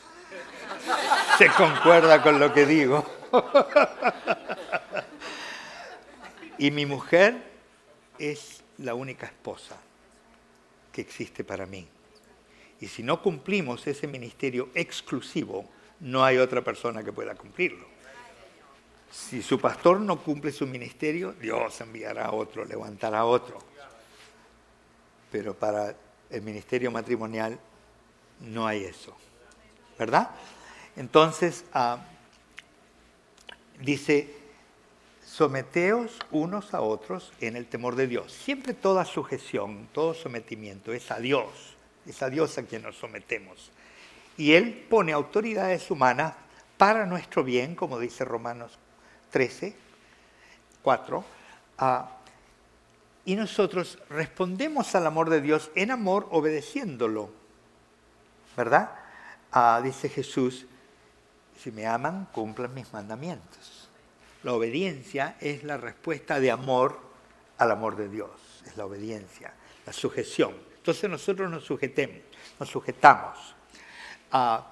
se 1.37 1.49
concuerda 1.49 2.21
con 2.21 2.39
lo 2.39 2.53
que 2.53 2.65
digo. 2.65 3.05
Y 6.57 6.71
mi 6.71 6.85
mujer 6.85 7.43
es 8.19 8.63
la 8.77 8.93
única 8.93 9.25
esposa 9.25 9.77
que 10.91 11.01
existe 11.01 11.43
para 11.43 11.65
mí. 11.65 11.87
Y 12.79 12.87
si 12.87 13.01
no 13.01 13.21
cumplimos 13.21 13.85
ese 13.87 14.07
ministerio 14.07 14.69
exclusivo, 14.73 15.65
no 16.01 16.23
hay 16.23 16.37
otra 16.37 16.61
persona 16.61 17.03
que 17.03 17.13
pueda 17.13 17.35
cumplirlo. 17.35 17.87
Si 19.11 19.41
su 19.41 19.59
pastor 19.59 19.99
no 19.99 20.19
cumple 20.21 20.51
su 20.51 20.65
ministerio, 20.67 21.33
Dios 21.33 21.79
enviará 21.81 22.25
a 22.25 22.31
otro, 22.31 22.65
levantará 22.65 23.19
a 23.19 23.25
otro. 23.25 23.59
Pero 25.31 25.53
para 25.53 25.95
el 26.29 26.41
ministerio 26.41 26.91
matrimonial 26.91 27.59
no 28.41 28.67
hay 28.67 28.83
eso. 28.83 29.15
¿Verdad? 29.97 30.31
Entonces, 30.95 31.63
ah, 31.73 31.99
dice, 33.79 34.42
someteos 35.35 36.19
unos 36.29 36.75
a 36.75 36.81
otros 36.81 37.33
en 37.41 37.55
el 37.55 37.65
temor 37.65 37.95
de 37.95 38.05
Dios. 38.05 38.31
Siempre 38.31 38.75
toda 38.75 39.03
sujeción, 39.03 39.89
todo 39.91 40.13
sometimiento 40.13 40.93
es 40.93 41.09
a 41.09 41.17
Dios, 41.17 41.75
es 42.05 42.21
a 42.21 42.29
Dios 42.29 42.55
a 42.59 42.63
quien 42.63 42.83
nos 42.83 42.97
sometemos. 42.97 43.71
Y 44.37 44.53
Él 44.53 44.85
pone 44.87 45.11
autoridades 45.11 45.89
humanas 45.89 46.35
para 46.77 47.07
nuestro 47.07 47.43
bien, 47.43 47.73
como 47.73 47.97
dice 47.97 48.23
Romanos 48.23 48.77
13, 49.31 49.75
4, 50.83 51.25
y 53.25 53.35
nosotros 53.35 53.97
respondemos 54.09 54.93
al 54.93 55.07
amor 55.07 55.31
de 55.31 55.41
Dios 55.41 55.71
en 55.73 55.89
amor 55.89 56.27
obedeciéndolo. 56.29 57.31
¿Verdad? 58.55 58.91
Ah, 59.51 59.81
dice 59.83 60.09
Jesús, 60.09 60.67
si 61.57 61.71
me 61.71 61.87
aman, 61.87 62.27
cumplan 62.31 62.71
mis 62.75 62.93
mandamientos. 62.93 63.82
La 64.43 64.53
obediencia 64.53 65.37
es 65.39 65.63
la 65.63 65.77
respuesta 65.77 66.39
de 66.39 66.51
amor 66.51 66.99
al 67.57 67.71
amor 67.71 67.95
de 67.95 68.09
Dios, 68.09 68.29
es 68.67 68.75
la 68.75 68.85
obediencia, 68.85 69.53
la 69.85 69.93
sujeción. 69.93 70.53
Entonces 70.75 71.09
nosotros 71.09 71.49
nos 71.49 71.63
sujetemos, 71.63 72.17
nos 72.59 72.69
sujetamos. 72.69 73.55
a 74.31 74.69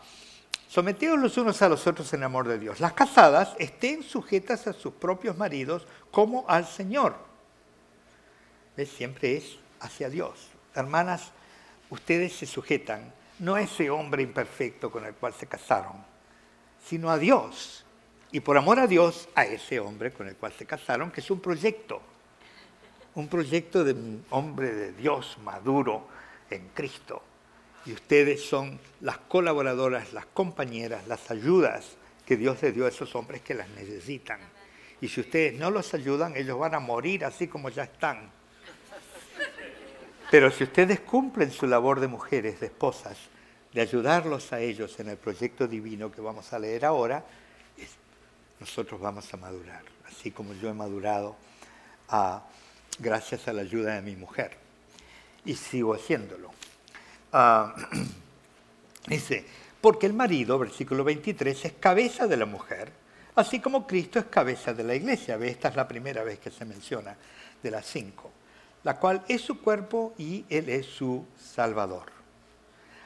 someteos 0.68 1.20
los 1.20 1.38
unos 1.38 1.62
a 1.62 1.70
los 1.70 1.86
otros 1.86 2.14
en 2.14 2.24
amor 2.24 2.48
de 2.48 2.58
Dios. 2.58 2.80
Las 2.80 2.94
casadas 2.94 3.56
estén 3.60 4.04
sujetas 4.04 4.68
a 4.68 4.74
sus 4.74 4.94
propios 4.94 5.38
maridos 5.38 5.86
como 6.12 6.46
al 6.48 6.66
Señor. 6.66 7.16
Siempre 8.86 9.38
es 9.38 9.58
hacia 9.80 10.10
Dios. 10.10 10.48
Hermanas, 10.74 11.32
ustedes 11.90 12.34
se 12.34 12.46
sujetan 12.46 13.14
no 13.40 13.56
a 13.56 13.62
ese 13.62 13.90
hombre 13.90 14.24
imperfecto 14.24 14.90
con 14.90 15.06
el 15.06 15.14
cual 15.14 15.34
se 15.34 15.46
casaron, 15.46 16.04
sino 16.88 17.12
a 17.12 17.18
Dios 17.18 17.81
y 18.32 18.40
por 18.40 18.58
amor 18.58 18.80
a 18.80 18.88
Dios, 18.88 19.28
a 19.36 19.46
ese 19.46 19.80
hombre 19.80 20.12
con 20.12 20.28
el 20.28 20.36
cual 20.36 20.54
se 20.54 20.66
casaron, 20.66 21.12
que 21.12 21.22
es 21.22 21.30
un 21.30 21.42
proyecto, 21.42 22.02
un 23.16 23.28
proyecto 23.28 23.84
de 23.84 23.94
un 23.94 24.26
hombre 24.30 24.74
de 24.74 24.94
Dios 24.94 25.38
maduro 25.44 26.08
en 26.50 26.70
Cristo. 26.70 27.22
Y 27.86 27.94
ustedes 27.94 28.44
son 28.46 28.80
las 29.02 29.18
colaboradoras, 29.18 30.14
las 30.14 30.28
compañeras, 30.28 31.08
las 31.08 31.30
ayudas 31.30 31.98
que 32.26 32.38
Dios 32.38 32.62
les 32.62 32.74
dio 32.74 32.86
a 32.86 32.90
esos 32.90 33.14
hombres 33.16 33.42
que 33.42 33.54
las 33.54 33.68
necesitan. 33.70 34.40
Y 35.02 35.10
si 35.10 35.22
ustedes 35.22 35.60
no 35.60 35.72
los 35.72 35.94
ayudan, 35.94 36.38
ellos 36.38 36.58
van 36.58 36.76
a 36.76 36.80
morir 36.80 37.26
así 37.26 37.48
como 37.48 37.70
ya 37.70 37.84
están. 37.84 38.30
Pero 40.30 40.50
si 40.52 40.64
ustedes 40.64 41.02
cumplen 41.02 41.52
su 41.52 41.68
labor 41.68 42.00
de 42.00 42.08
mujeres, 42.08 42.62
de 42.62 42.68
esposas, 42.68 43.18
de 43.74 43.82
ayudarlos 43.82 44.54
a 44.54 44.62
ellos 44.62 44.98
en 45.00 45.10
el 45.10 45.18
proyecto 45.18 45.68
divino 45.68 46.12
que 46.12 46.22
vamos 46.22 46.54
a 46.54 46.60
leer 46.60 46.86
ahora, 46.86 47.26
nosotros 48.62 49.02
vamos 49.02 49.34
a 49.34 49.38
madurar, 49.38 49.82
así 50.08 50.30
como 50.30 50.54
yo 50.54 50.70
he 50.70 50.74
madurado 50.74 51.36
gracias 53.00 53.48
a 53.48 53.54
la 53.54 53.64
ayuda 53.64 53.96
de 53.96 54.02
mi 54.04 54.16
mujer. 54.16 54.56
Y 55.44 55.56
sigo 55.56 55.96
haciéndolo. 55.96 56.52
Ah, 57.34 57.74
dice, 59.08 59.44
porque 59.82 60.06
el 60.06 60.14
marido, 60.14 60.60
versículo 60.60 61.04
23, 61.04 61.66
es 61.66 61.74
cabeza 61.74 62.28
de 62.28 62.38
la 62.38 62.46
mujer, 62.46 62.92
así 63.36 63.60
como 63.60 63.88
Cristo 63.88 64.20
es 64.20 64.26
cabeza 64.26 64.76
de 64.76 64.84
la 64.84 64.94
iglesia. 64.94 65.38
Esta 65.38 65.70
es 65.70 65.76
la 65.76 65.88
primera 65.88 66.24
vez 66.24 66.38
que 66.38 66.52
se 66.52 66.64
menciona 66.64 67.18
de 67.64 67.72
las 67.72 67.88
cinco, 67.88 68.30
la 68.84 68.98
cual 69.00 69.24
es 69.28 69.42
su 69.42 69.60
cuerpo 69.60 70.14
y 70.20 70.46
Él 70.50 70.70
es 70.70 70.86
su 70.86 71.26
Salvador. 71.36 72.12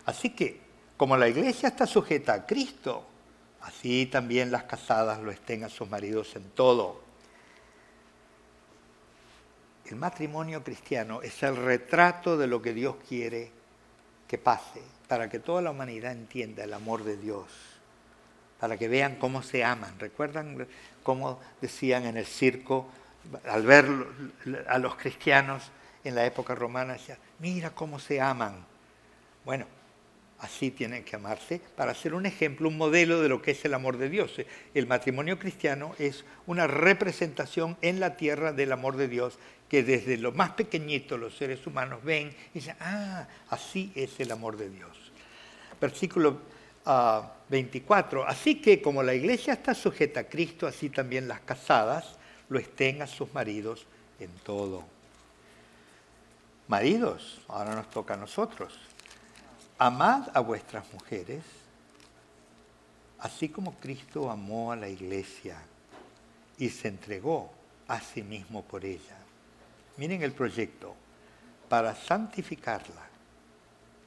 Así 0.06 0.32
que, 0.32 0.60
como 0.98 1.16
la 1.16 1.30
iglesia 1.30 1.70
está 1.70 1.88
sujeta 1.88 2.34
a 2.34 2.46
Cristo, 2.46 3.15
Así 3.66 4.06
también 4.06 4.52
las 4.52 4.64
casadas 4.64 5.20
lo 5.22 5.32
estén 5.32 5.64
a 5.64 5.70
sus 5.70 5.90
maridos 5.90 6.36
en 6.36 6.44
todo. 6.52 7.02
El 9.88 9.96
matrimonio 9.96 10.64
cristiano 10.64 11.24
es 11.24 11.42
el 11.42 11.56
retrato 11.56 12.38
de 12.38 12.46
lo 12.46 12.62
que 12.62 12.74
Dios 12.74 12.96
quiere 13.10 13.52
que 14.28 14.38
pase, 14.38 14.82
para 15.08 15.30
que 15.30 15.40
toda 15.40 15.64
la 15.64 15.72
humanidad 15.72 16.12
entienda 16.12 16.64
el 16.64 16.74
amor 16.74 17.04
de 17.04 17.18
Dios, 17.18 17.48
para 18.60 18.78
que 18.78 18.88
vean 18.88 19.16
cómo 19.16 19.42
se 19.42 19.64
aman. 19.64 19.98
¿Recuerdan 20.00 20.68
cómo 21.02 21.40
decían 21.60 22.06
en 22.06 22.18
el 22.18 22.26
circo, 22.28 22.88
al 23.48 23.64
ver 23.64 23.88
a 24.68 24.78
los 24.78 24.96
cristianos 24.96 25.72
en 26.04 26.14
la 26.14 26.24
época 26.26 26.54
romana, 26.54 26.94
decían, 26.94 27.18
mira 27.40 27.72
cómo 27.72 27.98
se 27.98 28.22
aman? 28.22 28.64
Bueno, 29.44 29.66
Así 30.46 30.70
tienen 30.70 31.04
que 31.04 31.16
amarse 31.16 31.60
para 31.76 31.96
ser 31.96 32.14
un 32.14 32.28
ejemplo, 32.28 32.70
un 32.70 32.78
modelo 32.78 33.20
de 33.20 33.30
lo 33.30 33.42
que 33.42 33.50
es 33.50 33.66
el 33.66 33.74
amor 33.74 33.98
de 33.98 34.10
Dios. 34.10 34.32
El 34.76 34.86
matrimonio 34.86 35.40
cristiano 35.40 35.96
es 35.98 36.24
una 36.46 36.68
representación 36.68 37.78
en 37.82 38.00
la 38.00 38.16
tierra 38.16 38.54
del 38.54 38.72
amor 38.72 38.96
de 38.96 39.08
Dios 39.08 39.40
que 39.68 39.82
desde 39.82 40.18
lo 40.18 40.34
más 40.34 40.52
pequeñito 40.52 41.18
los 41.18 41.36
seres 41.36 41.66
humanos 41.66 42.04
ven 42.04 42.28
y 42.54 42.60
dicen, 42.60 42.76
ah, 42.80 43.28
así 43.50 43.92
es 43.96 44.20
el 44.20 44.32
amor 44.32 44.56
de 44.56 44.70
Dios. 44.70 45.12
Versículo 45.82 46.38
24, 47.50 48.24
ah, 48.24 48.30
así 48.30 48.62
que 48.62 48.84
como 48.84 49.02
la 49.02 49.16
iglesia 49.16 49.54
está 49.54 49.74
sujeta 49.74 50.20
a 50.20 50.24
Cristo, 50.26 50.68
así 50.68 50.92
también 50.92 51.28
las 51.28 51.40
casadas 51.40 52.20
lo 52.50 52.60
estén 52.60 53.02
a 53.02 53.08
sus 53.08 53.34
maridos 53.34 53.88
en 54.20 54.30
todo. 54.44 54.84
Maridos, 56.68 57.42
ahora 57.48 57.74
nos 57.74 57.90
toca 57.90 58.14
a 58.14 58.18
nosotros 58.18 58.78
amad 59.78 60.30
a 60.34 60.40
vuestras 60.40 60.86
mujeres, 60.94 61.44
así 63.20 63.50
como 63.50 63.74
Cristo 63.76 64.32
amó 64.32 64.72
a 64.72 64.76
la 64.76 64.88
iglesia 64.88 65.58
y 66.58 66.70
se 66.70 66.88
entregó 66.88 67.52
a 67.88 68.00
sí 68.00 68.24
mismo 68.24 68.64
por 68.64 68.86
ella. 68.86 69.18
Miren 69.98 70.24
el 70.24 70.32
proyecto, 70.32 70.96
para 71.68 71.96
santificarla, 71.96 73.10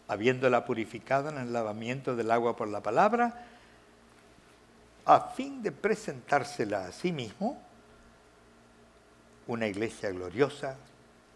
habiéndola 0.07 0.65
purificado 0.65 1.29
en 1.29 1.39
el 1.39 1.53
lavamiento 1.53 2.17
del 2.17 2.31
agua 2.31 2.57
por 2.57 2.69
la 2.69 2.83
palabra, 2.83 3.45
a 5.05 5.21
fin 5.21 5.63
de 5.63 5.73
presentársela 5.73 6.87
a 6.87 6.93
sí 6.93 7.13
mismo, 7.13 7.61
una 9.47 9.67
iglesia 9.67 10.11
gloriosa 10.11 10.77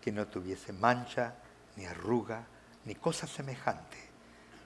que 0.00 0.12
no 0.12 0.26
tuviese 0.26 0.72
mancha, 0.72 1.34
ni 1.76 1.86
arruga, 1.86 2.44
ni 2.84 2.94
cosa 2.94 3.26
semejante 3.26 4.11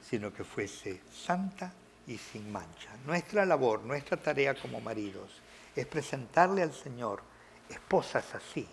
sino 0.09 0.33
que 0.33 0.45
fuese 0.45 1.01
santa 1.13 1.73
y 2.07 2.17
sin 2.19 2.51
mancha. 2.53 2.91
Nuestra 3.05 3.45
labor, 3.45 3.83
nuestra 3.83 4.17
tarea 4.17 4.55
como 4.55 4.81
maridos 4.81 5.31
es 5.75 5.87
presentarle 5.87 6.63
al 6.63 6.73
Señor 6.73 7.23
esposas 7.69 8.35
así, 8.35 8.67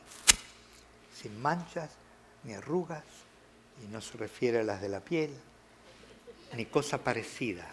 sin 1.13 1.41
manchas 1.41 1.89
ni 2.43 2.53
arrugas, 2.53 3.03
y 3.84 3.88
no 3.88 4.01
se 4.01 4.17
refiere 4.17 4.59
a 4.59 4.63
las 4.63 4.81
de 4.81 4.89
la 4.89 4.99
piel, 4.99 5.36
ni 6.55 6.65
cosa 6.65 6.99
parecida, 6.99 7.67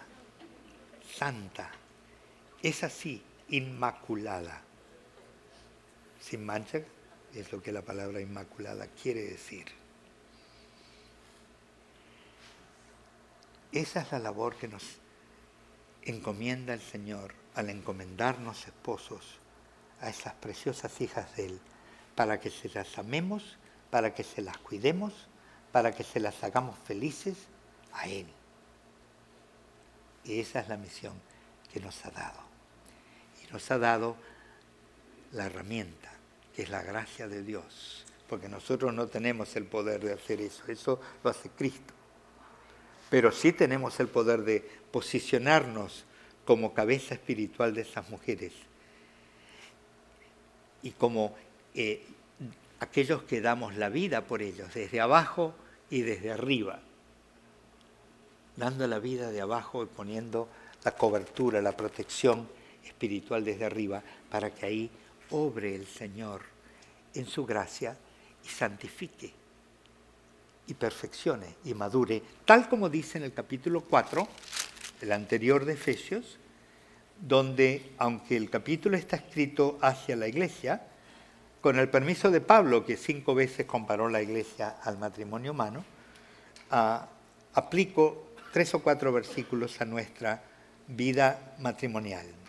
santa, 1.15 1.69
es 2.63 2.83
así, 2.83 3.21
inmaculada. 3.49 4.61
Sin 6.19 6.45
mancha 6.45 6.79
es 7.35 7.51
lo 7.51 7.61
que 7.61 7.71
la 7.71 7.81
palabra 7.81 8.21
inmaculada 8.21 8.87
quiere 8.87 9.21
decir. 9.21 9.80
Esa 13.71 14.01
es 14.01 14.11
la 14.11 14.19
labor 14.19 14.55
que 14.55 14.67
nos 14.67 14.83
encomienda 16.03 16.73
el 16.73 16.81
Señor 16.81 17.33
al 17.55 17.69
encomendarnos 17.69 18.67
esposos 18.67 19.39
a 20.01 20.09
esas 20.09 20.33
preciosas 20.33 20.99
hijas 20.99 21.35
de 21.37 21.45
Él, 21.45 21.59
para 22.15 22.39
que 22.39 22.49
se 22.49 22.67
las 22.69 22.97
amemos, 22.97 23.57
para 23.89 24.13
que 24.13 24.23
se 24.23 24.41
las 24.41 24.57
cuidemos, 24.57 25.13
para 25.71 25.93
que 25.93 26.03
se 26.03 26.19
las 26.19 26.43
hagamos 26.43 26.77
felices 26.79 27.37
a 27.93 28.07
Él. 28.07 28.27
Y 30.25 30.39
esa 30.39 30.59
es 30.59 30.67
la 30.67 30.77
misión 30.77 31.13
que 31.71 31.79
nos 31.79 32.05
ha 32.05 32.11
dado. 32.11 32.39
Y 33.41 33.53
nos 33.53 33.71
ha 33.71 33.77
dado 33.77 34.17
la 35.31 35.45
herramienta, 35.45 36.11
que 36.53 36.63
es 36.63 36.69
la 36.69 36.81
gracia 36.81 37.27
de 37.29 37.41
Dios, 37.41 38.05
porque 38.27 38.49
nosotros 38.49 38.93
no 38.93 39.07
tenemos 39.07 39.55
el 39.55 39.65
poder 39.65 40.03
de 40.03 40.13
hacer 40.13 40.41
eso, 40.41 40.63
eso 40.67 40.99
lo 41.23 41.29
hace 41.29 41.49
Cristo. 41.49 42.00
Pero 43.11 43.33
sí 43.33 43.51
tenemos 43.51 43.99
el 43.99 44.07
poder 44.07 44.43
de 44.43 44.61
posicionarnos 44.89 46.05
como 46.45 46.73
cabeza 46.73 47.13
espiritual 47.13 47.73
de 47.73 47.81
esas 47.81 48.09
mujeres. 48.09 48.53
Y 50.81 50.91
como 50.91 51.35
eh, 51.75 52.05
aquellos 52.79 53.23
que 53.23 53.41
damos 53.41 53.75
la 53.75 53.89
vida 53.89 54.21
por 54.21 54.41
ellos, 54.41 54.73
desde 54.73 55.01
abajo 55.01 55.53
y 55.89 56.03
desde 56.03 56.31
arriba, 56.31 56.79
dando 58.55 58.87
la 58.87 58.99
vida 58.99 59.29
de 59.29 59.41
abajo 59.41 59.83
y 59.83 59.87
poniendo 59.87 60.47
la 60.85 60.93
cobertura, 60.93 61.61
la 61.61 61.75
protección 61.75 62.47
espiritual 62.85 63.43
desde 63.43 63.65
arriba, 63.65 64.01
para 64.29 64.51
que 64.51 64.65
ahí 64.65 64.89
obre 65.31 65.75
el 65.75 65.85
Señor 65.85 66.43
en 67.13 67.27
su 67.27 67.45
gracia 67.45 67.97
y 68.45 68.47
santifique 68.47 69.40
y 70.67 70.73
perfeccione 70.73 71.55
y 71.65 71.73
madure, 71.73 72.21
tal 72.45 72.69
como 72.69 72.89
dice 72.89 73.17
en 73.17 73.25
el 73.25 73.33
capítulo 73.33 73.81
4, 73.81 74.27
el 75.01 75.11
anterior 75.11 75.65
de 75.65 75.73
Efesios, 75.73 76.37
donde, 77.19 77.91
aunque 77.97 78.37
el 78.37 78.49
capítulo 78.49 78.97
está 78.97 79.15
escrito 79.15 79.77
hacia 79.81 80.15
la 80.15 80.27
iglesia, 80.27 80.83
con 81.61 81.77
el 81.77 81.89
permiso 81.89 82.31
de 82.31 82.41
Pablo, 82.41 82.85
que 82.85 82.97
cinco 82.97 83.35
veces 83.35 83.65
comparó 83.65 84.09
la 84.09 84.21
iglesia 84.21 84.77
al 84.83 84.97
matrimonio 84.97 85.51
humano, 85.51 85.85
ah, 86.71 87.07
aplico 87.53 88.31
tres 88.51 88.73
o 88.73 88.79
cuatro 88.79 89.13
versículos 89.13 89.79
a 89.79 89.85
nuestra 89.85 90.43
vida 90.87 91.55
matrimonial. 91.59 92.40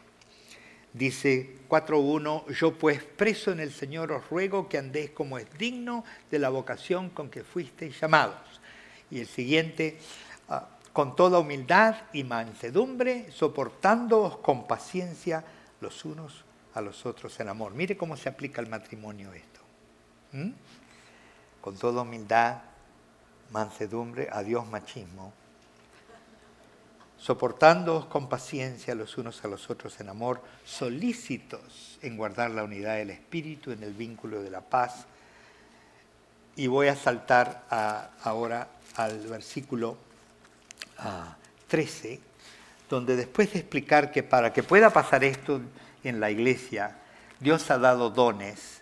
Dice 0.92 1.56
4.1, 1.68 2.48
yo 2.52 2.76
pues 2.76 3.02
preso 3.02 3.50
en 3.50 3.60
el 3.60 3.72
Señor 3.72 4.12
os 4.12 4.28
ruego 4.28 4.68
que 4.68 4.76
andéis 4.76 5.10
como 5.10 5.38
es 5.38 5.46
digno 5.56 6.04
de 6.30 6.38
la 6.38 6.50
vocación 6.50 7.08
con 7.10 7.30
que 7.30 7.44
fuisteis 7.44 7.98
llamados. 7.98 8.60
Y 9.10 9.20
el 9.20 9.26
siguiente, 9.26 9.98
ah, 10.48 10.68
con 10.92 11.16
toda 11.16 11.38
humildad 11.38 11.96
y 12.12 12.24
mansedumbre, 12.24 13.30
soportándoos 13.32 14.38
con 14.38 14.66
paciencia 14.66 15.42
los 15.80 16.04
unos 16.04 16.44
a 16.74 16.80
los 16.80 17.06
otros 17.06 17.38
en 17.40 17.48
amor. 17.48 17.72
Mire 17.72 17.96
cómo 17.96 18.16
se 18.16 18.28
aplica 18.28 18.60
al 18.60 18.68
matrimonio 18.68 19.32
esto. 19.32 19.60
Con 21.60 21.76
toda 21.76 22.02
humildad, 22.02 22.62
mansedumbre, 23.50 24.28
adiós 24.32 24.66
machismo, 24.66 25.32
soportándoos 27.22 28.06
con 28.06 28.28
paciencia 28.28 28.96
los 28.96 29.16
unos 29.16 29.44
a 29.44 29.48
los 29.48 29.70
otros 29.70 30.00
en 30.00 30.08
amor, 30.08 30.42
solícitos 30.64 31.96
en 32.02 32.16
guardar 32.16 32.50
la 32.50 32.64
unidad 32.64 32.96
del 32.96 33.10
espíritu 33.10 33.70
en 33.70 33.84
el 33.84 33.94
vínculo 33.94 34.42
de 34.42 34.50
la 34.50 34.60
paz. 34.60 35.06
Y 36.56 36.66
voy 36.66 36.88
a 36.88 36.96
saltar 36.96 37.62
ahora 38.24 38.66
al 38.96 39.20
versículo 39.28 39.96
13, 41.68 42.20
donde 42.90 43.14
después 43.14 43.52
de 43.52 43.60
explicar 43.60 44.10
que 44.10 44.24
para 44.24 44.52
que 44.52 44.64
pueda 44.64 44.90
pasar 44.90 45.22
esto 45.22 45.60
en 46.02 46.18
la 46.18 46.28
iglesia, 46.28 46.98
Dios 47.38 47.70
ha 47.70 47.78
dado 47.78 48.10
dones, 48.10 48.80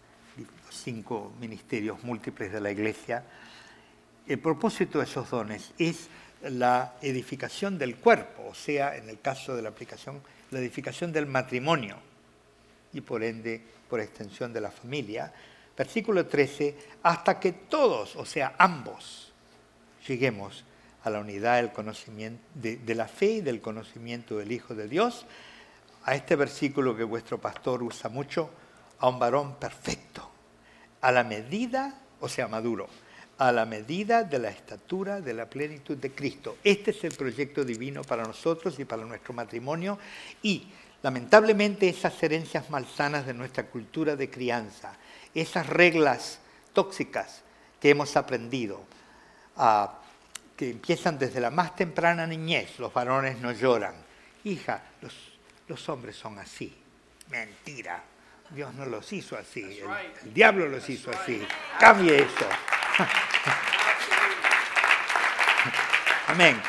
cinco 0.70 1.30
ministerios 1.38 2.02
múltiples 2.04 2.50
de 2.52 2.60
la 2.62 2.70
iglesia. 2.70 3.22
El 4.26 4.38
propósito 4.38 4.98
de 4.98 5.04
esos 5.04 5.28
dones 5.28 5.72
es 5.76 6.08
la 6.42 6.94
edificación 7.02 7.78
del 7.78 7.96
cuerpo, 7.96 8.48
o 8.48 8.54
sea, 8.54 8.96
en 8.96 9.08
el 9.08 9.20
caso 9.20 9.54
de 9.54 9.62
la 9.62 9.68
aplicación, 9.68 10.22
la 10.50 10.58
edificación 10.58 11.12
del 11.12 11.26
matrimonio 11.26 11.96
y 12.92 13.00
por 13.00 13.22
ende, 13.22 13.62
por 13.88 14.00
extensión 14.00 14.52
de 14.52 14.60
la 14.60 14.70
familia. 14.70 15.32
Versículo 15.76 16.26
13, 16.26 16.76
hasta 17.02 17.38
que 17.38 17.52
todos, 17.52 18.16
o 18.16 18.24
sea, 18.24 18.54
ambos, 18.58 19.32
lleguemos 20.06 20.64
a 21.04 21.10
la 21.10 21.20
unidad 21.20 21.56
del 21.56 21.72
conocimiento, 21.72 22.42
de, 22.54 22.94
la 22.94 23.08
fe 23.08 23.26
y 23.34 23.40
del 23.40 23.60
conocimiento 23.60 24.36
del 24.38 24.52
Hijo 24.52 24.74
de 24.74 24.88
Dios, 24.88 25.26
a 26.04 26.14
este 26.14 26.36
versículo 26.36 26.96
que 26.96 27.04
vuestro 27.04 27.40
pastor 27.40 27.82
usa 27.82 28.10
mucho, 28.10 28.50
a 28.98 29.08
un 29.08 29.18
varón 29.18 29.56
perfecto, 29.56 30.30
a 31.00 31.12
la 31.12 31.24
medida, 31.24 31.98
o 32.20 32.28
sea, 32.28 32.48
maduro, 32.48 32.88
a 33.40 33.52
la 33.52 33.64
medida 33.64 34.22
de 34.22 34.38
la 34.38 34.50
estatura 34.50 35.22
de 35.22 35.32
la 35.32 35.48
plenitud 35.48 35.96
de 35.96 36.12
Cristo. 36.12 36.58
Este 36.62 36.90
es 36.90 37.02
el 37.04 37.14
proyecto 37.14 37.64
divino 37.64 38.04
para 38.04 38.22
nosotros 38.22 38.78
y 38.78 38.84
para 38.84 39.02
nuestro 39.06 39.32
matrimonio 39.32 39.98
y 40.42 40.66
lamentablemente 41.02 41.88
esas 41.88 42.22
herencias 42.22 42.68
malsanas 42.68 43.24
de 43.24 43.32
nuestra 43.32 43.64
cultura 43.64 44.14
de 44.14 44.28
crianza, 44.28 44.92
esas 45.34 45.66
reglas 45.66 46.40
tóxicas 46.74 47.40
que 47.80 47.88
hemos 47.88 48.14
aprendido, 48.14 48.82
a 49.56 49.98
que 50.54 50.72
empiezan 50.72 51.18
desde 51.18 51.40
la 51.40 51.50
más 51.50 51.74
temprana 51.74 52.26
niñez, 52.26 52.78
los 52.78 52.92
varones 52.92 53.38
no 53.38 53.52
lloran. 53.52 53.94
Hija, 54.44 54.82
los, 55.00 55.14
los 55.66 55.88
hombres 55.88 56.14
son 56.14 56.38
así. 56.38 56.76
Mentira. 57.30 58.04
Dios 58.50 58.74
no 58.74 58.84
los 58.84 59.10
hizo 59.14 59.38
así. 59.38 59.80
El, 60.22 60.34
diablo 60.34 60.68
los 60.68 60.86
hizo 60.90 61.10
así. 61.10 61.40
Cambie 61.78 62.18
eso. 62.18 62.46
Amén. 66.28 66.60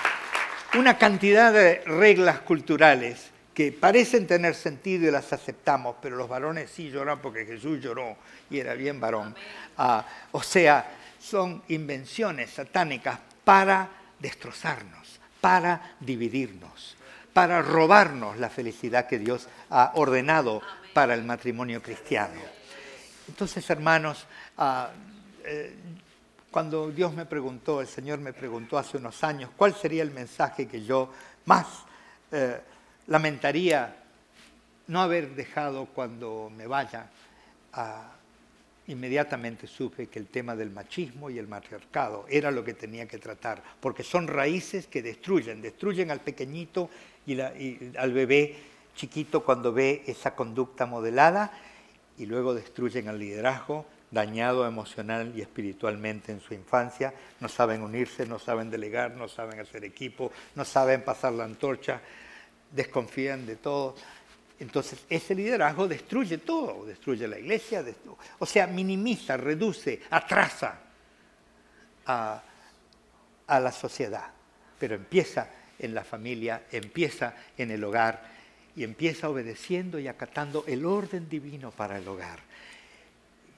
Una 0.77 0.97
cantidad 0.97 1.51
de 1.51 1.81
reglas 1.85 2.39
culturales 2.39 3.31
que 3.53 3.71
parecen 3.71 4.25
tener 4.25 4.55
sentido 4.55 5.07
y 5.07 5.11
las 5.11 5.33
aceptamos, 5.33 5.97
pero 6.01 6.15
los 6.15 6.29
varones 6.29 6.71
sí 6.71 6.89
lloran 6.89 7.19
porque 7.19 7.45
Jesús 7.45 7.81
lloró 7.81 8.15
y 8.49 8.59
era 8.59 8.73
bien 8.73 8.99
varón. 8.99 9.35
Ah, 9.77 10.05
o 10.31 10.41
sea, 10.41 10.85
son 11.19 11.61
invenciones 11.67 12.51
satánicas 12.51 13.19
para 13.43 13.89
destrozarnos, 14.19 15.19
para 15.41 15.95
dividirnos, 15.99 16.95
para 17.33 17.61
robarnos 17.61 18.37
la 18.37 18.49
felicidad 18.49 19.07
que 19.07 19.19
Dios 19.19 19.49
ha 19.69 19.91
ordenado 19.95 20.61
para 20.93 21.13
el 21.13 21.23
matrimonio 21.23 21.81
cristiano. 21.81 22.39
Entonces, 23.27 23.69
hermanos, 23.69 24.25
ah, 24.57 24.89
eh, 25.43 25.75
cuando 26.51 26.91
Dios 26.91 27.13
me 27.13 27.25
preguntó, 27.25 27.81
el 27.81 27.87
Señor 27.87 28.19
me 28.19 28.33
preguntó 28.33 28.77
hace 28.77 28.97
unos 28.97 29.23
años, 29.23 29.49
cuál 29.55 29.73
sería 29.73 30.03
el 30.03 30.11
mensaje 30.11 30.67
que 30.67 30.83
yo 30.83 31.11
más 31.45 31.65
eh, 32.31 32.59
lamentaría 33.07 33.95
no 34.87 35.01
haber 35.01 35.33
dejado 35.35 35.85
cuando 35.85 36.51
me 36.55 36.67
vaya 36.67 37.09
a 37.73 38.11
inmediatamente 38.87 39.67
supe 39.67 40.07
que 40.07 40.19
el 40.19 40.27
tema 40.27 40.55
del 40.55 40.69
machismo 40.69 41.29
y 41.29 41.37
el 41.37 41.47
matriarcado 41.47 42.25
era 42.29 42.51
lo 42.51 42.63
que 42.63 42.73
tenía 42.73 43.07
que 43.07 43.17
tratar, 43.17 43.63
porque 43.79 44.03
son 44.03 44.27
raíces 44.27 44.87
que 44.87 45.01
destruyen, 45.01 45.61
destruyen 45.61 46.11
al 46.11 46.19
pequeñito 46.19 46.89
y, 47.25 47.39
al 47.39 48.11
bebé 48.11 48.55
chiquito 48.95 49.43
cuando 49.43 49.71
ve 49.71 50.03
esa 50.07 50.35
conducta 50.35 50.85
modelada 50.85 51.51
y 52.17 52.25
luego 52.25 52.53
destruyen 52.53 53.07
al 53.07 53.19
liderazgo 53.19 53.85
dañado 54.11 54.67
emocional 54.67 55.31
y 55.35 55.41
espiritualmente 55.41 56.31
en 56.31 56.41
su 56.41 56.53
infancia, 56.53 57.13
no 57.39 57.47
saben 57.47 57.81
unirse, 57.81 58.25
no 58.25 58.37
saben 58.37 58.69
delegar, 58.69 59.15
no 59.15 59.27
saben 59.27 59.59
hacer 59.59 59.85
equipo, 59.85 60.31
no 60.55 60.65
saben 60.65 61.01
pasar 61.03 61.33
la 61.33 61.45
antorcha, 61.45 62.01
desconfían 62.71 63.45
de 63.45 63.55
todo. 63.55 63.95
Entonces, 64.59 65.05
ese 65.09 65.33
liderazgo 65.33 65.87
destruye 65.87 66.37
todo, 66.37 66.85
destruye 66.85 67.27
la 67.27 67.39
iglesia, 67.39 67.83
o 68.37 68.45
sea, 68.45 68.67
minimiza, 68.67 69.35
reduce, 69.35 70.01
atrasa 70.11 70.79
a, 72.05 72.43
la 73.47 73.71
sociedad, 73.71 74.27
pero 74.79 74.95
empieza 74.95 75.49
en 75.79 75.95
la 75.95 76.03
familia, 76.03 76.63
empieza 76.71 77.33
en 77.57 77.71
el 77.71 77.83
hogar 77.83 78.21
y 78.75 78.83
empieza 78.83 79.29
obedeciendo 79.29 79.99
y 79.99 80.07
acatando 80.07 80.63
el 80.67 80.85
orden 80.85 81.27
divino 81.27 81.71
para 81.71 81.97
el 81.97 82.07
hogar. 82.07 82.39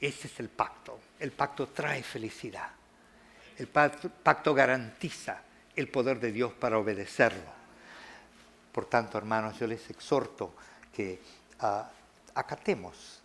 Ese 0.04 0.28
es 0.28 0.38
el 0.42 0.50
pacto. 0.50 1.00
El 1.18 1.32
pacto 1.32 1.70
trae 1.70 2.04
felicidad. 2.04 2.70
El 3.58 3.68
pacto 3.68 4.54
garantiza 4.54 5.42
el 5.74 5.88
poder 5.88 6.20
de 6.20 6.34
Dios 6.34 6.52
para 6.52 6.78
obedecerlo. 6.78 7.50
Por 8.74 8.88
tanto, 8.88 9.18
hermanos, 9.18 9.58
yo 9.58 9.66
les 9.66 9.90
exhorto 9.90 10.56
que 10.94 11.22
ah, 11.62 11.90
acatemos 12.36 13.22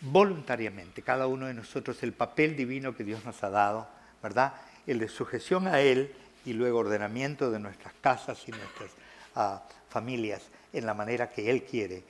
voluntariamente 0.00 1.02
cada 1.02 1.26
uno 1.26 1.46
de 1.46 1.54
nosotros 1.54 2.00
el 2.04 2.12
papel 2.12 2.54
divino 2.56 2.94
que 2.94 3.02
Dios 3.02 3.24
nos 3.24 3.42
ha 3.42 3.50
dado, 3.50 3.88
¿verdad? 4.22 4.54
El 4.86 5.00
de 5.00 5.08
sujeción 5.08 5.66
a 5.66 5.80
Él 5.80 6.14
y 6.44 6.52
luego 6.52 6.78
ordenamiento 6.78 7.50
de 7.50 7.58
nuestras 7.58 7.94
casas 8.00 8.46
y 8.46 8.52
nuestras 8.52 8.92
ah, 9.34 9.64
familias 9.88 10.42
en 10.72 10.86
la 10.86 10.94
manera 10.94 11.30
que 11.30 11.50
Él 11.50 11.64
quiere, 11.64 12.04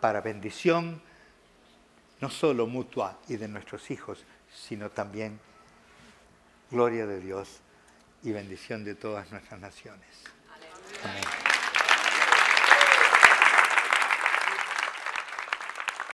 para 0.00 0.22
bendición 0.22 1.02
no 2.20 2.30
solo 2.30 2.66
mutua 2.66 3.18
y 3.28 3.36
de 3.36 3.48
nuestros 3.48 3.90
hijos, 3.90 4.24
sino 4.52 4.90
también 4.90 5.38
gloria 6.70 7.06
de 7.06 7.20
Dios 7.20 7.60
y 8.22 8.32
bendición 8.32 8.84
de 8.84 8.94
todas 8.94 9.30
nuestras 9.30 9.60
naciones. 9.60 10.08
Amén. 11.04 11.47